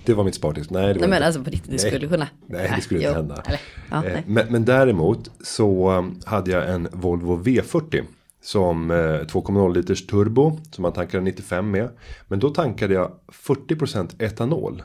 Det 0.06 0.14
var 0.14 0.24
mitt 0.24 0.36
spartips. 0.36 0.70
Nej, 0.70 0.82
det 0.82 0.88
var 0.88 0.94
Nej 0.94 1.10
men 1.10 1.18
inte. 1.18 1.26
alltså 1.26 1.44
på 1.44 1.50
riktigt, 1.50 1.72
det 1.72 1.84
Nej. 1.84 1.92
skulle 1.92 2.08
kunna. 2.08 2.28
Nej, 2.48 2.74
det 2.76 2.82
skulle 2.82 3.00
inte 3.00 3.10
jo, 3.10 3.16
hända. 3.16 3.44
Eller, 3.46 3.60
ja, 3.92 3.98
Eh, 4.06 4.14
nej. 4.14 4.24
men, 4.28 4.48
men 4.50 4.66
däremot 4.66 5.32
så 5.44 5.92
um, 5.92 6.20
hade 6.26 6.52
jag 6.52 6.70
en 6.74 6.88
Volvo 6.92 7.44
V40 7.44 8.04
som 8.44 8.92
eh, 8.92 8.96
2,0 8.96 9.74
liters 9.74 10.08
turbo 10.08 10.60
som 10.72 10.82
man 10.82 10.94
tankade 10.94 11.24
95 11.24 11.72
med. 11.72 11.90
Men 12.28 12.40
då 12.40 12.50
tankade 12.50 12.94
jag 12.94 13.12
40% 13.46 14.24
etanol 14.24 14.84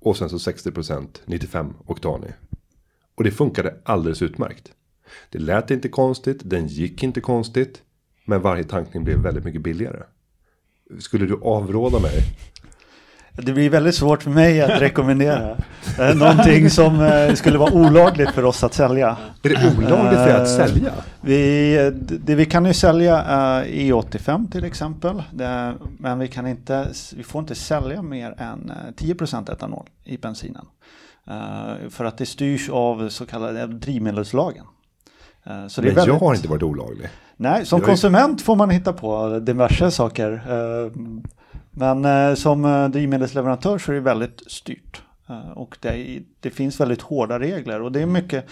och 0.00 0.16
sen 0.16 0.28
så 0.28 0.36
60% 0.36 1.06
95 1.24 1.74
oktan 1.86 2.24
i. 2.24 2.32
Och 3.22 3.24
det 3.24 3.30
funkade 3.30 3.74
alldeles 3.84 4.22
utmärkt. 4.22 4.72
Det 5.30 5.38
lät 5.38 5.70
inte 5.70 5.88
konstigt, 5.88 6.40
den 6.44 6.66
gick 6.66 7.02
inte 7.02 7.20
konstigt, 7.20 7.82
men 8.24 8.42
varje 8.42 8.64
tankning 8.64 9.04
blev 9.04 9.18
väldigt 9.18 9.44
mycket 9.44 9.62
billigare. 9.62 10.02
Skulle 10.98 11.26
du 11.26 11.40
avråda 11.42 11.98
mig? 11.98 12.12
Det 13.32 13.52
blir 13.52 13.70
väldigt 13.70 13.94
svårt 13.94 14.22
för 14.22 14.30
mig 14.30 14.62
att 14.62 14.80
rekommendera 14.80 15.56
eh, 15.98 16.14
någonting 16.14 16.70
som 16.70 17.00
eh, 17.00 17.34
skulle 17.34 17.58
vara 17.58 17.72
olagligt 17.72 18.30
för 18.30 18.44
oss 18.44 18.64
att 18.64 18.74
sälja. 18.74 19.16
Är 19.42 19.48
det 19.48 19.76
olagligt 19.78 20.20
för 20.20 20.34
att 20.34 20.60
Eh, 20.60 20.66
sälja? 20.66 20.92
Vi, 21.20 21.90
det 21.94 22.34
vi 22.34 22.46
kan 22.46 22.66
ju 22.66 22.74
sälja 22.74 23.22
är 23.22 23.64
E85 23.64 24.50
till 24.50 24.64
exempel. 24.64 25.22
Men 25.98 26.18
vi, 26.18 26.28
kan 26.28 26.46
inte, 26.46 26.88
vi 27.16 27.22
får 27.22 27.40
inte 27.40 27.54
sälja 27.54 28.02
mer 28.02 28.34
än 28.38 28.70
eh, 28.70 29.04
10% 29.04 29.52
etanol 29.52 29.86
i 30.04 30.16
bensinen. 30.16 30.66
Eh, 31.28 31.88
för 31.90 32.04
att 32.04 32.18
det 32.18 32.26
styrs 32.26 32.70
av 32.70 33.08
så 33.08 33.26
kallade 33.26 33.66
drivmedelslagen. 33.66 34.64
Eh, 35.44 35.66
så 35.66 35.80
det 35.80 35.88
är 35.88 35.90
Men 35.94 35.98
jag 35.98 36.06
väldigt- 36.06 36.20
har 36.22 36.34
inte 36.34 36.48
varit 36.48 36.62
olaglig. 36.62 37.08
Nej, 37.36 37.66
som 37.66 37.76
Jag 37.78 37.84
är- 37.88 37.90
konsument 37.92 38.42
får 38.42 38.56
man 38.56 38.70
hitta 38.70 38.92
på 38.92 39.38
diverse 39.38 39.90
saker. 39.90 40.32
Eh, 40.32 40.92
Men 41.74 42.36
som 42.36 42.90
drivmedelsleverantör 42.92 43.78
så 43.78 43.90
är 43.90 43.94
det 43.94 44.00
väldigt 44.00 44.42
styrt. 44.52 45.02
Och 45.54 45.78
det, 45.80 45.88
är- 45.88 46.22
det 46.40 46.50
finns 46.50 46.80
väldigt 46.80 47.02
hårda 47.02 47.38
regler 47.38 47.82
och 47.82 47.92
det 47.92 48.02
är 48.02 48.06
mycket, 48.06 48.46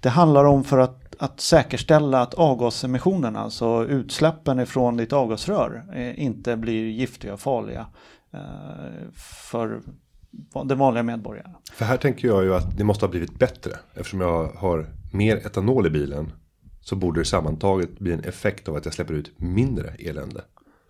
det 0.00 0.08
handlar 0.08 0.44
om 0.44 0.64
för 0.64 0.78
att, 0.78 1.14
att 1.18 1.40
säkerställa 1.40 2.20
att 2.22 2.34
avgasemissionerna, 2.34 3.40
alltså 3.40 3.84
utsläppen 3.86 4.60
ifrån 4.60 4.96
ditt 4.96 5.12
avgasrör, 5.12 5.82
inte 6.16 6.56
blir 6.56 6.84
giftiga 6.88 7.32
och 7.34 7.40
farliga 7.40 7.86
för 9.50 9.80
den 10.64 10.78
vanliga 10.78 11.02
medborgaren. 11.02 11.50
För 11.72 11.84
här 11.84 11.96
tänker 11.96 12.28
jag 12.28 12.44
ju 12.44 12.54
att 12.54 12.76
det 12.76 12.84
måste 12.84 13.04
ha 13.04 13.10
blivit 13.10 13.38
bättre. 13.38 13.72
Eftersom 13.94 14.20
jag 14.20 14.48
har 14.48 14.86
mer 15.12 15.36
etanol 15.36 15.86
i 15.86 15.90
bilen. 15.90 16.32
Så 16.80 16.96
borde 16.96 17.20
det 17.20 17.24
sammantaget 17.24 17.98
bli 17.98 18.12
en 18.12 18.24
effekt 18.24 18.68
av 18.68 18.76
att 18.76 18.84
jag 18.84 18.94
släpper 18.94 19.14
ut 19.14 19.32
mindre 19.36 19.88
elände. 19.88 20.44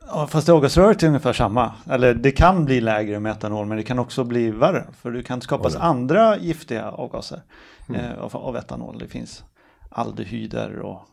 Ja, 0.06 0.26
fast 0.26 0.48
avgasröret 0.48 1.02
är 1.02 1.06
ungefär 1.06 1.32
samma. 1.32 1.72
Eller 1.90 2.14
det 2.14 2.30
kan 2.30 2.64
bli 2.64 2.80
lägre 2.80 3.20
med 3.20 3.32
etanol 3.32 3.66
men 3.66 3.76
det 3.76 3.82
kan 3.82 3.98
också 3.98 4.24
bli 4.24 4.50
värre. 4.50 4.84
För 5.00 5.10
det 5.10 5.22
kan 5.22 5.40
skapas 5.40 5.74
Oj. 5.74 5.80
andra 5.82 6.38
giftiga 6.38 6.90
avgaser 6.90 7.42
eh, 7.94 8.18
av, 8.18 8.36
av 8.36 8.56
etanol. 8.56 8.98
Det 8.98 9.08
finns 9.08 9.44
aldehyder 9.90 10.78
och 10.78 11.08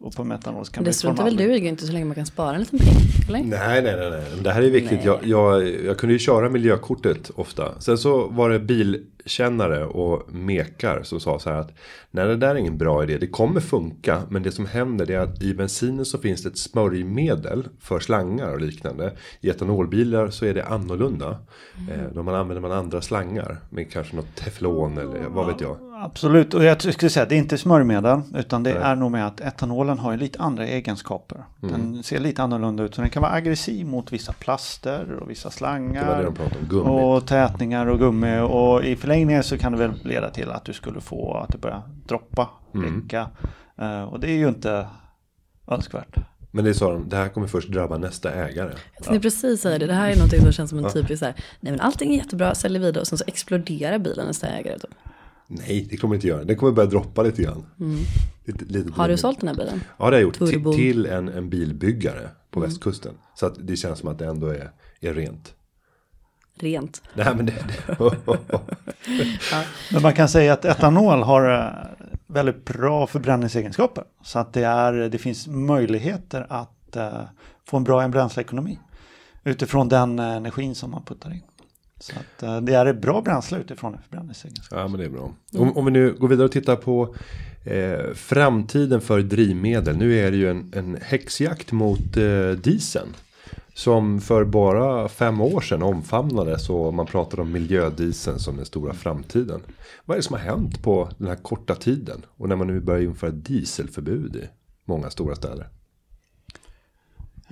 och 0.00 0.14
på 0.14 0.24
metanol 0.24 0.66
kan 0.66 0.84
det 0.84 0.92
struntar 0.92 1.24
väl 1.24 1.36
du 1.36 1.54
i 1.54 1.68
inte 1.68 1.86
så 1.86 1.92
länge 1.92 2.04
man 2.04 2.14
kan 2.14 2.26
spara 2.26 2.54
en 2.54 2.60
liten 2.60 2.78
peng? 2.78 2.88
Eller? 3.28 3.38
Nej, 3.38 3.82
nej, 3.82 3.96
nej, 3.96 4.10
nej. 4.10 4.24
Det 4.42 4.50
här 4.50 4.62
är 4.62 4.70
viktigt. 4.70 5.04
Jag, 5.04 5.18
jag, 5.24 5.68
jag 5.84 5.98
kunde 5.98 6.12
ju 6.12 6.18
köra 6.18 6.48
miljökortet 6.48 7.30
ofta. 7.34 7.80
Sen 7.80 7.98
så 7.98 8.26
var 8.26 8.50
det 8.50 8.58
bilkännare 9.24 9.84
och 9.84 10.34
mekar 10.34 11.02
som 11.02 11.20
sa 11.20 11.38
så 11.38 11.50
här 11.50 11.56
att 11.56 11.72
nej, 12.10 12.26
det 12.26 12.36
där 12.36 12.48
är 12.48 12.54
ingen 12.54 12.78
bra 12.78 13.02
idé. 13.02 13.18
Det 13.18 13.26
kommer 13.26 13.60
funka, 13.60 14.22
men 14.28 14.42
det 14.42 14.52
som 14.52 14.66
händer 14.66 15.10
är 15.10 15.18
att 15.18 15.42
i 15.42 15.54
bensinen 15.54 16.04
så 16.04 16.18
finns 16.18 16.42
det 16.42 16.48
ett 16.48 16.58
smörjmedel 16.58 17.68
för 17.80 18.00
slangar 18.00 18.52
och 18.52 18.60
liknande. 18.60 19.12
I 19.40 19.50
etanolbilar 19.50 20.30
så 20.30 20.44
är 20.46 20.54
det 20.54 20.64
annorlunda. 20.64 21.36
Eh, 21.90 22.14
då 22.14 22.22
man 22.22 22.34
använder 22.34 22.60
man 22.60 22.72
andra 22.72 23.00
slangar 23.00 23.56
med 23.70 23.92
kanske 23.92 24.16
något 24.16 24.34
teflon 24.34 24.98
eller 24.98 25.28
vad 25.28 25.46
vet 25.46 25.60
jag. 25.60 25.76
Absolut, 26.02 26.54
och 26.54 26.64
jag 26.64 26.82
skulle 26.94 27.10
säga 27.10 27.22
att 27.22 27.28
det 27.28 27.34
är 27.34 27.38
inte 27.38 27.58
smörjmedel 27.58 28.20
utan 28.34 28.62
det 28.62 28.72
är 28.72 28.96
nog 28.96 29.10
med 29.10 29.26
att 29.26 29.40
etanolen 29.40 29.98
har 29.98 30.12
ju 30.12 30.18
lite 30.18 30.38
andra 30.38 30.66
egenskaper. 30.66 31.44
Mm. 31.62 31.72
Den 31.74 32.02
ser 32.02 32.18
lite 32.20 32.42
annorlunda 32.42 32.82
ut 32.82 32.94
så 32.94 33.00
den 33.00 33.10
kan 33.10 33.22
vara 33.22 33.32
aggressiv 33.32 33.86
mot 33.86 34.12
vissa 34.12 34.32
plaster 34.32 35.18
och 35.20 35.30
vissa 35.30 35.48
Det 35.48 35.64
var 35.64 35.78
det 35.78 35.78
slangar. 35.92 36.22
de 36.24 36.34
pratade 36.34 36.60
om, 36.60 36.68
gummi. 36.68 36.88
Och 36.90 37.26
tätningar 37.26 37.86
och 37.86 37.98
gummi 37.98 38.38
och 38.40 38.84
i 38.84 38.96
förlängningen 39.10 39.42
så 39.42 39.58
kan 39.58 39.72
det 39.72 39.78
väl 39.78 39.92
leda 40.04 40.30
till 40.30 40.50
att 40.50 40.64
du 40.64 40.72
skulle 40.72 41.00
få 41.00 41.34
att 41.36 41.48
det 41.52 41.58
börjar 41.58 41.82
droppa, 42.06 42.50
Mm. 42.74 43.00
läcka. 43.00 43.30
Eh, 43.78 44.02
och 44.02 44.20
det 44.20 44.30
är 44.30 44.36
ju 44.36 44.48
inte 44.48 44.86
önskvärt. 45.70 46.16
Men 46.50 46.64
det 46.64 46.74
sa 46.74 46.92
de, 46.92 47.08
det 47.08 47.16
här 47.16 47.28
kommer 47.28 47.46
först 47.46 47.68
drabba 47.68 47.98
nästa 47.98 48.30
ägare. 48.32 48.72
Jag 48.96 49.04
tänkte 49.04 49.20
precis 49.20 49.60
säga 49.60 49.78
det, 49.78 49.86
det 49.86 49.92
här 49.94 50.10
är 50.10 50.14
någonting 50.16 50.40
som 50.40 50.52
känns 50.52 50.70
som 50.70 50.84
en 50.84 50.92
typisk 50.92 51.18
så 51.18 51.24
här, 51.24 51.34
nej 51.60 51.72
men 51.72 51.80
allting 51.80 52.12
är 52.14 52.18
jättebra, 52.18 52.54
säljer 52.54 52.80
vidare 52.80 53.00
och 53.00 53.06
sen 53.06 53.18
så 53.18 53.24
exploderar 53.26 53.98
bilen 53.98 54.26
nästa 54.26 54.46
ägare. 54.46 54.78
Typ. 54.78 54.90
Nej, 55.46 55.86
det 55.90 55.96
kommer 55.96 56.14
inte 56.14 56.26
göra. 56.26 56.44
Den 56.44 56.56
kommer 56.56 56.72
börja 56.72 56.88
droppa 56.90 57.22
lite 57.22 57.42
grann. 57.42 57.66
Lite, 58.44 58.64
lite 58.64 58.78
Mm. 58.80 58.92
Har 58.92 59.08
du 59.08 59.16
sålt 59.16 59.40
den 59.40 59.48
här 59.48 59.56
bilen? 59.56 59.80
Ja, 59.98 60.04
det 60.04 60.04
har 60.04 60.12
jag 60.12 60.22
gjort. 60.22 60.38
Till, 60.38 60.64
till 60.74 61.06
en, 61.06 61.28
en 61.28 61.50
bilbyggare 61.50 62.28
på 62.50 62.60
Mm. 62.60 62.68
västkusten. 62.70 63.14
Så 63.34 63.46
att 63.46 63.54
det 63.66 63.76
känns 63.76 63.98
som 63.98 64.08
att 64.08 64.18
det 64.18 64.26
ändå 64.26 64.46
är, 64.48 64.70
är 65.00 65.14
rent. 65.14 65.54
Rent. 66.62 67.02
Nej, 67.14 67.34
men 67.36 67.46
det... 67.46 67.54
Men 69.92 70.02
man 70.02 70.12
kan 70.12 70.28
säga 70.28 70.52
att 70.52 70.64
etanol 70.64 71.22
har 71.22 71.54
eh, 71.58 71.68
väldigt 72.26 72.64
bra 72.64 73.06
förbränningsegenskaper. 73.06 74.04
Så 74.24 74.38
att 74.38 74.52
det, 74.52 74.64
är, 74.64 74.92
det 74.92 75.18
finns 75.18 75.46
möjligheter 75.48 76.46
att 76.48 76.96
eh, 76.96 77.20
få 77.64 77.76
en 77.76 77.84
bra 77.84 78.08
bränsleekonomi. 78.08 78.78
Utifrån 79.44 79.88
den 79.88 80.18
eh, 80.18 80.24
energin 80.24 80.74
som 80.74 80.90
man 80.90 81.04
puttar 81.04 81.32
in. 81.32 81.42
Så 82.00 82.12
att 82.12 82.42
eh, 82.42 82.60
det 82.60 82.74
är 82.74 82.86
ett 82.86 83.00
bra 83.00 83.22
bränsle 83.22 83.58
utifrån 83.58 83.94
en 83.94 84.02
förbränningsegenskap. 84.02 84.78
ja, 84.78 84.88
men 84.88 85.00
det 85.00 85.06
är 85.06 85.10
bra. 85.10 85.32
Om, 85.52 85.76
om 85.76 85.84
vi 85.84 85.90
nu 85.90 86.12
går 86.12 86.28
vidare 86.28 86.44
och 86.44 86.52
tittar 86.52 86.76
på 86.76 87.14
eh, 87.64 88.14
framtiden 88.14 89.00
för 89.00 89.20
drivmedel. 89.20 89.96
Nu 89.96 90.18
är 90.18 90.30
det 90.30 90.36
ju 90.36 90.50
en, 90.50 90.72
en 90.76 90.98
häxjakt 91.02 91.72
mot 91.72 92.16
eh, 92.16 92.50
dieseln. 92.50 93.08
Som 93.74 94.20
för 94.20 94.44
bara 94.44 95.08
fem 95.08 95.40
år 95.40 95.60
sedan 95.60 95.82
omfamnades 95.82 96.70
och 96.70 96.94
man 96.94 97.06
pratade 97.06 97.42
om 97.42 97.52
miljödieseln 97.52 98.38
som 98.38 98.56
den 98.56 98.66
stora 98.66 98.92
framtiden. 98.92 99.60
Vad 100.04 100.14
är 100.14 100.18
det 100.18 100.22
som 100.22 100.36
har 100.36 100.42
hänt 100.42 100.82
på 100.82 101.08
den 101.18 101.28
här 101.28 101.36
korta 101.36 101.74
tiden? 101.74 102.22
Och 102.36 102.48
när 102.48 102.56
man 102.56 102.66
nu 102.66 102.80
börjar 102.80 103.02
införa 103.02 103.30
dieselförbud 103.30 104.36
i 104.36 104.48
många 104.84 105.10
stora 105.10 105.34
städer. 105.34 105.68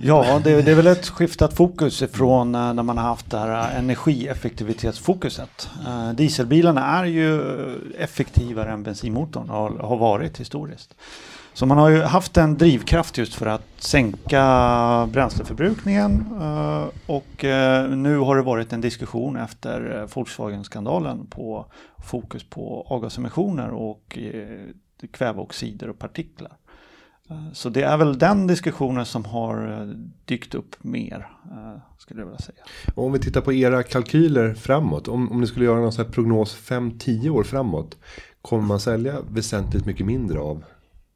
Ja, 0.01 0.41
det, 0.43 0.61
det 0.61 0.71
är 0.71 0.75
väl 0.75 0.87
ett 0.87 1.07
skiftat 1.07 1.53
fokus 1.53 2.01
ifrån 2.01 2.55
eh, 2.55 2.73
när 2.73 2.83
man 2.83 2.97
har 2.97 3.05
haft 3.05 3.31
det 3.31 3.37
här 3.37 3.77
energieffektivitetsfokuset. 3.79 5.69
Eh, 5.87 6.11
dieselbilarna 6.11 6.85
är 6.85 7.05
ju 7.05 7.41
effektivare 7.97 8.71
än 8.71 8.83
bensinmotorn 8.83 9.49
och 9.49 9.87
har 9.87 9.97
varit 9.97 10.39
historiskt. 10.39 10.95
Så 11.59 11.65
man 11.65 11.77
har 11.77 11.89
ju 11.89 12.01
haft 12.01 12.37
en 12.37 12.57
drivkraft 12.57 13.17
just 13.17 13.33
för 13.33 13.45
att 13.45 13.67
sänka 13.77 15.09
bränsleförbrukningen 15.11 16.25
eh, 16.41 16.87
och 17.05 17.45
eh, 17.45 17.89
nu 17.89 18.17
har 18.17 18.35
det 18.35 18.41
varit 18.41 18.73
en 18.73 18.81
diskussion 18.81 19.37
efter 19.37 19.97
eh, 19.97 20.15
Volkswagen-skandalen 20.15 21.27
på 21.27 21.65
fokus 22.05 22.43
på 22.43 22.87
avgasemissioner 22.89 23.69
och 23.69 24.17
kväveoxider 25.11 25.89
och 25.89 25.99
partiklar. 25.99 26.51
Så 27.53 27.69
det 27.69 27.81
är 27.81 27.97
väl 27.97 28.17
den 28.17 28.47
diskussionen 28.47 29.05
som 29.05 29.25
har 29.25 29.87
dykt 30.25 30.55
upp 30.55 30.75
mer, 30.83 31.29
skulle 31.97 32.21
jag 32.21 32.25
vilja 32.25 32.39
säga. 32.39 32.63
Och 32.95 33.05
om 33.05 33.11
vi 33.11 33.19
tittar 33.19 33.41
på 33.41 33.53
era 33.53 33.83
kalkyler 33.83 34.53
framåt. 34.53 35.07
Om, 35.07 35.31
om 35.31 35.41
ni 35.41 35.47
skulle 35.47 35.65
göra 35.65 35.79
någon 35.79 35.91
sån 35.91 36.05
här 36.05 36.11
prognos 36.11 36.57
5-10 36.57 37.29
år 37.29 37.43
framåt. 37.43 37.97
Kommer 38.41 38.63
man 38.63 38.79
sälja 38.79 39.21
väsentligt 39.29 39.85
mycket 39.85 40.05
mindre 40.05 40.39
av 40.39 40.63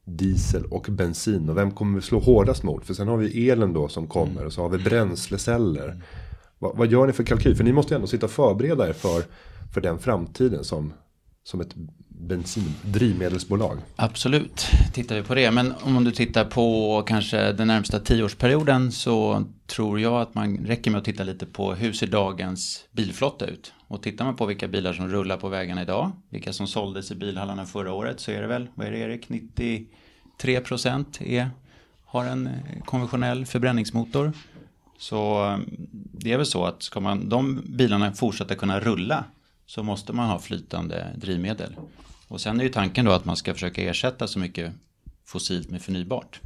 diesel 0.06 0.66
och 0.66 0.88
bensin? 0.89 1.50
Och 1.50 1.58
vem 1.58 1.72
kommer 1.72 1.96
vi 1.96 2.02
slå 2.02 2.20
hårdast 2.20 2.63
mot? 2.63 2.86
För 2.86 2.94
sen 2.94 3.08
har 3.08 3.18
vi 3.18 3.50
elen 3.50 3.74
då 3.74 3.88
som 3.88 4.08
kommer. 4.08 4.46
Och 4.46 4.54
så 4.54 4.62
har 4.62 4.70
vi 4.70 4.78
bränsleceller. 4.78 6.04
Vad, 6.60 6.78
vad 6.78 6.88
gör 6.92 7.08
ni 7.08 7.13
för 7.13 7.24
kalkyl? 7.24 7.56
För 7.56 7.63
ni 7.63 7.74
måste 7.74 7.94
ju 7.94 7.96
ändå 7.96 8.08
sitta 8.08 8.26
och 8.26 8.32
förbereda 8.32 8.89
er 8.89 8.94
för, 8.94 9.24
för 9.74 9.82
den 9.82 10.00
framtiden 10.00 10.63
som, 10.63 10.94
som 11.44 11.62
ett 11.62 11.76
bensin, 12.24 12.76
drivmedelsbolag. 12.82 13.78
Absolut, 13.96 14.68
tittar 14.94 15.16
vi 15.16 15.24
på 15.24 15.36
det. 15.36 15.52
Men 15.52 15.74
om 15.82 16.04
du 16.04 16.12
tittar 16.12 16.46
på 16.46 17.04
kanske 17.08 17.52
den 17.52 17.68
närmsta 17.68 18.00
tioårsperioden 18.00 18.92
så 18.92 19.44
tror 19.68 20.00
jag 20.00 20.22
att 20.22 20.36
man 20.36 20.58
räcker 20.58 20.92
med 20.92 20.98
att 20.98 21.06
titta 21.06 21.24
lite 21.24 21.46
på 21.46 21.74
hur 21.74 21.94
ser 21.94 22.08
dagens 22.08 22.86
bilflotta 22.92 23.46
ut. 23.46 23.74
Och 23.88 24.04
tittar 24.04 24.26
man 24.26 24.36
på 24.36 24.46
vilka 24.46 24.68
bilar 24.68 24.94
som 24.94 25.10
rullar 25.10 25.38
på 25.38 25.50
vägarna 25.50 25.82
idag, 25.82 26.12
vilka 26.30 26.54
som 26.54 26.68
såldes 26.68 27.12
i 27.12 27.16
bilhallarna 27.16 27.66
förra 27.66 27.94
året 27.94 28.20
så 28.20 28.32
är 28.32 28.42
det 28.42 28.48
väl, 28.48 28.68
vad 28.76 28.88
är 28.88 28.92
det 28.92 28.98
Erik, 28.98 29.30
93 29.30 30.60
procent 30.60 31.22
är, 31.22 31.50
har 32.06 32.26
en 32.26 32.48
eh, 32.48 32.84
konventionell 32.86 33.46
förbränningsmotor. 33.46 34.34
Så 34.98 35.46
eh, 35.46 35.58
det 35.92 36.32
är 36.32 36.38
väl 36.38 36.46
så 36.46 36.66
att 36.66 36.84
ska 36.84 37.00
man, 37.00 37.30
de 37.30 37.62
bilarna 37.66 38.14
fortsätta 38.14 38.56
kunna 38.56 38.80
rulla 38.80 39.26
så 39.66 39.84
måste 39.84 40.14
man 40.14 40.30
ha 40.30 40.40
flytande 40.40 41.08
drivmedel. 41.16 41.76
Och 42.34 42.41
sen 42.41 42.60
är 42.60 42.63
ju 42.63 42.69
tanken 42.69 43.06
då 43.06 43.12
att 43.12 43.26
man 43.26 43.36
ska 43.36 43.54
försöka 43.54 43.82
ersätta 43.82 44.28
så 44.28 44.39
mycket 44.39 44.74
fossilt 45.26 45.69
med 45.69 45.82
förnybart. 45.82 46.41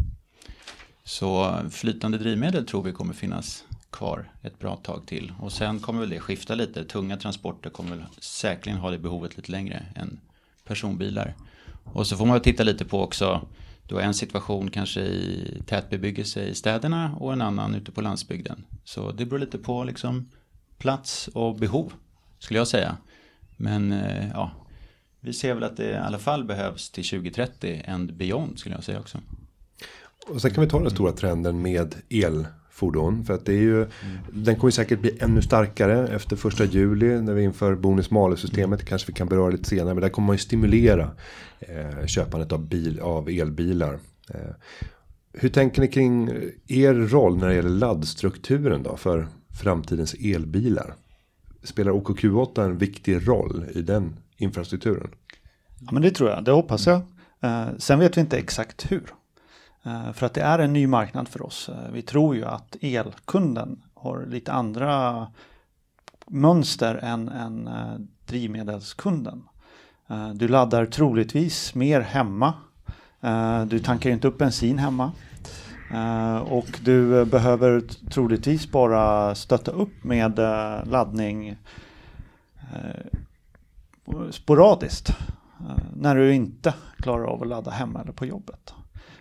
Så 1.04 1.60
flytande 1.72 2.18
drivmedel 2.18 2.66
tror 2.66 2.84
vi 2.84 2.92
kommer 2.92 3.14
finnas 3.14 3.64
kvar 3.90 4.32
ett 4.42 4.60
bra 4.60 4.76
tag 4.76 5.06
till. 5.06 5.34
Och 5.40 5.52
sen 5.52 5.80
kommer 5.80 6.00
väl 6.00 6.10
det 6.10 6.20
skifta 6.20 6.56
lite. 6.56 6.86
Tunga 6.86 7.18
transporter 7.18 7.70
kommer 7.70 7.96
väl 7.96 8.06
säkerligen 8.20 8.80
ha 8.80 8.92
det 8.92 8.98
behovet 8.98 9.38
lite 9.38 9.52
längre 9.52 9.86
än 9.96 10.20
personbilar. 10.64 11.36
Och 11.84 12.08
så 12.08 12.18
får 12.18 12.26
man 12.26 12.42
titta 12.42 12.64
lite 12.64 12.86
på 12.86 13.02
också, 13.02 13.48
du 13.86 13.96
har 13.96 14.02
en 14.02 14.14
situation 14.14 14.72
kanske 14.72 15.02
i 15.02 15.62
tätbebyggelse 15.66 16.44
i 16.44 16.56
städerna 16.56 17.16
och 17.20 17.34
en 17.34 17.42
annan 17.42 17.76
ute 17.76 17.92
på 17.92 18.02
landsbygden. 18.02 18.66
Så 18.84 19.12
det 19.12 19.26
beror 19.26 19.40
lite 19.40 19.58
på 19.58 19.84
liksom 19.84 20.30
plats 20.78 21.28
och 21.28 21.56
behov 21.56 21.94
skulle 22.40 22.60
jag 22.60 22.68
säga. 22.68 22.98
Men 23.58 23.92
eh, 23.92 24.30
ja, 24.30 24.52
vi 25.22 25.34
ser 25.34 25.54
väl 25.54 25.64
att 25.64 25.78
det 25.78 25.92
i 25.92 25.96
alla 25.96 26.20
fall 26.20 26.44
behövs 26.44 26.90
till 26.90 27.10
2030 27.10 27.84
and 27.88 28.14
beyond 28.14 28.60
skulle 28.60 28.76
jag 28.76 28.84
säga 28.84 29.00
också. 29.00 29.18
Och 30.28 30.42
sen 30.42 30.52
kan 30.52 30.64
vi 30.64 30.70
ta 30.70 30.80
den 30.80 30.92
stora 30.92 31.12
trenden 31.12 31.62
med 31.62 31.96
elfordon. 32.10 33.26
För 33.26 33.34
att 33.34 33.46
det 33.46 33.54
är 33.54 33.62
ju, 33.62 33.88
den 34.32 34.56
kommer 34.56 34.72
säkert 34.72 35.00
bli 35.00 35.18
ännu 35.20 35.42
starkare 35.42 36.08
efter 36.08 36.36
första 36.36 36.66
juli 36.66 37.22
när 37.22 37.34
vi 37.34 37.44
inför 37.44 37.76
bonus 37.76 38.12
malus 38.12 38.40
systemet. 38.40 38.86
Kanske 38.86 39.08
vi 39.08 39.14
kan 39.14 39.28
beröra 39.28 39.50
lite 39.50 39.70
senare. 39.70 39.94
Men 39.94 40.02
där 40.02 40.10
kommer 40.10 40.26
man 40.26 40.34
ju 40.34 40.40
stimulera 40.40 41.12
eh, 41.60 42.06
köpandet 42.06 42.52
av, 42.52 42.68
bil, 42.68 43.00
av 43.00 43.30
elbilar. 43.30 44.00
Eh, 44.34 44.40
hur 45.34 45.50
tänker 45.50 45.82
ni 45.82 45.88
kring 45.88 46.30
er 46.68 46.94
roll 46.94 47.38
när 47.38 47.48
det 47.48 47.56
gäller 47.56 47.70
laddstrukturen 47.70 48.84
då 48.84 48.98
för 48.98 49.28
framtidens 49.62 50.14
elbilar? 50.14 50.96
Spelar 51.64 51.92
OKQ8 51.92 52.64
en 52.64 52.78
viktig 52.78 53.28
roll 53.28 53.66
i 53.76 53.82
den 53.82 54.20
infrastrukturen? 54.38 55.12
Ja, 55.80 55.92
men 55.92 56.02
det 56.02 56.12
tror 56.12 56.30
jag, 56.30 56.44
det 56.44 56.52
hoppas 56.52 56.88
jag. 56.88 57.02
Eh, 57.42 57.68
sen 57.78 58.00
vet 58.00 58.18
vi 58.18 58.22
inte 58.22 58.38
exakt 58.38 58.92
hur. 58.92 59.14
Eh, 59.84 60.12
för 60.12 60.26
att 60.26 60.34
det 60.34 60.42
är 60.42 60.60
en 60.60 60.74
ny 60.74 60.88
marknad 60.88 61.28
för 61.28 61.42
oss. 61.42 61.70
Eh, 61.70 61.92
vi 61.92 62.02
tror 62.02 62.36
ju 62.36 62.46
att 62.46 62.76
elkunden 62.82 63.84
har 63.94 64.26
lite 64.26 64.52
andra 64.52 65.28
mönster 66.28 66.96
än, 66.96 67.30
än 67.30 67.70
drivmedelskunden. 68.26 69.44
Du 70.34 70.48
laddar 70.48 70.86
troligtvis 70.86 71.76
mer 71.76 72.02
hemma. 72.02 72.54
Du 73.66 73.80
tankar 73.80 74.10
ju 74.10 74.14
inte 74.14 74.28
upp 74.28 74.38
bensin 74.38 74.78
hemma. 74.78 75.12
Och 76.46 76.80
du 76.84 77.26
behöver 77.26 77.82
troligtvis 78.10 78.72
bara 78.72 79.36
stötta 79.36 79.72
upp 79.72 80.04
med 80.04 80.38
laddning 80.84 81.58
sporadiskt. 84.32 85.10
Eh, 85.60 85.84
när 85.96 86.16
du 86.16 86.34
inte 86.34 86.74
klarar 86.98 87.24
av 87.24 87.42
att 87.42 87.48
ladda 87.48 87.72
hemma 87.72 88.02
eller 88.02 88.12
på 88.12 88.26
jobbet. 88.26 88.74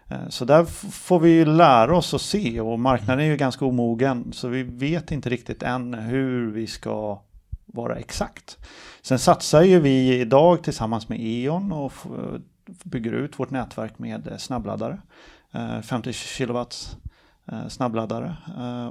Eh, 0.09 0.29
så 0.29 0.45
där 0.45 0.65
får 0.91 1.21
vi 1.21 1.31
ju 1.31 1.45
lära 1.45 1.97
oss 1.97 2.15
att 2.15 2.21
se 2.21 2.61
och 2.61 2.81
marknaden 2.81 3.25
är 3.25 3.29
ju 3.29 3.37
ganska 3.37 3.65
omogen 3.65 4.33
så 4.33 4.49
vi 4.49 4.63
vet 4.63 5.13
inte 5.13 5.31
riktigt 5.31 5.63
än 5.63 5.95
hur 5.95 6.51
vi 6.51 6.67
ska 6.67 7.23
vara 7.67 7.97
exakt. 7.97 8.59
Sen 9.03 9.19
satsar 9.19 9.63
ju 9.63 9.81
vi 9.81 10.21
idag 10.21 10.63
tillsammans 10.63 11.09
med 11.09 11.19
E.ON 11.21 11.73
och 11.73 11.93
eh, 12.05 12.41
bygger 12.85 13.13
ut 13.13 13.39
vårt 13.39 13.51
nätverk 13.51 13.99
med 13.99 14.35
snabbladdare. 14.39 15.01
50 15.83 16.13
kilowatts 16.13 16.97
snabbladdare. 17.69 18.37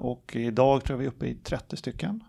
Och 0.02 0.36
idag 0.36 0.84
tror 0.84 0.94
jag 0.94 1.00
vi 1.00 1.06
är 1.06 1.10
uppe 1.10 1.26
i 1.26 1.36
30 1.36 1.78
stycken. 1.78 2.24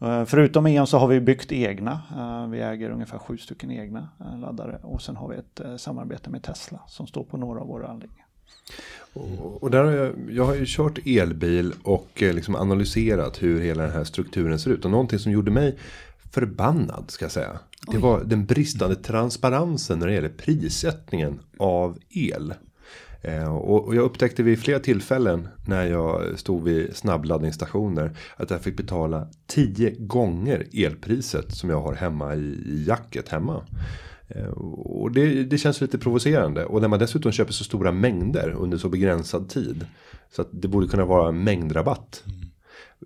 Eh, 0.00 0.24
Förutom 0.24 0.66
E.ON 0.66 0.86
så 0.86 0.98
har 0.98 1.08
vi 1.08 1.20
byggt 1.20 1.52
egna. 1.52 2.00
Eh, 2.16 2.50
Vi 2.50 2.60
äger 2.60 2.90
ungefär 2.90 3.18
sju 3.18 3.36
stycken 3.38 3.70
egna 3.70 4.08
eh, 4.20 4.38
laddare 4.38 4.78
och 4.82 5.02
sen 5.02 5.16
har 5.16 5.28
vi 5.28 5.36
ett 5.36 5.80
samarbete 5.80 6.30
med 6.30 6.42
Tesla 6.42 6.80
som 6.88 7.06
står 7.06 7.24
på 7.24 7.36
några 7.36 7.60
av 7.60 7.66
våra 7.66 7.88
anläggningar. 7.88 8.26
Och, 9.60 9.70
där 9.70 9.84
har 9.84 9.92
jag, 9.92 10.12
jag 10.30 10.44
har 10.44 10.54
ju 10.54 10.64
kört 10.66 10.98
elbil 11.06 11.72
och 11.82 12.08
liksom 12.16 12.56
analyserat 12.56 13.42
hur 13.42 13.60
hela 13.60 13.82
den 13.82 13.92
här 13.92 14.04
strukturen 14.04 14.58
ser 14.58 14.70
ut. 14.70 14.84
Och 14.84 14.90
någonting 14.90 15.18
som 15.18 15.32
gjorde 15.32 15.50
mig 15.50 15.78
förbannad 16.30 17.04
ska 17.10 17.24
jag 17.24 17.32
säga. 17.32 17.58
Det 17.92 17.98
var 17.98 18.24
den 18.24 18.46
bristande 18.46 18.96
transparensen 18.96 19.98
när 19.98 20.06
det 20.06 20.12
gäller 20.12 20.28
prissättningen 20.28 21.38
av 21.58 21.98
el. 22.10 22.54
Eh, 23.22 23.56
och, 23.56 23.94
jag 23.94 24.04
upptäckte 24.04 24.42
vid 24.42 24.58
flera 24.58 24.78
tillfällen 24.78 25.48
när 25.66 25.86
jag 25.86 26.38
stod 26.38 26.64
vid 26.64 26.96
snabbladdningsstationer 26.96 28.16
att 28.36 28.50
jag 28.50 28.60
fick 28.60 28.76
betala 28.76 29.26
10 29.46 29.90
gånger 29.90 30.66
elpriset 30.72 31.54
som 31.54 31.70
jag 31.70 31.80
har 31.80 31.94
hemma 31.94 32.34
i, 32.34 32.84
jacket 32.88 33.28
hemma. 33.28 33.62
Eh, 34.28 34.48
Och 34.48 35.12
det, 35.12 35.44
det 35.44 35.58
känns 35.58 35.80
lite 35.80 35.98
provocerande. 35.98 36.64
Och 36.64 36.80
när 36.80 36.88
man 36.88 36.98
dessutom 36.98 37.32
köper 37.32 37.52
så 37.52 37.64
stora 37.64 37.92
mängder 37.92 38.50
under 38.50 38.78
så 38.78 38.88
begränsad 38.88 39.48
tid. 39.48 39.86
Så 40.30 40.42
att 40.42 40.48
det 40.50 40.68
borde 40.68 40.88
kunna 40.88 41.04
vara 41.04 41.28
en 41.28 41.44
mängdrabatt. 41.44 42.24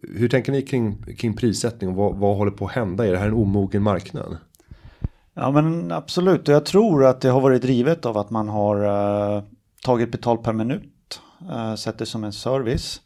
Hur 0.02 0.28
tänker 0.28 0.52
ni 0.52 0.62
kring, 0.62 1.02
kring 1.18 1.36
prissättning 1.36 1.90
och 1.90 1.96
vad, 1.96 2.16
vad 2.16 2.36
håller 2.36 2.52
på 2.52 2.66
att 2.66 2.72
hända? 2.72 3.06
Är 3.06 3.12
det 3.12 3.18
här 3.18 3.28
en 3.28 3.34
omogen 3.34 3.82
marknad? 3.82 4.36
Ja 5.34 5.50
men 5.50 5.92
absolut, 5.92 6.48
och 6.48 6.54
jag 6.54 6.64
tror 6.64 7.04
att 7.04 7.20
det 7.20 7.28
har 7.28 7.40
varit 7.40 7.62
drivet 7.62 8.06
av 8.06 8.18
att 8.18 8.30
man 8.30 8.48
har 8.48 8.84
eh, 9.36 9.42
tagit 9.84 10.12
betalt 10.12 10.42
per 10.42 10.52
minut, 10.52 11.20
eh, 11.50 11.74
sett 11.74 11.98
det 11.98 12.06
som 12.06 12.24
en 12.24 12.32
service. 12.32 13.00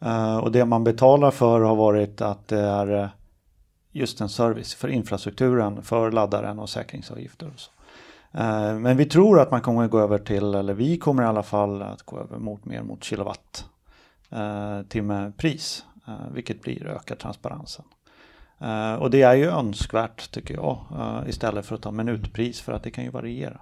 Eh, 0.00 0.36
och 0.36 0.52
det 0.52 0.64
man 0.64 0.84
betalar 0.84 1.30
för 1.30 1.60
har 1.60 1.76
varit 1.76 2.20
att 2.20 2.48
det 2.48 2.60
är 2.60 3.02
eh, 3.02 3.08
just 3.92 4.20
en 4.20 4.28
service 4.28 4.74
för 4.74 4.88
infrastrukturen, 4.88 5.82
för 5.82 6.12
laddaren 6.12 6.58
och 6.58 6.70
säkringsavgifter. 6.70 7.46
Och 7.54 7.60
så. 7.60 7.70
Eh, 8.38 8.74
men 8.74 8.96
vi 8.96 9.04
tror 9.04 9.40
att 9.40 9.50
man 9.50 9.60
kommer 9.60 9.84
att 9.84 9.90
gå 9.90 10.00
över 10.00 10.18
till, 10.18 10.54
eller 10.54 10.74
vi 10.74 10.98
kommer 10.98 11.22
i 11.22 11.26
alla 11.26 11.42
fall 11.42 11.82
att 11.82 12.02
gå 12.02 12.18
över 12.18 12.38
mot 12.38 12.64
mer 12.64 12.82
mot 12.82 13.04
kilowatt 13.04 13.64
eh, 14.30 14.82
timme 14.82 15.32
pris, 15.36 15.84
vilket 16.32 16.62
blir 16.62 16.86
ökad 16.86 17.18
transparensen. 17.18 17.84
Och 18.98 19.10
det 19.10 19.22
är 19.22 19.34
ju 19.34 19.44
önskvärt 19.44 20.30
tycker 20.30 20.54
jag 20.54 20.78
istället 21.26 21.66
för 21.66 21.74
att 21.74 21.82
ta 21.82 21.90
minutpris 21.90 22.60
för 22.60 22.72
att 22.72 22.82
det 22.82 22.90
kan 22.90 23.04
ju 23.04 23.10
variera. 23.10 23.60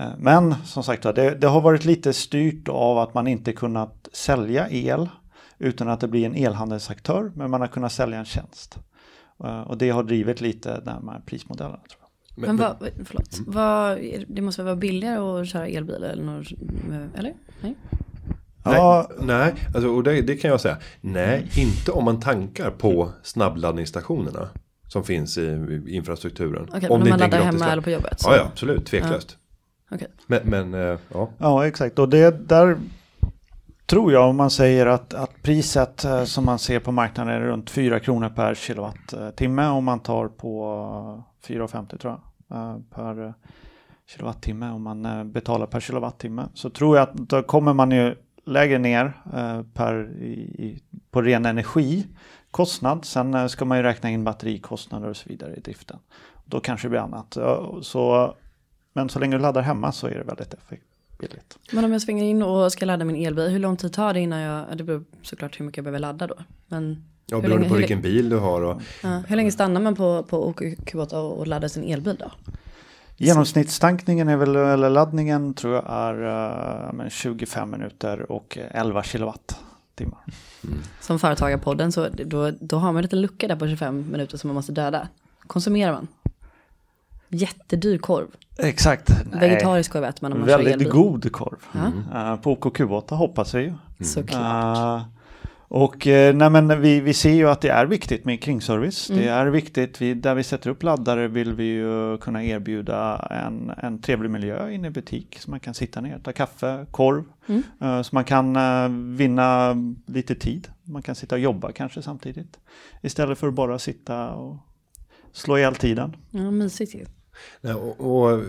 Eh, 0.00 0.08
men 0.18 0.54
som 0.64 0.82
sagt 0.82 1.02
det, 1.02 1.34
det 1.34 1.46
har 1.46 1.60
varit 1.60 1.84
lite 1.84 2.12
styrt 2.12 2.68
av 2.68 2.98
att 2.98 3.14
man 3.14 3.26
inte 3.26 3.52
kunnat 3.52 4.08
sälja 4.12 4.70
el 4.70 5.08
utan 5.58 5.88
att 5.88 6.00
det 6.00 6.08
blir 6.08 6.26
en 6.26 6.34
elhandelsaktör 6.34 7.32
men 7.34 7.50
man 7.50 7.60
har 7.60 7.68
kunnat 7.68 7.92
sälja 7.92 8.18
en 8.18 8.24
tjänst. 8.24 8.78
Eh, 9.44 9.60
och 9.60 9.78
det 9.78 9.90
har 9.90 10.02
drivit 10.02 10.40
lite 10.40 10.80
de 10.84 11.08
här 11.08 11.20
prismodellerna 11.26 11.76
tror 11.76 12.00
jag. 12.00 12.06
Men, 12.46 12.56
vad, 12.56 12.76
förlåt, 13.04 13.38
vad, 13.46 13.98
det 14.28 14.42
måste 14.42 14.62
väl 14.62 14.66
vara 14.66 14.76
billigare 14.76 15.40
att 15.40 15.48
köra 15.48 15.66
elbil 15.66 15.94
eller 16.04 16.22
något, 16.22 16.46
eller? 17.14 17.34
Nej? 17.60 17.74
Ja, 18.64 19.08
Nej, 19.18 19.26
nej 19.26 19.54
alltså, 19.74 19.88
och 19.88 20.02
det, 20.02 20.22
det 20.22 20.36
kan 20.36 20.50
jag 20.50 20.60
säga. 20.60 20.76
Nej, 21.00 21.46
inte 21.56 21.90
om 21.92 22.04
man 22.04 22.20
tankar 22.20 22.70
på 22.70 23.10
snabbladdningsstationerna. 23.22 24.48
Som 24.88 25.04
finns 25.04 25.38
i, 25.38 25.42
i 25.86 25.94
infrastrukturen. 25.94 26.62
Okej, 26.68 26.80
men 26.82 26.90
om 26.92 27.00
det 27.04 27.10
man 27.10 27.22
inte 27.22 27.24
är 27.36 27.40
laddar 27.40 27.44
hemma 27.52 27.72
eller 27.72 27.82
på 27.82 27.90
jobbet? 27.90 28.20
så- 28.20 28.30
Ja, 28.30 28.36
ja, 28.36 28.42
absolut. 28.52 28.86
Tveklöst. 28.86 29.36
Okej. 29.90 30.08
Men, 30.26 30.40
men 30.44 30.74
eh, 30.74 30.98
ja. 31.12 31.28
Ja, 31.38 31.66
exakt. 31.66 31.98
Och 31.98 32.08
det 32.08 32.48
där 32.48 32.76
tror 33.90 34.12
jag 34.12 34.28
om 34.28 34.36
man 34.36 34.50
säger 34.50 34.86
att, 34.86 35.14
att 35.14 35.42
priset 35.42 36.04
eh, 36.04 36.24
som 36.24 36.44
man 36.44 36.58
ser 36.58 36.80
på 36.80 36.92
marknaden 36.92 37.34
är 37.34 37.40
runt 37.40 37.70
4 37.70 38.00
kronor 38.00 38.28
per 38.28 38.54
kilowattimme 38.54 39.66
om 39.66 39.84
man 39.84 40.00
tar 40.00 40.28
på 40.28 40.64
eh, 41.48 41.54
4,50 41.54 41.98
tror 41.98 42.18
jag 42.48 42.58
eh, 42.58 42.76
per 42.94 43.34
kilowattimme 44.06 44.70
om 44.70 44.82
man 44.82 45.32
betalar 45.32 45.66
per 45.66 45.80
kilowattimme. 45.80 46.48
Så 46.54 46.70
tror 46.70 46.96
jag 46.96 47.02
att 47.02 47.14
då 47.14 47.42
kommer 47.42 47.72
man 47.72 47.90
ju 47.90 48.14
lägre 48.44 48.78
ner 48.78 49.12
per, 49.74 50.10
i, 50.22 50.82
på 51.10 51.22
ren 51.22 51.46
energikostnad. 51.46 53.04
Sen 53.04 53.48
ska 53.48 53.64
man 53.64 53.78
ju 53.78 53.82
räkna 53.82 54.10
in 54.10 54.24
batterikostnader 54.24 55.08
och 55.08 55.16
så 55.16 55.28
vidare 55.28 55.54
i 55.54 55.60
driften. 55.60 55.98
Då 56.44 56.60
kanske 56.60 56.86
det 56.86 56.90
blir 56.90 57.00
annat. 57.00 57.36
Så, 57.82 58.34
men 58.92 59.08
så 59.08 59.18
länge 59.18 59.36
du 59.36 59.42
laddar 59.42 59.62
hemma 59.62 59.92
så 59.92 60.06
är 60.06 60.14
det 60.14 60.22
väldigt 60.24 60.54
effektivt. 60.54 60.86
Billigt. 61.18 61.58
Men 61.72 61.84
om 61.84 61.92
jag 61.92 62.02
svänger 62.02 62.24
in 62.24 62.42
och 62.42 62.72
ska 62.72 62.86
ladda 62.86 63.04
min 63.04 63.26
elbil, 63.26 63.48
hur 63.48 63.58
lång 63.58 63.76
tid 63.76 63.92
tar 63.92 64.14
det 64.14 64.20
innan 64.20 64.40
jag, 64.40 64.76
det 64.76 64.84
beror 64.84 65.04
såklart 65.22 65.60
hur 65.60 65.64
mycket 65.64 65.76
jag 65.76 65.84
behöver 65.84 65.98
ladda 65.98 66.26
då. 66.26 66.34
Men 66.66 67.04
Ja, 67.26 67.36
beroende 67.40 67.56
länge- 67.56 67.68
på 67.68 67.74
hur 67.74 67.78
vilken 67.80 68.02
bil 68.02 68.28
du 68.28 68.38
har. 68.38 68.62
Och, 68.62 68.82
ja, 69.02 69.22
hur 69.28 69.36
länge 69.36 69.50
stannar 69.52 69.80
man 69.80 69.94
på, 69.94 70.22
på 70.22 70.52
OKQ8 70.54 71.14
och, 71.14 71.38
och 71.38 71.46
laddar 71.46 71.68
sin 71.68 71.84
elbil 71.84 72.16
då? 72.18 72.30
Genomsnittstankningen 73.16 74.28
är 74.28 74.36
väl, 74.36 74.56
eller 74.56 74.90
laddningen 74.90 75.54
tror 75.54 75.74
jag 75.74 75.84
är 75.88 76.22
eh, 76.86 76.92
men 76.92 77.10
25 77.10 77.70
minuter 77.70 78.32
och 78.32 78.58
11 78.70 79.02
kilowattimmar. 79.02 80.24
Som 81.00 81.18
företagarpodden 81.18 81.92
så 81.92 82.08
då, 82.08 82.50
då 82.60 82.76
har 82.76 82.86
man 82.92 82.96
en 82.96 83.02
liten 83.02 83.20
lucka 83.20 83.48
där 83.48 83.56
på 83.56 83.68
25 83.68 84.10
minuter 84.10 84.36
som 84.38 84.48
man 84.48 84.54
måste 84.54 84.72
döda. 84.72 85.08
Konsumerar 85.46 85.92
man? 85.92 86.06
Jättedyr 87.32 87.98
korv. 87.98 88.26
Exakt. 88.58 89.10
Vegetarisk 89.32 89.92
korv 89.92 90.04
äter 90.04 90.18
man 90.22 90.32
om 90.32 90.38
man 90.38 90.48
kör 90.48 90.56
Väldigt 90.56 90.74
elbil. 90.74 90.88
god 90.92 91.32
korv. 91.32 91.58
Eh, 92.14 92.36
på 92.36 92.56
OKQ8 92.56 93.14
hoppas 93.14 93.54
vi 93.54 93.62
ju. 93.62 94.04
såklart. 94.04 94.76
Eh, 95.00 95.02
och 95.68 96.06
eh, 96.06 96.34
nej, 96.34 96.50
men 96.50 96.80
vi, 96.80 97.00
vi 97.00 97.14
ser 97.14 97.30
ju 97.32 97.48
att 97.50 97.60
det 97.60 97.68
är 97.68 97.86
viktigt 97.86 98.24
med 98.24 98.42
kringservice. 98.42 99.06
Det 99.08 99.14
Mm. 99.28 99.28
är 99.34 99.46
viktigt, 99.46 100.02
vi, 100.02 100.14
där 100.14 100.34
vi 100.34 100.42
sätter 100.42 100.70
upp 100.70 100.82
laddare 100.82 101.28
vill 101.28 101.54
vi 101.54 101.64
ju 101.64 102.18
kunna 102.18 102.44
erbjuda 102.44 103.26
en, 103.30 103.72
en 103.76 104.00
trevlig 104.02 104.30
miljö 104.30 104.70
inne 104.70 104.88
i 104.88 104.90
butik. 104.90 105.36
Så 105.40 105.50
man 105.50 105.60
kan 105.60 105.74
sitta 105.74 106.00
ner, 106.00 106.18
ta 106.18 106.32
kaffe, 106.32 106.86
korv. 106.90 107.24
Mm. 107.48 107.62
Eh, 107.80 108.02
så 108.02 108.14
man 108.14 108.24
kan 108.24 108.56
vinna 109.16 109.74
lite 110.06 110.34
tid. 110.34 110.68
Man 110.84 111.02
kan 111.02 111.14
sitta 111.14 111.34
och 111.34 111.40
jobba 111.40 111.72
kanske 111.72 112.02
samtidigt. 112.02 112.58
Istället 113.02 113.38
för 113.38 113.48
att 113.48 113.54
bara 113.54 113.78
sitta 113.78 114.30
och 114.30 114.56
slå 115.32 115.58
ihjäl 115.58 115.74
tiden. 115.74 116.16
Ja, 116.30 116.50
mysigt 116.50 116.94
ju. 116.94 117.04
Nej, 117.60 117.74
och, 117.74 118.00
och 118.00 118.42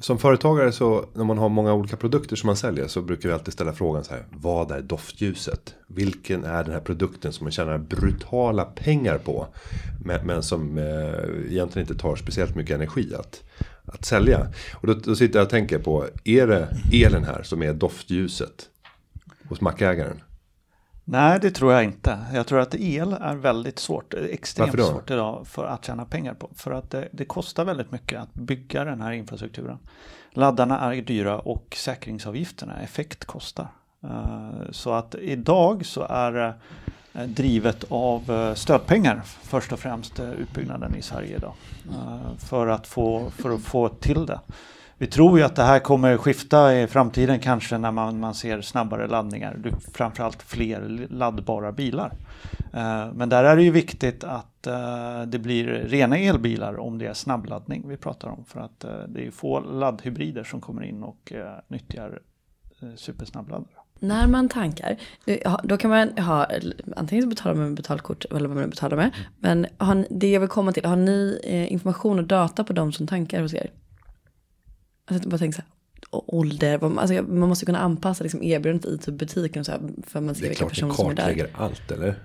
som 0.00 0.18
företagare 0.18 0.72
så 0.72 1.04
när 1.14 1.24
man 1.24 1.38
har 1.38 1.48
många 1.48 1.74
olika 1.74 1.96
produkter 1.96 2.36
som 2.36 2.46
man 2.46 2.56
säljer 2.56 2.88
så 2.88 3.02
brukar 3.02 3.28
vi 3.28 3.32
alltid 3.32 3.52
ställa 3.54 3.72
frågan 3.72 4.04
så 4.04 4.14
här. 4.14 4.24
Vad 4.30 4.70
är 4.70 4.80
doftljuset? 4.80 5.74
Vilken 5.86 6.44
är 6.44 6.64
den 6.64 6.72
här 6.72 6.80
produkten 6.80 7.32
som 7.32 7.44
man 7.44 7.52
tjänar 7.52 7.78
brutala 7.78 8.64
pengar 8.64 9.18
på? 9.18 9.46
Men, 10.04 10.26
men 10.26 10.42
som 10.42 10.78
eh, 10.78 11.52
egentligen 11.52 11.88
inte 11.88 12.02
tar 12.02 12.16
speciellt 12.16 12.54
mycket 12.56 12.74
energi 12.74 13.14
att, 13.14 13.42
att 13.84 14.04
sälja. 14.04 14.48
Och 14.74 14.86
då, 14.86 14.94
då 14.94 15.14
sitter 15.14 15.38
jag 15.38 15.44
och 15.44 15.50
tänker 15.50 15.78
på. 15.78 16.06
Är 16.24 16.46
det 16.46 16.68
elen 16.92 17.24
här 17.24 17.42
som 17.42 17.62
är 17.62 17.74
doftljuset? 17.74 18.68
Hos 19.48 19.60
mackägaren? 19.60 20.20
Nej, 21.10 21.38
det 21.40 21.50
tror 21.50 21.72
jag 21.72 21.84
inte. 21.84 22.18
Jag 22.34 22.46
tror 22.46 22.60
att 22.60 22.74
el 22.74 23.12
är 23.12 23.34
väldigt 23.34 23.78
svårt, 23.78 24.14
extremt 24.14 24.72
svårt 24.72 25.10
idag 25.10 25.46
för 25.46 25.64
att 25.64 25.84
tjäna 25.84 26.04
pengar 26.04 26.34
på. 26.34 26.50
För 26.54 26.70
att 26.70 26.90
det, 26.90 27.08
det 27.12 27.24
kostar 27.24 27.64
väldigt 27.64 27.92
mycket 27.92 28.20
att 28.20 28.34
bygga 28.34 28.84
den 28.84 29.00
här 29.00 29.12
infrastrukturen. 29.12 29.78
Laddarna 30.32 30.94
är 30.94 31.02
dyra 31.02 31.38
och 31.38 31.76
säkringsavgifterna, 31.78 32.80
effekt 32.80 33.24
kostar. 33.24 33.68
Eh, 34.04 34.70
Så 34.70 34.92
att 34.92 35.14
idag 35.14 35.86
så 35.86 36.02
är 36.02 36.32
det 36.32 36.54
eh, 37.12 37.26
drivet 37.28 37.84
av 37.88 38.30
eh, 38.30 38.54
stödpengar 38.54 39.22
först 39.24 39.72
och 39.72 39.78
främst 39.78 40.20
utbyggnaden 40.20 40.94
i 40.94 41.02
Sverige 41.02 41.36
idag. 41.36 41.54
För 42.38 42.66
att 42.66 42.86
få, 42.86 43.30
för 43.30 43.50
att 43.50 43.62
få 43.62 43.88
till 43.88 44.26
det. 44.26 44.40
Vi 45.00 45.06
tror 45.06 45.38
ju 45.38 45.44
att 45.44 45.56
det 45.56 45.62
här 45.62 45.78
kommer 45.78 46.16
skifta 46.16 46.74
i 46.74 46.86
framtiden 46.86 47.38
kanske 47.38 47.78
när 47.78 47.92
man, 47.92 48.20
man 48.20 48.34
ser 48.34 48.60
snabbare 48.60 49.06
laddningar. 49.06 49.72
Framförallt 49.94 50.42
fler 50.42 51.06
laddbara 51.10 51.72
bilar. 51.72 52.12
Eh, 52.72 53.12
men 53.14 53.28
där 53.28 53.44
är 53.44 53.56
det 53.56 53.62
ju 53.62 53.70
viktigt 53.70 54.24
att 54.24 54.66
eh, 54.66 55.22
det 55.26 55.38
blir 55.38 55.64
rena 55.64 56.18
elbilar 56.18 56.80
om 56.80 56.98
det 56.98 57.06
är 57.06 57.14
snabbladdning 57.14 57.88
vi 57.88 57.96
pratar 57.96 58.28
om. 58.28 58.44
För 58.44 58.60
att 58.60 58.84
eh, 58.84 58.90
det 59.08 59.26
är 59.26 59.30
få 59.30 59.60
laddhybrider 59.60 60.44
som 60.44 60.60
kommer 60.60 60.82
in 60.84 61.02
och 61.02 61.32
nyttjar 61.68 62.20
supersnabbladdare. 62.96 63.68
När 64.00 64.26
man 64.26 64.48
tankar, 64.48 64.96
då 65.62 65.76
kan 65.76 65.90
man 65.90 66.18
ha, 66.18 66.46
antingen 66.96 67.22
så 67.22 67.28
betalar 67.28 67.54
man 67.54 67.64
med 67.64 67.76
betalkort 67.76 68.24
eller 68.24 68.48
vad 68.48 68.56
man 68.56 68.64
nu 68.64 68.70
betalar 68.70 68.96
med. 68.96 69.10
Men 69.38 69.66
har 69.78 69.94
ni, 69.94 70.06
det 70.10 70.30
jag 70.30 70.40
vill 70.40 70.48
komma 70.48 70.72
till, 70.72 70.84
har 70.84 70.96
ni 70.96 71.40
information 71.70 72.18
och 72.18 72.24
data 72.24 72.64
på 72.64 72.72
de 72.72 72.92
som 72.92 73.06
tankar 73.06 73.42
hos 73.42 73.54
er? 73.54 73.70
Alltså, 75.08 75.22
jag 75.24 75.30
bara 75.30 75.38
tänker 75.38 75.56
så 75.56 75.62
här, 75.62 76.22
ålder, 76.26 76.98
alltså, 77.00 77.22
man 77.22 77.48
måste 77.48 77.66
kunna 77.66 77.78
anpassa 77.78 78.22
liksom, 78.24 78.42
erbjudandet 78.42 78.86
i 78.90 78.98
typ 78.98 79.14
butiken 79.14 79.60
och 79.60 79.66
så 79.66 79.72
här, 79.72 79.80
för 80.06 80.20
man 80.20 80.34
ser 80.34 80.42
Det 80.42 80.46
är 80.46 80.48
vilka 80.48 80.58
klart 80.58 80.70
personer 80.70 80.90
det 80.90 80.96
som 80.96 81.10
är 81.10 81.14
där. 81.14 81.22
kartlägger 81.22 81.48
allt 81.54 81.90
eller? 81.90 82.18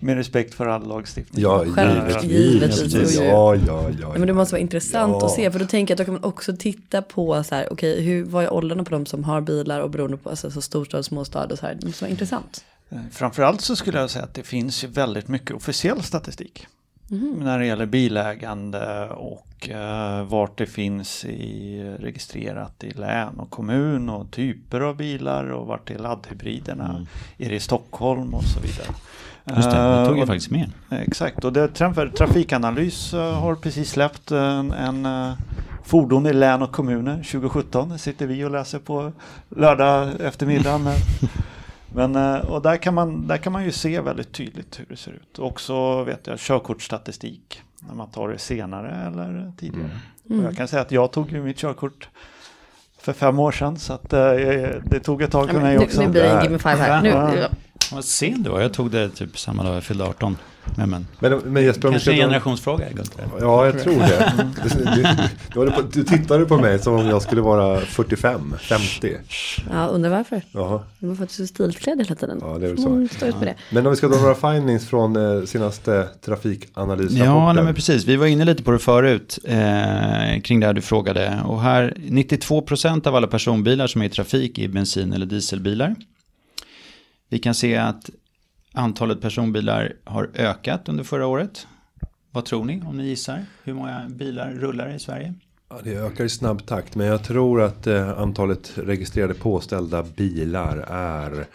med 0.00 0.16
respekt 0.16 0.54
för 0.54 0.66
all 0.66 0.86
lagstiftning. 0.88 1.42
Ja, 1.42 1.64
Självklart, 1.74 2.24
givetvis. 2.24 2.80
givetvis. 2.94 3.16
Ja, 3.20 3.54
ja, 3.56 3.90
ja. 4.00 4.12
Men 4.18 4.26
det 4.26 4.32
måste 4.32 4.54
vara 4.54 4.60
intressant 4.60 5.16
Ja. 5.20 5.26
att 5.26 5.32
se, 5.32 5.50
för 5.50 5.58
då 5.58 5.66
tänker 5.66 5.92
jag 5.94 5.96
att 5.96 5.98
då 5.98 6.04
kan 6.04 6.14
man 6.14 6.24
också 6.24 6.56
titta 6.56 7.02
på 7.02 7.44
så 7.44 7.54
här, 7.54 7.72
okej, 7.72 8.02
hur, 8.02 8.24
vad 8.24 8.44
är 8.44 8.52
åldern 8.52 8.84
på 8.84 8.90
de 8.90 9.06
som 9.06 9.24
har 9.24 9.40
bilar 9.40 9.80
och 9.80 9.90
beroende 9.90 10.16
på 10.16 10.30
alltså, 10.30 10.50
så 10.50 10.60
storstad, 10.62 11.04
småstad 11.04 11.44
och 11.46 11.58
så 11.58 11.66
här, 11.66 11.74
det 11.74 11.86
måste 11.86 12.04
vara 12.04 12.10
intressant. 12.10 12.64
Framförallt 13.12 13.60
så 13.60 13.76
skulle 13.76 13.98
jag 14.00 14.10
säga 14.10 14.24
att 14.24 14.34
det 14.34 14.42
finns 14.42 14.84
ju 14.84 14.88
väldigt 14.88 15.28
mycket 15.28 15.56
officiell 15.56 16.02
statistik. 16.02 16.66
När 17.08 17.58
det 17.58 17.66
gäller 17.66 17.86
bilägande 17.86 19.08
och 19.08 19.68
eh, 19.70 20.24
vart 20.24 20.58
det 20.58 20.66
finns 20.66 21.24
i, 21.24 21.82
registrerat 22.00 22.84
i 22.84 22.90
län 22.90 23.38
och 23.38 23.50
kommun 23.50 24.08
och 24.08 24.30
typer 24.30 24.80
av 24.80 24.96
bilar 24.96 25.44
och 25.50 25.66
vart 25.66 25.90
är 25.90 25.98
laddhybriderna. 25.98 27.06
Är 27.38 27.48
det 27.48 27.54
i 27.54 27.60
Stockholm 27.60 28.34
och 28.34 28.44
så 28.44 28.60
vidare. 28.60 28.86
Just 29.56 29.70
det, 29.70 29.76
det 29.76 30.06
tog 30.06 30.14
Eh, 30.14 30.18
jag 30.18 30.22
och- 30.22 30.26
faktiskt 30.26 30.50
med. 30.50 30.70
Exakt, 30.90 31.44
och 31.44 31.52
det, 31.52 31.66
Traf- 31.66 32.12
Trafikanalys 32.12 33.14
eh, 33.14 33.32
har 33.40 33.54
precis 33.54 33.90
släppt 33.90 34.30
en, 34.30 34.72
en 34.72 35.06
eh, 35.06 35.32
fordon 35.84 36.26
i 36.26 36.32
län 36.32 36.62
och 36.62 36.72
kommuner 36.72 37.16
2017. 37.16 37.88
Det 37.88 37.98
sitter 37.98 38.26
vi 38.26 38.44
och 38.44 38.50
läser 38.50 38.78
på 38.78 39.12
lördag 39.56 40.08
eftermiddagen. 40.20 40.88
Men, 41.94 42.16
eh, 42.16 42.36
och 42.36 42.62
där 42.62 42.76
kan, 42.76 42.94
man, 42.94 43.26
där 43.26 43.36
kan 43.36 43.52
man 43.52 43.64
ju 43.64 43.72
se 43.72 44.00
väldigt 44.00 44.32
tydligt 44.32 44.80
hur 44.80 44.86
det 44.88 44.96
ser 44.96 45.12
ut. 45.12 45.38
Också 45.38 46.04
vet 46.04 46.26
jag 46.26 46.38
körkortsstatistik. 46.38 47.62
När 47.88 47.94
man 47.94 48.10
tar 48.10 48.28
det 48.28 48.38
senare 48.38 49.06
eller 49.06 49.52
tidigare. 49.58 49.90
Och 50.30 50.44
jag 50.44 50.56
kan 50.56 50.68
säga 50.68 50.82
att 50.82 50.90
jag 50.90 51.12
tog 51.12 51.32
ju 51.32 51.42
mitt 51.42 51.58
körkort 51.58 52.08
för 52.98 53.12
fem 53.12 53.38
år 53.38 53.52
sedan. 53.52 53.78
Så 53.78 53.92
att, 53.92 54.12
eh, 54.12 54.20
det 54.84 55.00
tog 55.04 55.22
ett 55.22 55.30
tag 55.30 55.50
för 55.50 55.60
mig 55.60 55.78
också. 55.78 56.00
nu 56.00 56.08
blir 56.08 56.22
det 56.22 56.30
en 56.30 56.42
give 56.42 56.52
me 56.52 56.58
five 56.58 56.74
här. 56.74 57.02
Nu. 57.02 57.46
Vad 57.92 58.04
sen 58.04 58.42
du 58.42 58.50
var. 58.50 58.60
Jag 58.60 58.72
tog 58.72 58.90
det 58.90 59.08
typ 59.08 59.38
samma 59.38 59.62
dag 59.62 59.76
jag 59.76 59.84
fyllde 59.84 60.04
18. 60.04 60.36
Men, 60.76 60.90
men. 60.90 61.06
Men, 61.18 61.38
men 61.38 61.64
Jesper, 61.64 61.90
Kanske 61.90 62.12
en 62.12 62.16
generationsfråga, 62.16 62.84
Gunther. 62.94 63.26
Ja, 63.40 63.66
jag 63.66 63.82
tror 63.82 63.98
det. 63.98 64.48
Du, 65.54 65.64
du, 65.64 65.72
du, 65.92 66.04
tittade 66.04 66.44
på 66.44 66.56
mig 66.56 66.78
som 66.78 66.94
om 66.94 67.06
jag 67.06 67.22
skulle 67.22 67.40
vara 67.40 67.80
45, 67.80 68.54
50. 68.60 69.16
ja, 69.70 69.86
undrar 69.86 70.10
varför. 70.10 70.42
Jaha. 70.50 70.80
Det 70.98 71.06
var 71.06 71.14
för 71.14 71.24
att 71.24 71.36
du 71.36 71.42
är 71.42 71.46
så 71.46 71.54
stilklädd 71.54 71.98
hela 71.98 72.14
tiden. 72.14 72.38
Ja, 72.40 72.58
det 72.58 72.66
är 72.66 72.70
väl 72.70 72.82
så. 72.82 72.88
Mm, 72.88 73.08
med 73.20 73.48
det. 73.48 73.54
Men 73.70 73.86
om 73.86 73.90
vi 73.90 73.96
ska 73.96 74.08
dra 74.08 74.16
några 74.16 74.34
findings 74.34 74.88
från 74.88 75.16
eh, 75.16 75.44
senaste 75.44 76.08
trafikanalysrapporten. 76.24 77.34
Ja, 77.34 77.52
nej, 77.52 77.64
men 77.64 77.74
precis. 77.74 78.04
Vi 78.04 78.16
var 78.16 78.26
inne 78.26 78.44
lite 78.44 78.62
på 78.62 78.70
det 78.70 78.78
förut 78.78 79.38
eh, 79.44 80.40
kring 80.42 80.60
det 80.60 80.66
här 80.66 80.72
du 80.72 80.80
frågade. 80.80 81.40
Och 81.44 81.60
här 81.60 81.94
92% 81.96 83.08
av 83.08 83.16
alla 83.16 83.26
personbilar 83.26 83.86
som 83.86 84.02
är 84.02 84.06
i 84.06 84.08
trafik 84.08 84.58
är 84.58 84.68
bensin 84.68 85.12
eller 85.12 85.26
dieselbilar. 85.26 85.94
Vi 87.34 87.38
kan 87.38 87.54
se 87.54 87.76
att 87.76 88.10
antalet 88.72 89.20
personbilar 89.20 89.92
har 90.04 90.30
ökat 90.34 90.88
under 90.88 91.04
förra 91.04 91.26
året. 91.26 91.66
Vad 92.30 92.44
tror 92.44 92.64
ni 92.64 92.82
om 92.86 92.96
ni 92.96 93.06
gissar? 93.06 93.44
Hur 93.64 93.74
många 93.74 94.06
bilar 94.08 94.50
rullar 94.52 94.94
i 94.94 94.98
Sverige? 94.98 95.34
Ja, 95.68 95.80
det 95.84 95.94
ökar 95.94 96.24
i 96.24 96.28
snabb 96.28 96.66
takt. 96.66 96.94
Men 96.94 97.06
jag 97.06 97.24
tror 97.24 97.62
att 97.62 97.86
eh, 97.86 98.20
antalet 98.20 98.72
registrerade 98.74 99.34
påställda 99.34 100.02
bilar 100.02 100.76
är 100.88 101.46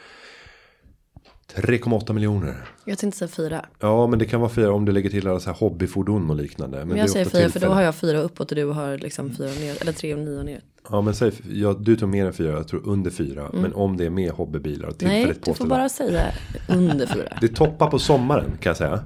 3,8 1.55 2.13
miljoner. 2.13 2.55
Jag 2.85 2.97
tänkte 2.97 3.17
säga 3.19 3.27
fyra. 3.29 3.65
Ja, 3.79 4.07
men 4.07 4.19
det 4.19 4.25
kan 4.25 4.39
vara 4.41 4.49
fyra 4.51 4.73
om 4.73 4.85
du 4.85 4.91
lägger 4.91 5.09
till 5.09 5.27
alla 5.27 5.39
så 5.39 5.49
här 5.49 5.57
hobbyfordon 5.57 6.29
och 6.29 6.35
liknande. 6.35 6.77
Men 6.77 6.87
Men 6.87 6.97
jag 6.97 7.09
säger 7.09 7.25
fyra, 7.25 7.49
för 7.49 7.59
då 7.59 7.67
har 7.67 7.81
jag 7.81 7.95
fyra 7.95 8.19
uppåt 8.19 8.51
och 8.51 8.55
du 8.55 8.65
har 8.65 8.97
liksom 8.97 9.35
fyra 9.35 9.49
ner, 9.49 9.81
eller 9.81 9.91
tre 9.91 10.13
och 10.13 10.19
nio 10.19 10.43
ner. 10.43 10.61
Ja, 10.91 11.01
men 11.01 11.15
säg, 11.15 11.31
ja, 11.51 11.73
du 11.79 11.95
tog 11.95 12.09
mer 12.09 12.25
än 12.25 12.33
fyra, 12.33 12.51
jag 12.51 12.67
tror 12.67 12.87
under 12.87 13.11
fyra. 13.11 13.49
Men 13.53 13.73
om 13.73 13.97
det 13.97 14.05
är 14.05 14.09
med 14.09 14.31
hobbybilar 14.31 14.87
och 14.87 15.01
Mm. 15.03 15.13
Nej, 15.13 15.23
tillfälligt 15.25 15.45
du 15.45 15.53
får 15.53 15.65
bara 15.67 15.89
säga 15.89 16.21
under 16.69 17.07
fyra. 17.07 17.37
Det 17.41 17.47
toppar 17.47 17.87
på 17.91 17.99
sommaren 17.99 18.45
kan 18.61 18.69
jag 18.69 18.77
säga. 18.77 19.03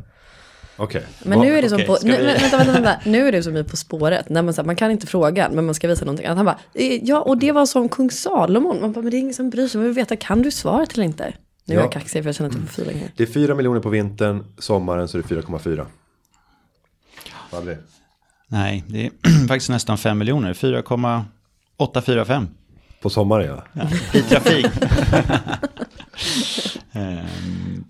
Okej. 0.78 1.04
Men 1.26 1.40
nu 1.40 1.58
är 1.58 1.62
det 1.62 1.70
som 1.70 1.76
okej, 1.76 1.88
på, 1.88 1.98
nu, 2.04 2.18
vi- 2.18 2.24
vänta, 2.24 2.58
vänta, 2.58 2.72
vänta, 2.74 2.96
nu 3.06 3.28
är 3.28 3.32
det 3.32 3.44
som 3.44 3.58
i 3.58 3.64
På 3.64 3.78
spåret, 3.78 4.30
när 4.30 4.42
man, 4.42 4.54
så 4.54 4.62
här, 4.62 4.66
man 4.66 4.76
kan 4.76 4.92
inte 4.92 5.08
fråga, 5.08 5.50
men 5.54 5.66
man 5.66 5.76
ska 5.76 5.88
visa 5.88 6.06
någonting 6.06 6.26
annat. 6.26 6.38
Han 6.38 6.46
bara, 6.46 6.60
"Eh, 6.74 7.00
ja 7.04 7.22
och 7.22 7.38
det 7.38 7.52
var 7.52 7.66
som 7.66 7.90
kung 7.90 8.12
Salomon. 8.12 8.82
Man 8.82 8.92
bara, 8.92 9.02
men 9.02 9.12
det 9.12 9.18
är 9.18 9.20
ingen 9.20 9.34
som 9.34 9.50
bryr 9.50 9.68
sig, 9.68 9.78
man 9.80 9.86
vill 9.86 9.96
veta, 9.96 10.16
kan 10.16 10.42
du 10.42 10.52
svaret 10.52 10.94
eller 10.94 11.04
inte? 11.04 11.34
Nu 11.66 11.74
är 11.76 11.78
Ja. 11.80 11.84
jag 11.84 11.92
kaxig 11.92 12.24
för 12.24 12.28
jag 12.28 12.36
känner 12.36 12.50
att 12.50 12.56
jag 12.56 12.64
får 12.70 12.82
feeling 12.82 13.00
här. 13.02 13.12
Det 13.16 13.24
är 13.24 13.28
4 13.28 13.56
miljoner 13.56 13.80
på 13.80 13.90
vintern, 13.90 14.44
sommaren 14.58 15.08
så 15.08 15.18
är 15.18 15.22
det 15.22 15.28
4,4. 15.36 15.86
Vad 17.52 17.62
är 17.62 17.66
det? 17.66 17.78
Nej, 18.48 18.84
det 18.88 19.06
är 19.06 19.12
faktiskt 19.48 19.70
nästan 19.70 19.98
5 19.98 20.18
miljoner. 20.18 20.54
4,845 20.54 22.48
På 23.02 23.10
sommaren 23.10 23.62
ja. 23.74 23.88
i 24.14 24.22
trafik. 24.22 24.66
Ehm, 26.96 27.84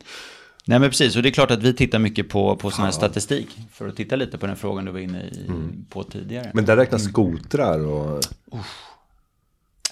Nej 0.66 0.80
men 0.80 0.90
precis, 0.90 1.16
och 1.16 1.24
det 1.24 1.30
är 1.30 1.34
klart 1.34 1.52
att 1.52 1.64
vi 1.64 1.74
tittar 1.74 2.00
mycket 2.00 2.30
på, 2.30 2.56
på 2.56 2.72
sån 2.72 2.86
här 2.86 2.92
statistik. 2.92 3.58
För 3.72 3.88
att 3.88 3.96
titta 3.96 4.16
lite 4.16 4.38
på 4.38 4.48
den 4.48 4.56
frågan 4.56 4.86
du 4.86 4.92
var 4.92 5.00
inne 5.00 5.22
i, 5.24 5.50
på 5.90 6.04
tidigare. 6.04 6.52
Men 6.54 6.66
där 6.66 6.78
räknas 6.78 7.04
skotrar 7.04 7.86
och 7.86 8.24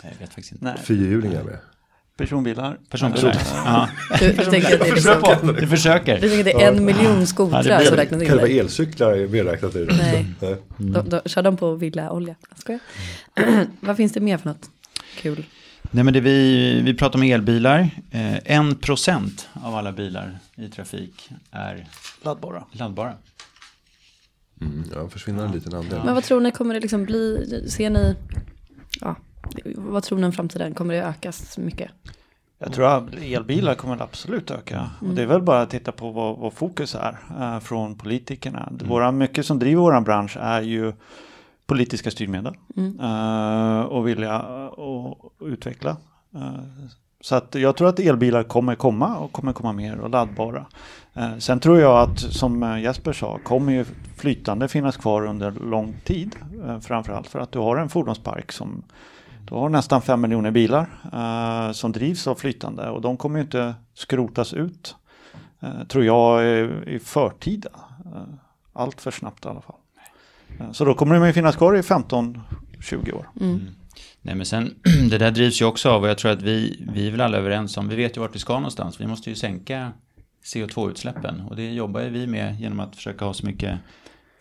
Jag 0.04 0.10
vet 0.20 0.34
faktiskt 0.34 0.52
inte. 0.52 0.76
Fyrhjulingar 0.84 1.44
med. 1.44 1.58
Personbilar. 2.21 2.77
Personbilar. 2.89 3.38
Ja. 3.65 3.89
Du, 4.19 4.27
du 4.34 4.45
tänker 4.45 4.73
att 4.73 4.79
det 4.79 4.86
är 4.86 4.89
Du 4.89 4.95
liksom, 4.95 5.21
försöker. 5.21 5.62
Du 5.62 5.67
försöker. 5.67 6.21
du 6.21 6.29
tänker 6.29 6.39
att 6.39 6.45
det 6.45 6.63
är 6.65 6.71
en 6.71 6.86
miljon 6.86 7.19
Ja, 7.19 7.25
skotrar 7.25 7.63
blir- 7.63 7.86
som 7.88 7.95
räknas 7.97 8.21
in 8.21 8.27
Själva 8.29 8.47
elcyklar 8.47 9.12
är 9.12 9.27
medräknat 9.27 9.75
i 9.75 9.86
det. 9.86 9.93
Nej. 9.95 10.25
Nej. 10.39 10.55
De, 10.77 11.10
de, 11.10 11.21
kör 11.25 11.41
de 11.43 11.57
på 11.57 11.75
villaolja? 11.75 12.36
Skojar. 12.57 12.79
Vad 13.79 13.97
finns 13.97 14.12
det 14.13 14.19
mer 14.19 14.38
för 14.38 14.49
något 14.49 14.69
kul? 15.17 15.45
Nej 15.93 16.03
men 16.03 16.13
det 16.13 16.19
vi, 16.21 16.81
vi 16.81 16.93
pratar 16.93 17.19
om 17.19 17.23
elbilar. 17.23 17.89
Eh, 18.12 18.38
En 18.45 18.75
procent 18.75 19.49
av 19.53 19.75
alla 19.75 19.91
bilar 19.91 20.39
i 20.55 20.67
trafik 20.69 21.29
är 21.51 21.88
Laddbara. 22.23 22.63
laddbara. 22.71 23.13
Mm, 24.62 24.84
ja, 24.95 25.10
försvinner 25.10 25.45
en 25.45 25.51
liten 25.51 25.73
andel. 25.75 25.99
Men 26.05 26.13
vad 26.15 26.23
tror 26.23 26.41
ni 26.41 26.51
kommer 26.51 26.73
det 26.73 26.79
liksom 26.79 27.05
bli? 27.05 27.47
Ser 27.69 27.89
ni, 27.89 28.15
ja, 29.01 29.15
vad 29.75 30.04
tror 30.04 30.17
ni 30.17 30.25
om 30.25 30.32
framtiden? 30.32 30.73
Kommer 30.73 30.93
det 30.93 31.04
ökas 31.04 31.58
mycket? 31.58 31.91
Jag 32.60 32.73
tror 32.73 32.86
att 32.86 33.13
elbilar 33.21 33.75
kommer 33.75 34.01
absolut 34.01 34.51
öka. 34.51 34.89
Och 34.99 35.08
det 35.15 35.21
är 35.21 35.25
väl 35.25 35.41
bara 35.41 35.62
att 35.62 35.69
titta 35.69 35.91
på 35.91 36.12
vad, 36.12 36.38
vad 36.38 36.54
fokus 36.54 36.95
är 36.95 37.17
eh, 37.39 37.60
från 37.60 37.95
politikerna. 37.95 38.71
Våra, 38.71 39.12
mycket 39.12 39.45
som 39.45 39.60
driver 39.60 39.82
vår 39.82 40.01
bransch 40.01 40.38
är 40.38 40.62
ju 40.62 40.93
politiska 41.65 42.12
styrmedel 42.12 42.54
eh, 43.01 43.82
och 43.82 44.08
vilja 44.08 44.36
eh, 44.36 44.65
och 44.65 45.34
utveckla. 45.39 45.97
Eh, 46.36 46.63
så 47.21 47.36
att 47.36 47.56
jag 47.56 47.77
tror 47.77 47.89
att 47.89 47.99
elbilar 47.99 48.43
kommer 48.43 48.75
komma 48.75 49.17
och 49.17 49.32
kommer 49.32 49.54
komma 49.54 49.73
mer 49.73 49.99
och 49.99 50.10
laddbara. 50.10 50.65
Sen 51.39 51.60
tror 51.60 51.80
jag 51.80 52.10
att 52.10 52.19
som 52.19 52.80
Jesper 52.84 53.13
sa 53.13 53.39
kommer 53.43 53.73
ju 53.73 53.86
flytande 54.17 54.67
finnas 54.67 54.97
kvar 54.97 55.25
under 55.25 55.51
lång 55.51 55.95
tid. 56.04 56.36
Framförallt 56.82 57.27
för 57.27 57.39
att 57.39 57.51
du 57.51 57.60
har 57.60 57.77
en 57.77 57.89
fordonspark 57.89 58.51
som 58.51 58.84
du 59.52 59.56
har 59.56 59.70
nästan 59.70 60.02
5 60.02 60.22
miljoner 60.22 60.52
bilar 60.52 60.90
eh, 61.14 61.72
som 61.72 61.92
drivs 61.92 62.28
av 62.28 62.36
flytande 62.36 62.90
och 62.90 63.02
de 63.02 63.18
kommer 63.18 63.40
ju 63.40 63.44
inte 63.44 63.76
skrotas 63.94 64.54
ut, 64.54 64.96
eh, 65.60 65.84
tror 65.88 66.06
jag, 66.06 66.46
i, 66.46 66.70
i 66.88 67.00
förtida. 67.00 67.70
Eh, 68.06 68.22
allt 68.74 69.02
för 69.02 69.12
snabbt 69.12 69.46
i 69.46 69.48
alla 69.48 69.62
fall. 69.62 69.76
Eh, 70.60 70.72
så 70.72 70.86
då 70.86 70.94
kommer 70.94 71.16
de 71.16 71.28
ju 71.28 71.34
finnas 71.34 71.56
kvar 71.56 71.78
i 71.78 71.82
15-20 71.82 73.14
år. 73.14 73.30
Nej 74.22 74.36
men 74.36 74.46
sen, 74.46 74.76
det 75.10 75.18
där 75.18 75.32
drivs 75.32 75.62
ju 75.62 75.66
också 75.66 75.90
av, 75.90 76.02
och 76.02 76.10
jag 76.10 76.18
tror 76.18 76.32
att 76.32 76.42
vi, 76.42 76.86
vi 76.94 77.08
är 77.08 77.12
väl 77.12 77.22
alla 77.22 77.38
överens 77.38 77.78
om, 77.78 77.88
vi 77.88 77.96
vet 77.96 78.18
ju 78.18 78.22
vart 78.22 78.36
vi 78.36 78.40
ska 78.40 78.54
någonstans. 78.54 79.02
Vi 79.02 79.08
måste 79.08 79.30
ju 79.30 79.36
sänka 79.36 79.92
CO2-utsläppen 80.54 81.42
och 81.50 81.56
det 81.56 81.72
jobbar 81.72 82.02
ju 82.02 82.10
vi 82.10 82.28
med 82.28 82.60
genom 82.60 82.80
att 82.80 82.96
försöka 82.96 83.26
ha 83.26 83.34
så 83.34 83.46
mycket 83.46 83.80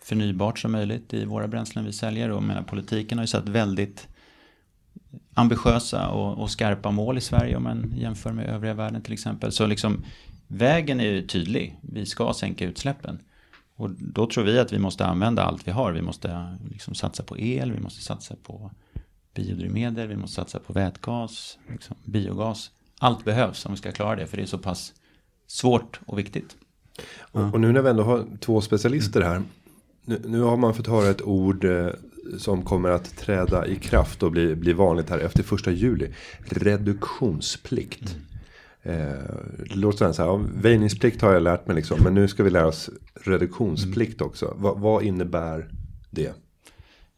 förnybart 0.03 0.59
som 0.59 0.71
möjligt 0.71 1.13
i 1.13 1.25
våra 1.25 1.47
bränslen 1.47 1.85
vi 1.85 1.93
säljer. 1.93 2.31
Och 2.31 2.43
menar, 2.43 2.61
politiken 2.61 3.17
har 3.17 3.23
ju 3.23 3.27
satt 3.27 3.49
väldigt 3.49 4.07
ambitiösa 5.33 6.09
och, 6.09 6.41
och 6.41 6.51
skarpa 6.51 6.91
mål 6.91 7.17
i 7.17 7.21
Sverige 7.21 7.55
om 7.55 7.63
man 7.63 7.93
jämför 7.97 8.31
med 8.31 8.49
övriga 8.49 8.73
världen 8.73 9.01
till 9.01 9.13
exempel. 9.13 9.51
Så 9.51 9.65
liksom 9.65 10.03
vägen 10.47 10.99
är 10.99 11.05
ju 11.05 11.27
tydlig. 11.27 11.79
Vi 11.81 12.05
ska 12.05 12.33
sänka 12.33 12.65
utsläppen. 12.65 13.19
Och 13.75 13.89
då 13.89 14.27
tror 14.27 14.43
vi 14.43 14.59
att 14.59 14.73
vi 14.73 14.79
måste 14.79 15.05
använda 15.05 15.43
allt 15.43 15.67
vi 15.67 15.71
har. 15.71 15.91
Vi 15.91 16.01
måste 16.01 16.57
liksom 16.69 16.95
satsa 16.95 17.23
på 17.23 17.37
el, 17.37 17.71
vi 17.71 17.79
måste 17.79 18.03
satsa 18.03 18.35
på 18.43 18.71
biodrivmedel, 19.33 20.07
vi 20.07 20.15
måste 20.15 20.35
satsa 20.35 20.59
på 20.59 20.73
vätgas, 20.73 21.57
liksom 21.69 21.95
biogas. 22.05 22.71
Allt 22.99 23.25
behövs 23.25 23.65
om 23.65 23.71
vi 23.71 23.77
ska 23.77 23.91
klara 23.91 24.15
det, 24.15 24.27
för 24.27 24.37
det 24.37 24.43
är 24.43 24.47
så 24.47 24.57
pass 24.57 24.93
svårt 25.47 25.99
och 26.05 26.19
viktigt. 26.19 26.57
Och, 27.19 27.53
och 27.53 27.59
nu 27.59 27.71
när 27.71 27.81
vi 27.81 27.89
ändå 27.89 28.03
har 28.03 28.25
två 28.39 28.61
specialister 28.61 29.21
här. 29.21 29.41
Nu, 30.05 30.21
nu 30.25 30.41
har 30.41 30.57
man 30.57 30.73
fått 30.73 30.87
höra 30.87 31.09
ett 31.09 31.21
ord 31.21 31.65
eh, 31.65 31.87
som 32.37 32.63
kommer 32.63 32.89
att 32.89 33.17
träda 33.17 33.67
i 33.67 33.75
kraft 33.75 34.23
och 34.23 34.31
bli, 34.31 34.55
bli 34.55 34.73
vanligt 34.73 35.09
här 35.09 35.19
efter 35.19 35.43
första 35.43 35.71
juli. 35.71 36.13
Reduktionsplikt. 36.39 38.17
Eh, 38.83 38.93
det 39.69 39.75
låter 39.75 40.11
så 40.11 40.21
här, 40.21 40.29
ja, 40.29 40.41
väjningsplikt 40.55 41.21
har 41.21 41.33
jag 41.33 41.43
lärt 41.43 41.67
mig 41.67 41.75
liksom. 41.75 42.03
Men 42.03 42.13
nu 42.13 42.27
ska 42.27 42.43
vi 42.43 42.49
lära 42.49 42.67
oss 42.67 42.89
reduktionsplikt 43.13 44.21
också. 44.21 44.55
Va, 44.57 44.73
vad 44.73 45.03
innebär 45.03 45.69
det? 46.09 46.33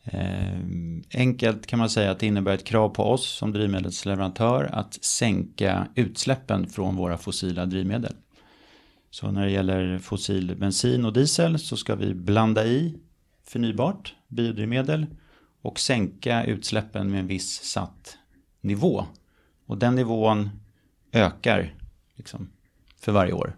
Eh, 0.05 0.59
enkelt 1.13 1.67
kan 1.67 1.79
man 1.79 1.89
säga 1.89 2.11
att 2.11 2.19
det 2.19 2.27
innebär 2.27 2.53
ett 2.53 2.63
krav 2.63 2.89
på 2.89 3.03
oss 3.03 3.29
som 3.29 3.51
drivmedelsleverantör 3.51 4.69
att 4.73 5.03
sänka 5.03 5.87
utsläppen 5.95 6.67
från 6.67 6.95
våra 6.95 7.17
fossila 7.17 7.65
drivmedel. 7.65 8.13
Så 9.09 9.31
när 9.31 9.45
det 9.45 9.51
gäller 9.51 9.99
fossil 9.99 10.55
bensin 10.55 11.05
och 11.05 11.13
diesel 11.13 11.59
så 11.59 11.77
ska 11.77 11.95
vi 11.95 12.13
blanda 12.13 12.65
i 12.65 12.95
förnybart 13.43 14.15
biodrivmedel 14.33 15.05
och 15.61 15.79
sänka 15.79 16.45
utsläppen 16.45 17.11
med 17.11 17.19
en 17.19 17.27
viss 17.27 17.63
satt 17.63 18.17
nivå. 18.61 19.05
Och 19.65 19.77
den 19.77 19.95
nivån 19.95 20.49
ökar 21.11 21.73
liksom 22.15 22.49
för 22.99 23.11
varje 23.11 23.33
år. 23.33 23.55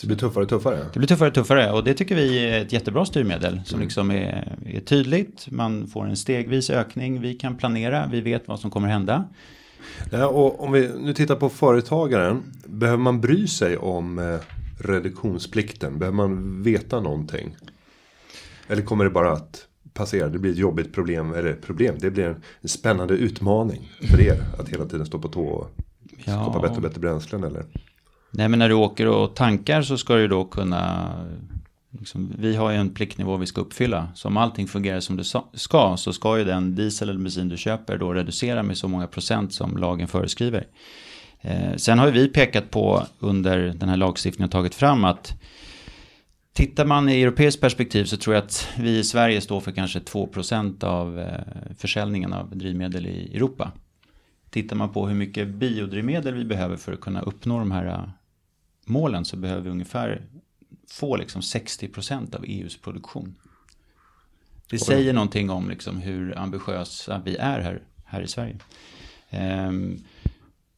Det 0.00 0.06
blir 0.06 0.16
tuffare 0.16 0.44
och 0.44 0.48
tuffare? 0.48 0.86
Det 0.92 0.98
blir 0.98 1.08
tuffare 1.08 1.28
och 1.28 1.34
tuffare 1.34 1.72
och 1.72 1.84
det 1.84 1.94
tycker 1.94 2.14
vi 2.14 2.38
är 2.38 2.62
ett 2.62 2.72
jättebra 2.72 3.04
styrmedel 3.04 3.60
som 3.64 3.80
liksom 3.80 4.10
är, 4.10 4.58
är 4.66 4.80
tydligt. 4.80 5.50
Man 5.50 5.86
får 5.86 6.06
en 6.06 6.16
stegvis 6.16 6.70
ökning, 6.70 7.20
vi 7.20 7.34
kan 7.34 7.56
planera, 7.56 8.08
vi 8.12 8.20
vet 8.20 8.48
vad 8.48 8.60
som 8.60 8.70
kommer 8.70 8.88
hända. 8.88 9.24
Ja, 10.10 10.26
och 10.26 10.64
om 10.64 10.72
vi 10.72 10.90
nu 10.98 11.14
tittar 11.14 11.36
på 11.36 11.48
företagaren. 11.48 12.42
Behöver 12.66 12.98
man 12.98 13.20
bry 13.20 13.46
sig 13.46 13.76
om 13.76 14.18
eh, 14.18 14.38
reduktionsplikten? 14.78 15.98
Behöver 15.98 16.16
man 16.16 16.62
veta 16.62 17.00
någonting? 17.00 17.56
Eller 18.68 18.82
kommer 18.82 19.04
det 19.04 19.10
bara 19.10 19.32
att 19.32 19.66
passera? 19.96 20.28
Det 20.28 20.38
blir 20.38 20.52
ett 20.52 20.58
jobbigt 20.58 20.92
problem. 20.92 21.32
Eller 21.32 21.52
problem, 21.52 21.94
det 21.98 22.10
blir 22.10 22.24
en, 22.24 22.68
spännande 22.68 23.14
utmaning 23.14 23.88
för 24.10 24.20
er. 24.20 24.42
Att 24.58 24.68
hela 24.68 24.84
tiden 24.84 25.06
stå 25.06 25.18
på 25.18 25.28
tå 25.28 25.44
och 25.46 25.70
Ja. 26.24 26.32
skapa 26.32 26.60
bättre 26.60 26.76
och 26.76 26.82
bättre 26.82 27.00
bränslen 27.00 27.44
eller? 27.44 27.64
Nej 28.30 28.48
men 28.48 28.58
när 28.58 28.68
du 28.68 28.74
åker 28.74 29.08
och 29.08 29.34
tankar 29.34 29.82
så 29.82 29.98
ska 29.98 30.14
du 30.14 30.28
då 30.28 30.44
kunna 30.44 31.10
liksom, 31.90 32.32
Vi 32.38 32.56
har 32.56 32.70
ju 32.70 32.76
en 32.76 32.90
pliktnivå 32.94 33.36
vi 33.36 33.46
ska 33.46 33.60
uppfylla 33.60 34.08
Så 34.14 34.28
om 34.28 34.36
allting 34.36 34.66
fungerar 34.66 35.00
som 35.00 35.16
det 35.16 35.24
ska 35.54 35.96
Så 35.96 36.12
ska 36.12 36.38
ju 36.38 36.44
den 36.44 36.74
diesel 36.74 37.08
eller 37.08 37.20
bensin 37.20 37.48
du 37.48 37.56
köper 37.56 37.98
då 37.98 38.12
reducera 38.12 38.62
med 38.62 38.76
så 38.76 38.88
många 38.88 39.06
procent 39.06 39.54
som 39.54 39.76
lagen 39.76 40.08
föreskriver 40.08 40.66
eh, 41.40 41.76
Sen 41.76 41.98
har 41.98 42.10
vi 42.10 42.28
pekat 42.28 42.70
på 42.70 43.02
under 43.18 43.58
den 43.76 43.88
här 43.88 43.96
lagstiftningen 43.96 44.50
tagit 44.50 44.74
fram 44.74 45.04
att 45.04 45.34
Tittar 46.56 46.84
man 46.84 47.08
i 47.08 47.22
europeiskt 47.22 47.60
perspektiv 47.60 48.04
så 48.04 48.16
tror 48.16 48.34
jag 48.34 48.44
att 48.44 48.68
vi 48.78 48.98
i 48.98 49.04
Sverige 49.04 49.40
står 49.40 49.60
för 49.60 49.72
kanske 49.72 49.98
2% 49.98 50.84
av 50.84 51.18
eh, 51.20 51.74
försäljningen 51.78 52.32
av 52.32 52.56
drivmedel 52.56 53.06
i 53.06 53.36
Europa. 53.36 53.72
Tittar 54.50 54.76
man 54.76 54.92
på 54.92 55.08
hur 55.08 55.14
mycket 55.14 55.48
biodrivmedel 55.48 56.34
vi 56.34 56.44
behöver 56.44 56.76
för 56.76 56.92
att 56.92 57.00
kunna 57.00 57.20
uppnå 57.20 57.58
de 57.58 57.70
här 57.70 57.86
eh, 57.86 58.08
målen 58.86 59.24
så 59.24 59.36
behöver 59.36 59.62
vi 59.62 59.70
ungefär 59.70 60.22
få 60.90 61.16
liksom 61.16 61.40
60% 61.40 62.36
av 62.36 62.44
EUs 62.44 62.76
produktion. 62.76 63.34
Det 64.70 64.78
säger 64.78 65.12
någonting 65.12 65.50
om 65.50 65.68
liksom 65.68 65.98
hur 65.98 66.38
ambitiösa 66.38 67.22
vi 67.24 67.36
är 67.36 67.60
här, 67.60 67.82
här 68.04 68.22
i 68.22 68.28
Sverige. 68.28 68.58
Ehm, 69.30 70.04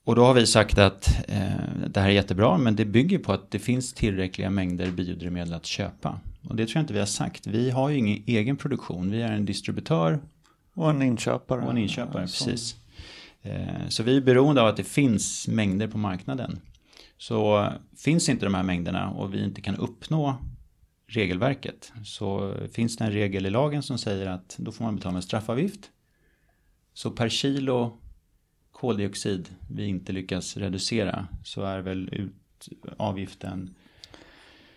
och 0.08 0.14
då 0.14 0.24
har 0.24 0.34
vi 0.34 0.46
sagt 0.46 0.78
att 0.78 1.08
eh, 1.28 1.50
det 1.88 2.00
här 2.00 2.08
är 2.08 2.12
jättebra 2.12 2.58
men 2.58 2.76
det 2.76 2.84
bygger 2.84 3.18
på 3.18 3.32
att 3.32 3.50
det 3.50 3.58
finns 3.58 3.92
tillräckliga 3.94 4.50
mängder 4.50 4.90
biodrivmedel 4.90 5.54
att 5.54 5.66
köpa. 5.66 6.20
Och 6.48 6.56
det 6.56 6.66
tror 6.66 6.76
jag 6.76 6.82
inte 6.82 6.92
vi 6.92 6.98
har 6.98 7.06
sagt. 7.06 7.46
Vi 7.46 7.70
har 7.70 7.88
ju 7.88 7.96
ingen 7.98 8.22
egen 8.26 8.56
produktion. 8.56 9.10
Vi 9.10 9.22
är 9.22 9.32
en 9.32 9.44
distributör 9.44 10.20
Och 10.74 10.90
en 10.90 11.02
inköpare. 11.02 11.60
och 11.64 11.70
en 11.70 11.78
inköpare, 11.78 12.28
Som- 12.28 12.46
precis. 12.46 12.76
Eh, 13.42 13.88
Så 13.88 14.02
vi 14.02 14.16
är 14.16 14.20
beroende 14.20 14.60
av 14.62 14.66
att 14.68 14.76
det 14.76 14.84
finns 14.84 15.48
mängder 15.48 15.88
på 15.88 15.98
marknaden. 15.98 16.60
Så 17.18 17.62
eh, 17.62 17.72
finns 17.96 18.28
inte 18.28 18.46
de 18.46 18.54
här 18.54 18.62
mängderna 18.62 19.10
och 19.10 19.34
vi 19.34 19.44
inte 19.44 19.60
kan 19.60 19.76
uppnå 19.76 20.34
regelverket 21.06 21.92
så 22.04 22.54
finns 22.72 22.96
det 22.96 23.04
en 23.04 23.12
regel 23.12 23.46
i 23.46 23.50
lagen 23.50 23.82
som 23.82 23.98
säger 23.98 24.26
att 24.26 24.54
då 24.58 24.72
får 24.72 24.84
man 24.84 24.96
betala 24.96 25.16
en 25.16 25.22
straffavgift. 25.22 25.90
Så 26.94 27.10
per 27.10 27.28
kilo 27.28 27.98
koldioxid 28.80 29.48
vi 29.70 29.86
inte 29.86 30.12
lyckas 30.12 30.56
reducera 30.56 31.26
så 31.44 31.62
är 31.62 31.80
väl 31.80 32.08
ut 32.12 32.68
avgiften 32.96 33.74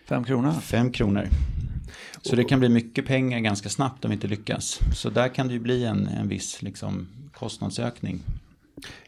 Fem 0.08 0.24
kronor. 0.24 0.52
5 0.52 0.92
kronor. 0.92 1.28
Så 2.22 2.36
det 2.36 2.44
kan 2.44 2.60
bli 2.60 2.68
mycket 2.68 3.06
pengar 3.06 3.40
ganska 3.40 3.68
snabbt 3.68 4.04
om 4.04 4.10
vi 4.10 4.14
inte 4.14 4.26
lyckas. 4.26 4.78
Så 4.94 5.10
där 5.10 5.28
kan 5.28 5.48
det 5.48 5.54
ju 5.54 5.60
bli 5.60 5.84
en, 5.84 6.06
en 6.06 6.28
viss 6.28 6.62
liksom, 6.62 7.06
kostnadsökning. 7.32 8.20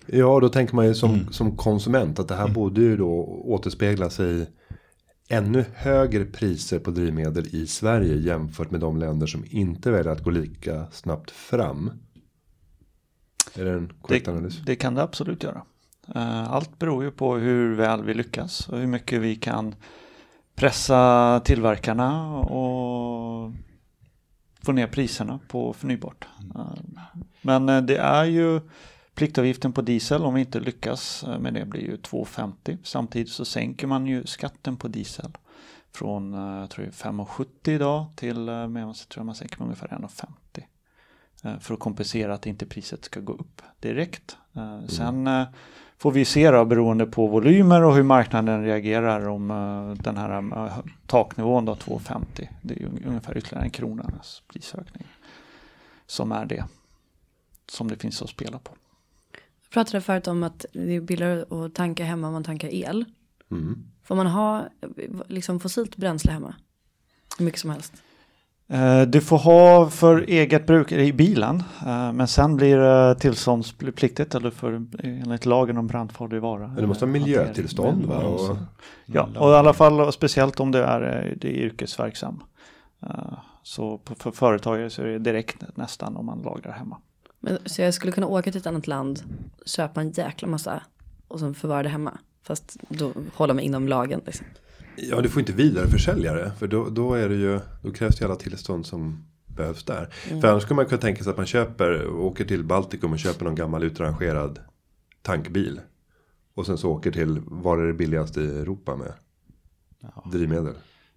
Ja, 0.06 0.40
då 0.40 0.48
tänker 0.48 0.74
man 0.74 0.86
ju 0.86 0.94
som, 0.94 1.14
Mm. 1.14 1.32
som 1.32 1.56
konsument 1.56 2.18
att 2.18 2.28
det 2.28 2.34
här 2.34 2.48
borde 2.48 2.80
ju 2.80 2.96
då 2.96 3.10
återspegla 3.44 4.10
sig 4.10 4.40
i 4.40 4.46
ännu 5.28 5.64
högre 5.74 6.24
priser 6.24 6.78
på 6.78 6.90
drivmedel 6.90 7.46
i 7.54 7.66
Sverige 7.66 8.16
jämfört 8.16 8.70
med 8.70 8.80
de 8.80 8.96
länder 8.98 9.26
som 9.26 9.44
inte 9.50 9.90
väljer 9.90 10.12
att 10.12 10.22
gå 10.22 10.30
lika 10.30 10.86
snabbt 10.92 11.30
fram. 11.30 11.90
Är 13.56 13.64
det 13.64 13.72
en 13.72 13.92
korrekt 14.02 14.28
analys? 14.28 14.56
Det, 14.56 14.64
det 14.64 14.76
kan 14.76 14.94
det 14.94 15.02
absolut 15.02 15.42
göra. 15.42 15.62
Eh, 16.14 16.52
Allt 16.52 16.78
beror 16.78 17.04
ju 17.04 17.10
på 17.10 17.36
hur 17.36 17.74
väl 17.74 18.02
vi 18.02 18.14
lyckas 18.14 18.68
och 18.68 18.78
hur 18.78 18.86
mycket 18.86 19.20
vi 19.20 19.36
kan 19.36 19.74
pressa 20.54 21.40
tillverkarna 21.44 22.36
och 22.36 23.52
få 24.62 24.72
ner 24.72 24.86
priserna 24.86 25.40
på 25.48 25.72
förnybart. 25.72 26.28
Eh, 26.54 26.66
Men 27.42 27.68
eh, 27.68 27.82
det 27.82 27.96
är 27.96 28.24
ju 28.24 28.60
pliktavgiften 29.14 29.72
på 29.72 29.82
diesel 29.82 30.22
om 30.22 30.34
vi 30.34 30.40
inte 30.40 30.60
lyckas 30.60 31.24
med 31.40 31.54
det 31.54 31.64
blir 31.64 31.82
ju 31.82 31.96
2,50. 31.96 32.78
Samtidigt 32.82 33.28
så 33.30 33.44
sänker 33.44 33.86
man 33.86 34.06
ju 34.06 34.26
skatten 34.26 34.76
på 34.76 34.88
diesel 34.88 35.30
från 35.92 36.34
eh, 36.34 36.60
jag 36.60 36.70
tror 36.70 36.84
det 36.84 36.88
är 37.04 37.10
5,70 37.12 37.70
idag 37.70 38.06
till 38.16 38.46
jag 38.46 38.74
tror 38.74 38.94
jag 39.16 39.26
man 39.26 39.34
sänker 39.34 39.58
med 39.58 39.64
ungefär 39.64 39.88
1,50 39.88 40.22
eh, 40.22 40.28
för 41.60 41.74
att 41.74 41.80
kompensera 41.80 42.34
att 42.34 42.46
inte 42.46 42.66
priset 42.66 43.04
ska 43.04 43.20
gå 43.20 43.32
upp 43.32 43.62
direkt. 43.80 44.36
Eh, 44.56 44.86
Sen 44.86 45.26
eh, 45.26 45.46
får 45.98 46.12
vi 46.12 46.24
se 46.24 46.50
då 46.50 46.64
beroende 46.64 47.06
på 47.06 47.26
volymer 47.26 47.82
och 47.82 47.94
hur 47.94 48.02
marknaden 48.02 48.64
reagerar 48.64 49.28
om 49.28 49.50
eh, 49.50 50.02
den 50.02 50.16
här 50.16 50.38
eh, 50.66 50.78
taknivån 51.06 51.64
då 51.64 51.74
2,50. 51.74 52.48
Det 52.62 52.74
är 52.74 53.06
ungefär 53.06 53.38
ytterligare 53.38 53.64
en 53.64 53.70
kronas 53.70 54.42
prisökning 54.48 55.06
som 56.06 56.32
är 56.32 56.46
det 56.46 56.64
som 57.68 57.88
det 57.88 57.96
finns 57.96 58.22
att 58.22 58.30
spela 58.30 58.58
på. 58.58 58.72
Jag 59.62 59.70
pratade 59.70 60.00
förut 60.00 60.26
om 60.26 60.42
att 60.42 60.66
det 60.72 60.92
är 60.92 61.00
billigare 61.00 61.64
att 61.64 61.74
tanka 61.74 62.04
hemma 62.04 62.26
om 62.26 62.32
man 62.32 62.44
tankar 62.44 62.68
el. 62.68 63.04
Mm. 63.50 63.84
Får 64.04 64.14
man 64.14 64.26
ha 64.26 64.60
eh, 64.60 64.88
liksom 65.28 65.60
fossilt 65.60 65.96
bränsle 65.96 66.32
hemma? 66.32 66.54
Hur 67.38 67.44
mycket 67.44 67.60
som 67.60 67.70
helst. 67.70 67.92
Eh, 68.68 69.02
Du 69.02 69.20
får 69.20 69.38
ha 69.38 69.90
för 69.90 70.20
eget 70.28 70.66
bruk 70.66 70.92
i 70.92 71.12
bilen 71.12 71.62
eh, 71.86 72.12
men 72.12 72.28
sen 72.28 72.56
blir 72.56 72.76
det 72.76 73.14
tillståndspliktigt 73.14 74.34
eller 74.34 74.50
för 74.50 74.86
enligt 75.02 75.46
lagen 75.46 75.76
om 75.78 75.86
brandfarlig 75.86 76.40
vara. 76.40 76.66
Men 76.66 76.76
det 76.76 76.86
måste 76.86 77.04
ha 77.04 77.12
miljötillstånd 77.12 78.04
va? 78.04 78.18
Och, 78.18 78.56
Ja, 79.06 79.28
och 79.38 79.50
i 79.50 79.54
alla 79.54 79.72
fall 79.72 80.12
speciellt 80.12 80.60
om 80.60 80.70
det 80.72 80.84
är, 80.84 81.02
eh, 81.02 81.36
det 81.40 81.48
är 81.48 81.52
yrkesverksam. 81.62 82.42
Eh, 83.02 83.38
Så 83.62 84.00
för 84.18 84.30
företagare 84.30 84.90
så 84.90 85.02
är 85.02 85.06
det 85.06 85.18
direkt 85.18 85.64
nästan 85.76 86.16
om 86.16 86.26
man 86.26 86.42
lagrar 86.42 86.72
hemma. 86.72 86.96
Men, 87.40 87.58
så 87.66 87.82
jag 87.82 87.94
skulle 87.94 88.12
kunna 88.12 88.26
åka 88.26 88.50
till 88.52 88.60
ett 88.60 88.66
annat 88.66 88.86
land, 88.86 89.22
köpa 89.66 90.00
en 90.00 90.10
jäkla 90.10 90.48
massa 90.48 90.80
och 91.28 91.40
sen 91.40 91.54
förvara 91.54 91.82
det 91.82 91.88
hemma. 91.88 92.18
Fast 92.42 92.76
då 92.88 93.12
hålla 93.34 93.54
mig 93.54 93.64
inom 93.64 93.88
lagen. 93.88 94.20
Liksom. 94.26 94.46
Ja, 94.96 95.20
du 95.20 95.28
får 95.28 95.40
inte 95.40 95.52
vidareförsälja 95.52 96.34
det. 96.34 96.52
För 96.58 96.66
då, 96.66 96.88
då 96.88 97.14
är 97.14 97.28
det 97.28 97.34
ju, 97.34 97.60
då 97.82 97.92
krävs 97.92 98.18
det 98.18 98.24
alla 98.24 98.36
tillstånd 98.36 98.86
som 98.86 99.24
behövs 99.46 99.84
där. 99.84 100.06
För 100.40 100.48
annars 100.48 100.62
skulle 100.62 100.76
man 100.76 100.86
kunna 100.86 101.00
tänka 101.00 101.24
sig 101.24 101.30
att 101.30 101.36
man 101.36 101.46
köper, 101.46 102.08
åker 102.08 102.44
till 102.44 102.64
Baltikum 102.64 103.12
och 103.12 103.18
köper 103.18 103.44
någon 103.44 103.54
gammal 103.54 103.82
utrangerad 103.82 104.58
tankbil. 105.22 105.80
Och 106.54 106.66
sen 106.66 106.78
så 106.78 106.90
åker 106.90 107.10
till, 107.10 107.40
var 107.46 107.78
är 107.78 107.86
det 107.86 107.92
billigaste 107.92 108.40
i 108.40 108.58
Europa 108.58 108.96
med 108.96 109.12
drivmedel? 110.32 110.74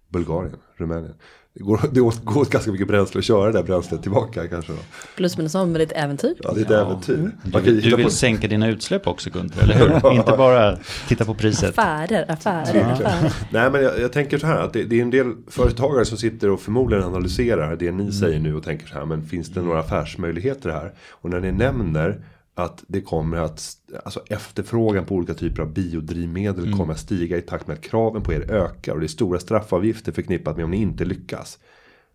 Bulgarien, 0.08 0.56
Rumänien. 0.76 1.14
Det 1.58 1.64
går, 1.64 1.80
det 1.92 2.00
går 2.00 2.40
åt 2.40 2.50
ganska 2.50 2.72
mycket 2.72 2.88
bränsle 2.88 3.18
att 3.18 3.24
köra 3.24 3.46
det 3.46 3.52
där 3.52 3.62
bränslet 3.62 4.02
tillbaka 4.02 4.48
kanske 4.48 4.72
då. 4.72 4.78
Plus 5.16 5.36
minus 5.36 5.54
noll, 5.54 5.66
men 5.66 5.74
det 5.74 5.80
är 5.80 5.86
ett 5.86 6.04
äväntyr. 6.04 6.34
Ja, 6.38 6.52
det 6.52 6.60
är 6.60 6.64
ett 6.64 6.70
äventyr. 6.70 7.30
Man 7.52 7.62
Du, 7.62 7.80
du 7.80 7.96
vill 7.96 8.04
på, 8.04 8.10
sänka 8.10 8.48
dina 8.48 8.68
utsläpp 8.68 9.06
också 9.06 9.30
Gunther, 9.30 9.62
eller 9.62 9.74
hur? 9.74 10.12
Inte 10.18 10.34
bara 10.36 10.78
titta 11.08 11.24
på 11.24 11.34
priset. 11.34 11.78
Affärer, 11.78 12.30
affärer, 12.30 12.92
affärer. 12.92 13.32
nej 13.50 13.70
men 13.70 13.82
jag, 13.82 14.00
jag 14.00 14.12
tänker 14.12 14.38
så 14.38 14.46
här 14.46 14.60
att 14.60 14.72
det, 14.72 14.84
det 14.84 14.98
är 14.98 15.02
en 15.02 15.10
del 15.10 15.34
företagare 15.46 16.04
som 16.04 16.18
sitter 16.18 16.50
och 16.50 16.60
förmodligen 16.60 17.04
analyserar 17.04 17.76
det 17.76 17.90
ni 17.92 18.12
säger 18.12 18.38
nu 18.38 18.54
och 18.56 18.62
tänker 18.62 18.86
så 18.86 18.94
här. 18.94 19.04
Men 19.04 19.26
finns 19.26 19.48
det 19.48 19.62
några 19.62 19.80
affärsmöjligheter 19.80 20.70
här? 20.70 20.92
Och 21.10 21.30
när 21.30 21.40
ni 21.40 21.52
nämner 21.52 22.20
att 22.58 22.84
det 22.86 23.00
kommer 23.00 23.36
att, 23.36 23.76
alltså 24.04 24.20
efterfrågan 24.26 25.04
på 25.04 25.14
olika 25.14 25.34
typer 25.34 25.62
av 25.62 25.72
biodrivmedel 25.72 26.72
kommer 26.72 26.92
att 26.92 27.00
stiga 27.00 27.36
i 27.36 27.40
takt 27.40 27.66
med 27.66 27.74
att 27.74 27.82
kraven 27.82 28.22
på 28.22 28.32
er 28.32 28.50
ökar. 28.50 28.92
Och 28.92 29.00
det 29.00 29.06
är 29.06 29.08
stora 29.08 29.38
straffavgifter 29.38 30.12
förknippat 30.12 30.56
med 30.56 30.64
om 30.64 30.70
ni 30.70 30.76
inte 30.76 31.04
lyckas. 31.04 31.58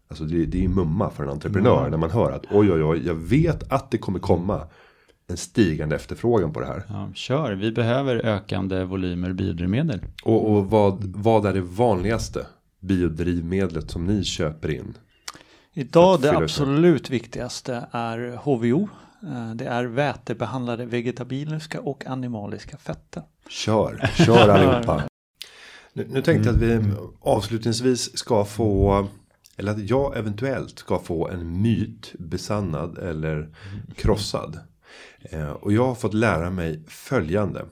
Alltså 0.08 0.24
det, 0.24 0.46
det 0.46 0.58
är 0.58 0.62
ju 0.62 0.68
mumma 0.68 1.10
för 1.10 1.24
en 1.24 1.30
entreprenör 1.30 1.90
när 1.90 1.98
man 1.98 2.12
hör 2.12 2.32
att 2.32 2.46
oj 2.52 2.72
oj 2.72 2.84
oj, 2.84 3.08
jag 3.08 3.16
vet 3.16 3.72
att 3.72 3.92
det 3.92 3.98
kommer 3.98 4.20
komma 4.20 4.68
en 5.28 5.38
stigande 5.38 5.96
efterfrågan 5.96 6.54
på 6.54 6.60
det 6.60 6.66
här. 6.66 6.84
Ja, 6.90 7.10
kör, 7.16 7.52
vi 7.52 7.72
behöver 7.72 8.26
ökande 8.26 8.84
volymer 8.84 9.34
biodrivmedel. 9.34 10.02
Och, 10.24 10.52
och 10.52 10.70
vad, 10.70 11.04
vad 11.04 11.46
är 11.46 11.54
det 11.54 11.62
vanligaste 11.62 12.46
biodrivmedlet 12.80 13.92
som 13.92 14.06
ni 14.06 14.24
köper 14.24 14.70
in? 14.72 14.98
Idag 15.74 16.22
det 16.22 16.38
absolut 16.38 17.10
viktigaste 17.10 17.88
är 17.92 18.38
HVO. 18.44 18.90
Eh, 19.24 19.52
Det 19.56 19.66
är 19.66 19.84
vätebehandlade 19.86 20.86
vegetabiliska 20.86 21.82
och 21.82 22.06
animaliska 22.06 22.78
fetter. 22.78 23.24
Kör, 23.50 24.10
kör 24.18 24.50
allihopa. 24.50 25.04
Nu, 25.96 26.08
nu 26.10 26.22
tänkte 26.22 26.50
jag 26.50 26.56
att 26.56 26.62
vi 26.62 26.94
avslutningsvis 27.22 28.18
ska 28.18 28.46
få 28.46 29.08
eller 29.58 29.72
att 29.72 29.90
jag 29.90 30.18
eventuellt 30.18 30.80
ska 30.80 31.00
få 31.00 31.28
en 31.30 31.62
myt 31.62 32.14
besannad 32.20 32.98
eller 32.98 33.56
krossad. 33.96 34.60
Eh, 35.22 35.50
och 35.50 35.74
jag 35.74 35.86
har 35.86 35.96
fått 35.96 36.14
lära 36.14 36.50
mig 36.50 36.84
följande. 36.88 37.66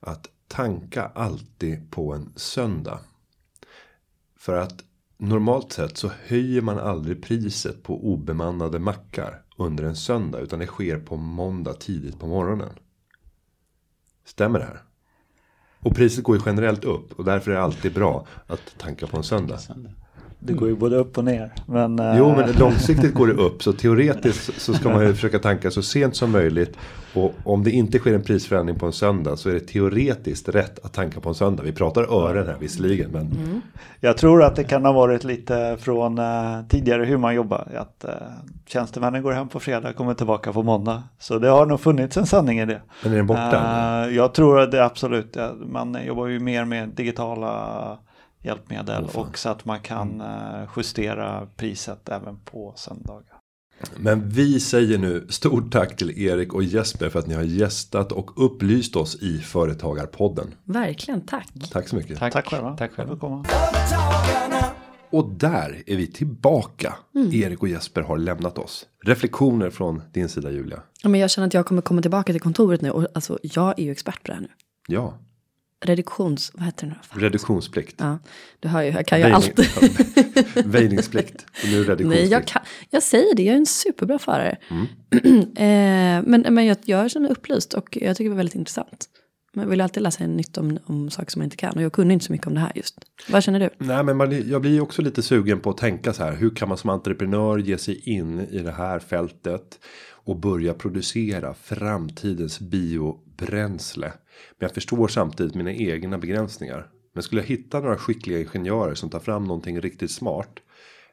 Att 0.00 0.26
tanka 0.48 1.10
alltid 1.14 1.90
på 1.90 2.12
en 2.14 2.32
söndag. 2.36 2.98
För 4.38 4.56
att 4.56 4.84
normalt 5.18 5.72
sett 5.72 5.96
så 5.96 6.10
höjer 6.26 6.60
man 6.60 6.78
aldrig 6.78 7.22
priset 7.22 7.82
på 7.82 8.12
obemannade 8.12 8.78
mackar 8.78 9.42
under 9.56 9.84
en 9.84 9.96
söndag. 9.96 10.40
Utan 10.40 10.58
det 10.58 10.66
sker 10.66 10.98
på 10.98 11.16
måndag 11.16 11.74
tidigt 11.74 12.20
på 12.20 12.26
morgonen. 12.26 12.70
Stämmer 14.24 14.58
det 14.58 14.64
här? 14.64 14.82
Och 15.78 15.94
priset 15.94 16.24
går 16.24 16.36
ju 16.36 16.42
generellt 16.46 16.84
upp 16.84 17.12
och 17.12 17.24
därför 17.24 17.50
är 17.50 17.54
det 17.54 17.62
alltid 17.62 17.94
bra 17.94 18.26
att 18.46 18.78
tanka 18.78 19.06
på 19.06 19.16
en 19.16 19.22
söndag. 19.24 19.58
Det 20.46 20.52
går 20.52 20.68
ju 20.68 20.76
både 20.76 20.96
upp 20.96 21.18
och 21.18 21.24
ner. 21.24 21.52
Men, 21.66 21.98
eh, 21.98 22.18
Jo, 22.18 22.34
men 22.36 22.52
långsiktigt 22.52 23.14
går 23.14 23.26
det 23.26 23.32
upp. 23.32 23.62
Så 23.62 23.72
teoretiskt 23.72 24.60
så 24.60 24.74
ska 24.74 24.88
man 24.88 25.06
ju 25.06 25.14
försöka 25.14 25.38
tanka 25.38 25.70
så 25.70 25.82
sent 25.82 26.16
som 26.16 26.30
möjligt. 26.32 26.76
Och 27.14 27.34
om 27.44 27.64
det 27.64 27.70
inte 27.70 27.98
sker 27.98 28.14
en 28.14 28.22
prisförändring 28.22 28.78
på 28.78 28.86
en 28.86 28.92
söndag 28.92 29.36
så 29.36 29.48
är 29.48 29.52
det 29.54 29.60
teoretiskt 29.60 30.48
rätt 30.48 30.84
att 30.84 30.92
tanka 30.92 31.20
på 31.20 31.28
en 31.28 31.34
söndag. 31.34 31.62
Vi 31.62 31.72
pratar 31.72 32.02
ören 32.02 32.46
här 32.46 32.56
visserligen. 32.60 33.10
Men 33.10 33.62
Jag 34.00 34.16
tror 34.16 34.42
att 34.42 34.56
det 34.56 34.64
kan 34.64 34.84
ha 34.84 34.92
varit 34.92 35.24
lite 35.24 35.76
från 35.80 36.18
eh, 36.18 36.24
tidigare 36.68 37.04
hur 37.04 37.16
man 37.16 37.34
jobbar. 37.34 37.68
Att 37.76 38.04
eh, 38.04 38.10
tjänstemännen 38.66 39.22
går 39.22 39.32
hem 39.32 39.48
på 39.48 39.60
fredag 39.60 39.88
och 39.88 39.96
kommer 39.96 40.14
tillbaka 40.14 40.52
på 40.52 40.62
måndag. 40.62 41.02
Så 41.18 41.38
det 41.38 41.48
har 41.48 41.66
nog 41.66 41.80
funnits 41.80 42.16
en 42.16 42.26
sanning 42.26 42.58
i 42.58 42.66
det. 42.66 42.80
Men 43.02 43.12
är 43.12 43.16
den 43.16 43.26
borta? 43.26 44.10
Jag 44.10 44.34
tror 44.34 44.60
att 44.60 44.70
det 44.70 44.78
är 44.78 44.82
absolut. 44.82 45.36
Man 45.66 45.98
jobbar 46.06 46.26
ju 46.26 46.40
mer 46.40 46.64
med 46.64 46.88
digitala 46.88 47.98
hjälpmedel 48.44 49.08
och 49.14 49.38
så 49.38 49.48
att 49.48 49.64
man 49.64 49.80
kan 49.80 50.20
eh, 50.20 50.68
justera 50.76 51.46
priset 51.56 52.08
även 52.08 52.36
på 52.44 52.72
söndagar. 52.76 53.38
Men 53.96 54.28
vi 54.28 54.60
säger 54.60 54.98
nu 54.98 55.26
stort 55.28 55.72
tack 55.72 55.96
till 55.96 56.22
Erik 56.22 56.54
och 56.54 56.64
Jesper 56.64 57.08
för 57.08 57.18
att 57.18 57.26
ni 57.26 57.34
har 57.34 57.42
gästat 57.42 58.12
och 58.12 58.44
upplyst 58.44 58.96
oss 58.96 59.22
i 59.22 59.38
Företagarpodden. 59.38 60.54
Verkligen, 60.64 61.20
tack. 61.20 61.48
Tack 61.72 61.88
så 61.88 61.96
mycket. 61.96 62.18
Tack, 62.18 62.32
Tack 62.32 62.46
själva. 62.46 62.76
Tack 62.76 62.92
själva. 62.92 63.44
Och 65.10 65.28
där 65.30 65.82
är 65.86 65.96
vi 65.96 66.06
tillbaka. 66.06 66.94
Erik 67.32 67.62
och 67.62 67.68
Jesper 67.68 68.02
har 68.02 68.18
lämnat 68.18 68.58
oss. 68.58 68.86
Reflektioner 69.04 69.70
från 69.70 70.02
din 70.12 70.28
sida 70.28 70.50
Julia. 70.50 70.82
Ja, 71.02 71.08
men 71.08 71.20
jag 71.20 71.30
känner 71.30 71.46
att 71.46 71.54
jag 71.54 71.66
kommer 71.66 71.82
komma 71.82 72.02
tillbaka 72.02 72.32
till 72.32 72.40
kontoret 72.40 72.80
nu. 72.80 72.90
Och 72.90 73.06
alltså, 73.14 73.38
jag 73.42 73.78
är 73.78 73.84
ju 73.84 73.92
expert 73.92 74.22
på 74.22 74.26
det 74.26 74.34
här 74.34 74.40
nu. 74.40 74.48
Ja, 74.88 75.18
Reduktions... 75.84 76.50
Vad 76.54 76.64
heter 76.64 76.86
det 76.86 76.92
nu? 76.92 76.98
Fan. 77.02 77.20
reduktionsplikt. 77.20 77.94
Ja, 77.98 78.18
du 78.60 78.68
hör 78.68 78.82
ju, 78.82 78.90
jag 78.90 79.06
kan 79.06 79.18
ju 79.18 79.24
Väjning- 79.24 79.34
allt. 79.34 80.66
Väjningsplikt. 80.66 81.46
Och 81.62 81.68
nu 81.68 81.84
reduktionsplikt. 81.84 82.08
Nej, 82.08 82.30
jag, 82.30 82.46
kan, 82.46 82.62
jag 82.90 83.02
säger 83.02 83.34
det, 83.34 83.42
jag 83.42 83.52
är 83.52 83.58
en 83.58 83.66
superbra 83.66 84.18
förare. 84.18 84.56
Mm. 84.70 84.86
eh, 85.56 86.30
men 86.30 86.54
men 86.54 86.66
jag, 86.66 86.76
jag 86.84 87.10
känner 87.10 87.30
upplyst 87.30 87.74
och 87.74 87.98
jag 88.00 88.16
tycker 88.16 88.24
det 88.24 88.30
var 88.30 88.36
väldigt 88.36 88.54
intressant. 88.54 89.08
Man 89.56 89.70
vill 89.70 89.80
alltid 89.80 90.12
sig 90.12 90.28
nytt 90.28 90.58
om, 90.58 90.78
om 90.86 91.10
saker 91.10 91.30
som 91.30 91.40
man 91.40 91.44
inte 91.44 91.56
kan. 91.56 91.76
Och 91.76 91.82
jag 91.82 91.92
kunde 91.92 92.14
inte 92.14 92.26
så 92.26 92.32
mycket 92.32 92.46
om 92.46 92.54
det 92.54 92.60
här 92.60 92.72
just. 92.74 92.94
Vad 93.28 93.42
känner 93.42 93.60
du? 93.60 93.70
Nej, 93.78 94.04
men 94.04 94.16
man, 94.16 94.48
jag 94.48 94.60
blir 94.60 94.72
ju 94.72 94.80
också 94.80 95.02
lite 95.02 95.22
sugen 95.22 95.60
på 95.60 95.70
att 95.70 95.76
tänka 95.76 96.12
så 96.12 96.24
här. 96.24 96.32
Hur 96.32 96.50
kan 96.50 96.68
man 96.68 96.78
som 96.78 96.90
entreprenör 96.90 97.58
ge 97.58 97.78
sig 97.78 98.08
in 98.08 98.40
i 98.40 98.58
det 98.58 98.72
här 98.72 98.98
fältet 98.98 99.78
och 100.24 100.36
börja 100.36 100.74
producera 100.74 101.54
framtidens 101.54 102.60
biobränsle? 102.60 104.12
Men 104.58 104.66
jag 104.66 104.74
förstår 104.74 105.08
samtidigt 105.08 105.54
mina 105.54 105.72
egna 105.72 106.18
begränsningar. 106.18 106.90
Men 107.12 107.22
skulle 107.22 107.40
jag 107.40 107.48
hitta 107.48 107.80
några 107.80 107.96
skickliga 107.96 108.40
ingenjörer 108.40 108.94
som 108.94 109.10
tar 109.10 109.20
fram 109.20 109.44
någonting 109.44 109.80
riktigt 109.80 110.10
smart. 110.10 110.58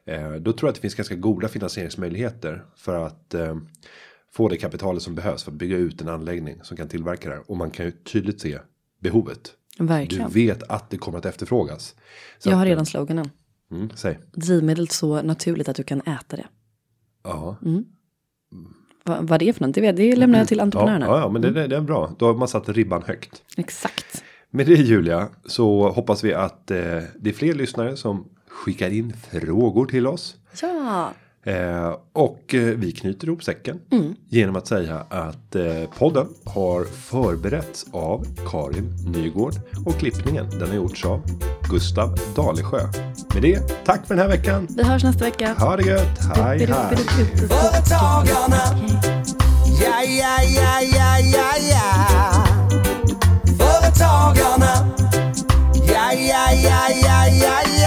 Eh, 0.04 0.32
då 0.32 0.52
tror 0.52 0.68
jag 0.68 0.68
att 0.68 0.74
det 0.74 0.80
finns 0.80 0.94
ganska 0.94 1.14
goda 1.14 1.48
finansieringsmöjligheter 1.48 2.64
för 2.76 3.06
att 3.06 3.34
eh, 3.34 3.56
få 4.32 4.48
det 4.48 4.56
kapitalet 4.56 5.02
som 5.02 5.14
behövs 5.14 5.44
för 5.44 5.50
att 5.50 5.58
bygga 5.58 5.76
ut 5.76 6.00
en 6.00 6.08
anläggning 6.08 6.60
som 6.62 6.76
kan 6.76 6.88
tillverka 6.88 7.28
det 7.28 7.34
här. 7.34 7.50
Och 7.50 7.56
man 7.56 7.70
kan 7.70 7.86
ju 7.86 7.92
tydligt 7.92 8.40
se 8.40 8.58
behovet. 9.00 9.54
Verkligen. 9.78 10.26
Du 10.26 10.34
vet 10.34 10.62
att 10.62 10.90
det 10.90 10.96
kommer 10.96 11.18
att 11.18 11.26
efterfrågas. 11.26 11.94
Så 12.38 12.48
jag 12.48 12.56
har 12.56 12.62
att, 12.62 12.68
redan 12.68 12.86
sloganen. 12.86 13.30
Mm, 13.70 13.90
säg. 13.94 14.18
Drivmedel 14.32 14.88
så 14.88 15.22
naturligt 15.22 15.68
att 15.68 15.76
du 15.76 15.82
kan 15.82 16.00
äta 16.00 16.36
det. 16.36 16.46
Ja. 17.24 17.56
Va, 17.60 17.84
vad 19.04 19.40
det 19.40 19.48
är 19.48 19.52
för 19.52 19.66
något, 19.66 19.74
det, 19.74 19.80
vet, 19.80 19.96
det 19.96 20.16
lämnar 20.16 20.38
jag 20.38 20.48
till 20.48 20.60
entreprenörerna. 20.60 21.06
ja, 21.06 21.18
ja, 21.18 21.28
men 21.28 21.42
det, 21.42 21.50
det, 21.50 21.66
det 21.66 21.76
är 21.76 21.80
bra. 21.80 22.14
Då 22.18 22.26
har 22.26 22.34
man 22.34 22.48
satt 22.48 22.68
ribban 22.68 23.02
högt. 23.06 23.42
Exakt. 23.56 24.24
Med 24.50 24.66
det 24.66 24.74
Julia 24.74 25.28
så 25.46 25.88
hoppas 25.88 26.24
vi 26.24 26.34
att 26.34 26.70
eh, 26.70 26.76
det 27.20 27.30
är 27.30 27.32
fler 27.32 27.54
lyssnare 27.54 27.96
som 27.96 28.28
skickar 28.48 28.90
in 28.90 29.12
frågor 29.30 29.86
till 29.86 30.06
oss. 30.06 30.36
Ja, 30.62 31.12
Eh, 31.46 31.96
och 32.12 32.54
eh, 32.54 32.60
vi 32.60 32.92
knyter 32.92 33.26
ihop 33.26 33.44
säcken 33.44 33.80
genom 34.28 34.56
att 34.56 34.66
säga 34.66 35.06
att 35.08 35.54
eh, 35.54 35.64
podden 35.98 36.26
har 36.44 36.84
förberetts 36.84 37.86
av 37.92 38.26
Karin 38.50 38.94
Nygård 39.06 39.54
och 39.86 39.98
klippningen 39.98 40.50
den 40.50 40.68
har 40.68 40.74
gjorts 40.74 41.04
av 41.04 41.22
Gustav 41.70 42.18
Dalesjö. 42.36 42.80
Med 43.34 43.42
det, 43.42 43.84
tack 43.84 44.06
för 44.06 44.14
den 44.14 44.22
här 44.22 44.28
veckan. 44.36 44.66
vi 44.76 44.82
hörs 44.82 45.04
nästa 45.04 45.24
vecka. 45.24 45.54
Ha 45.58 45.76
det 45.76 45.82
gött, 45.82 46.18
hej 46.36 46.58
hej. 46.58 46.96
Företagarna. 47.36 48.62
Ja, 49.82 50.02
ja, 50.02 50.42
ja, 50.42 50.80
ja, 50.80 51.18
ja, 51.18 51.52
ja. 51.70 52.46
Företagarna. 53.58 54.92
Ja, 55.88 56.12
ja, 56.12 56.52
ja, 56.52 56.88
ja, 57.02 57.26
ja, 57.26 57.81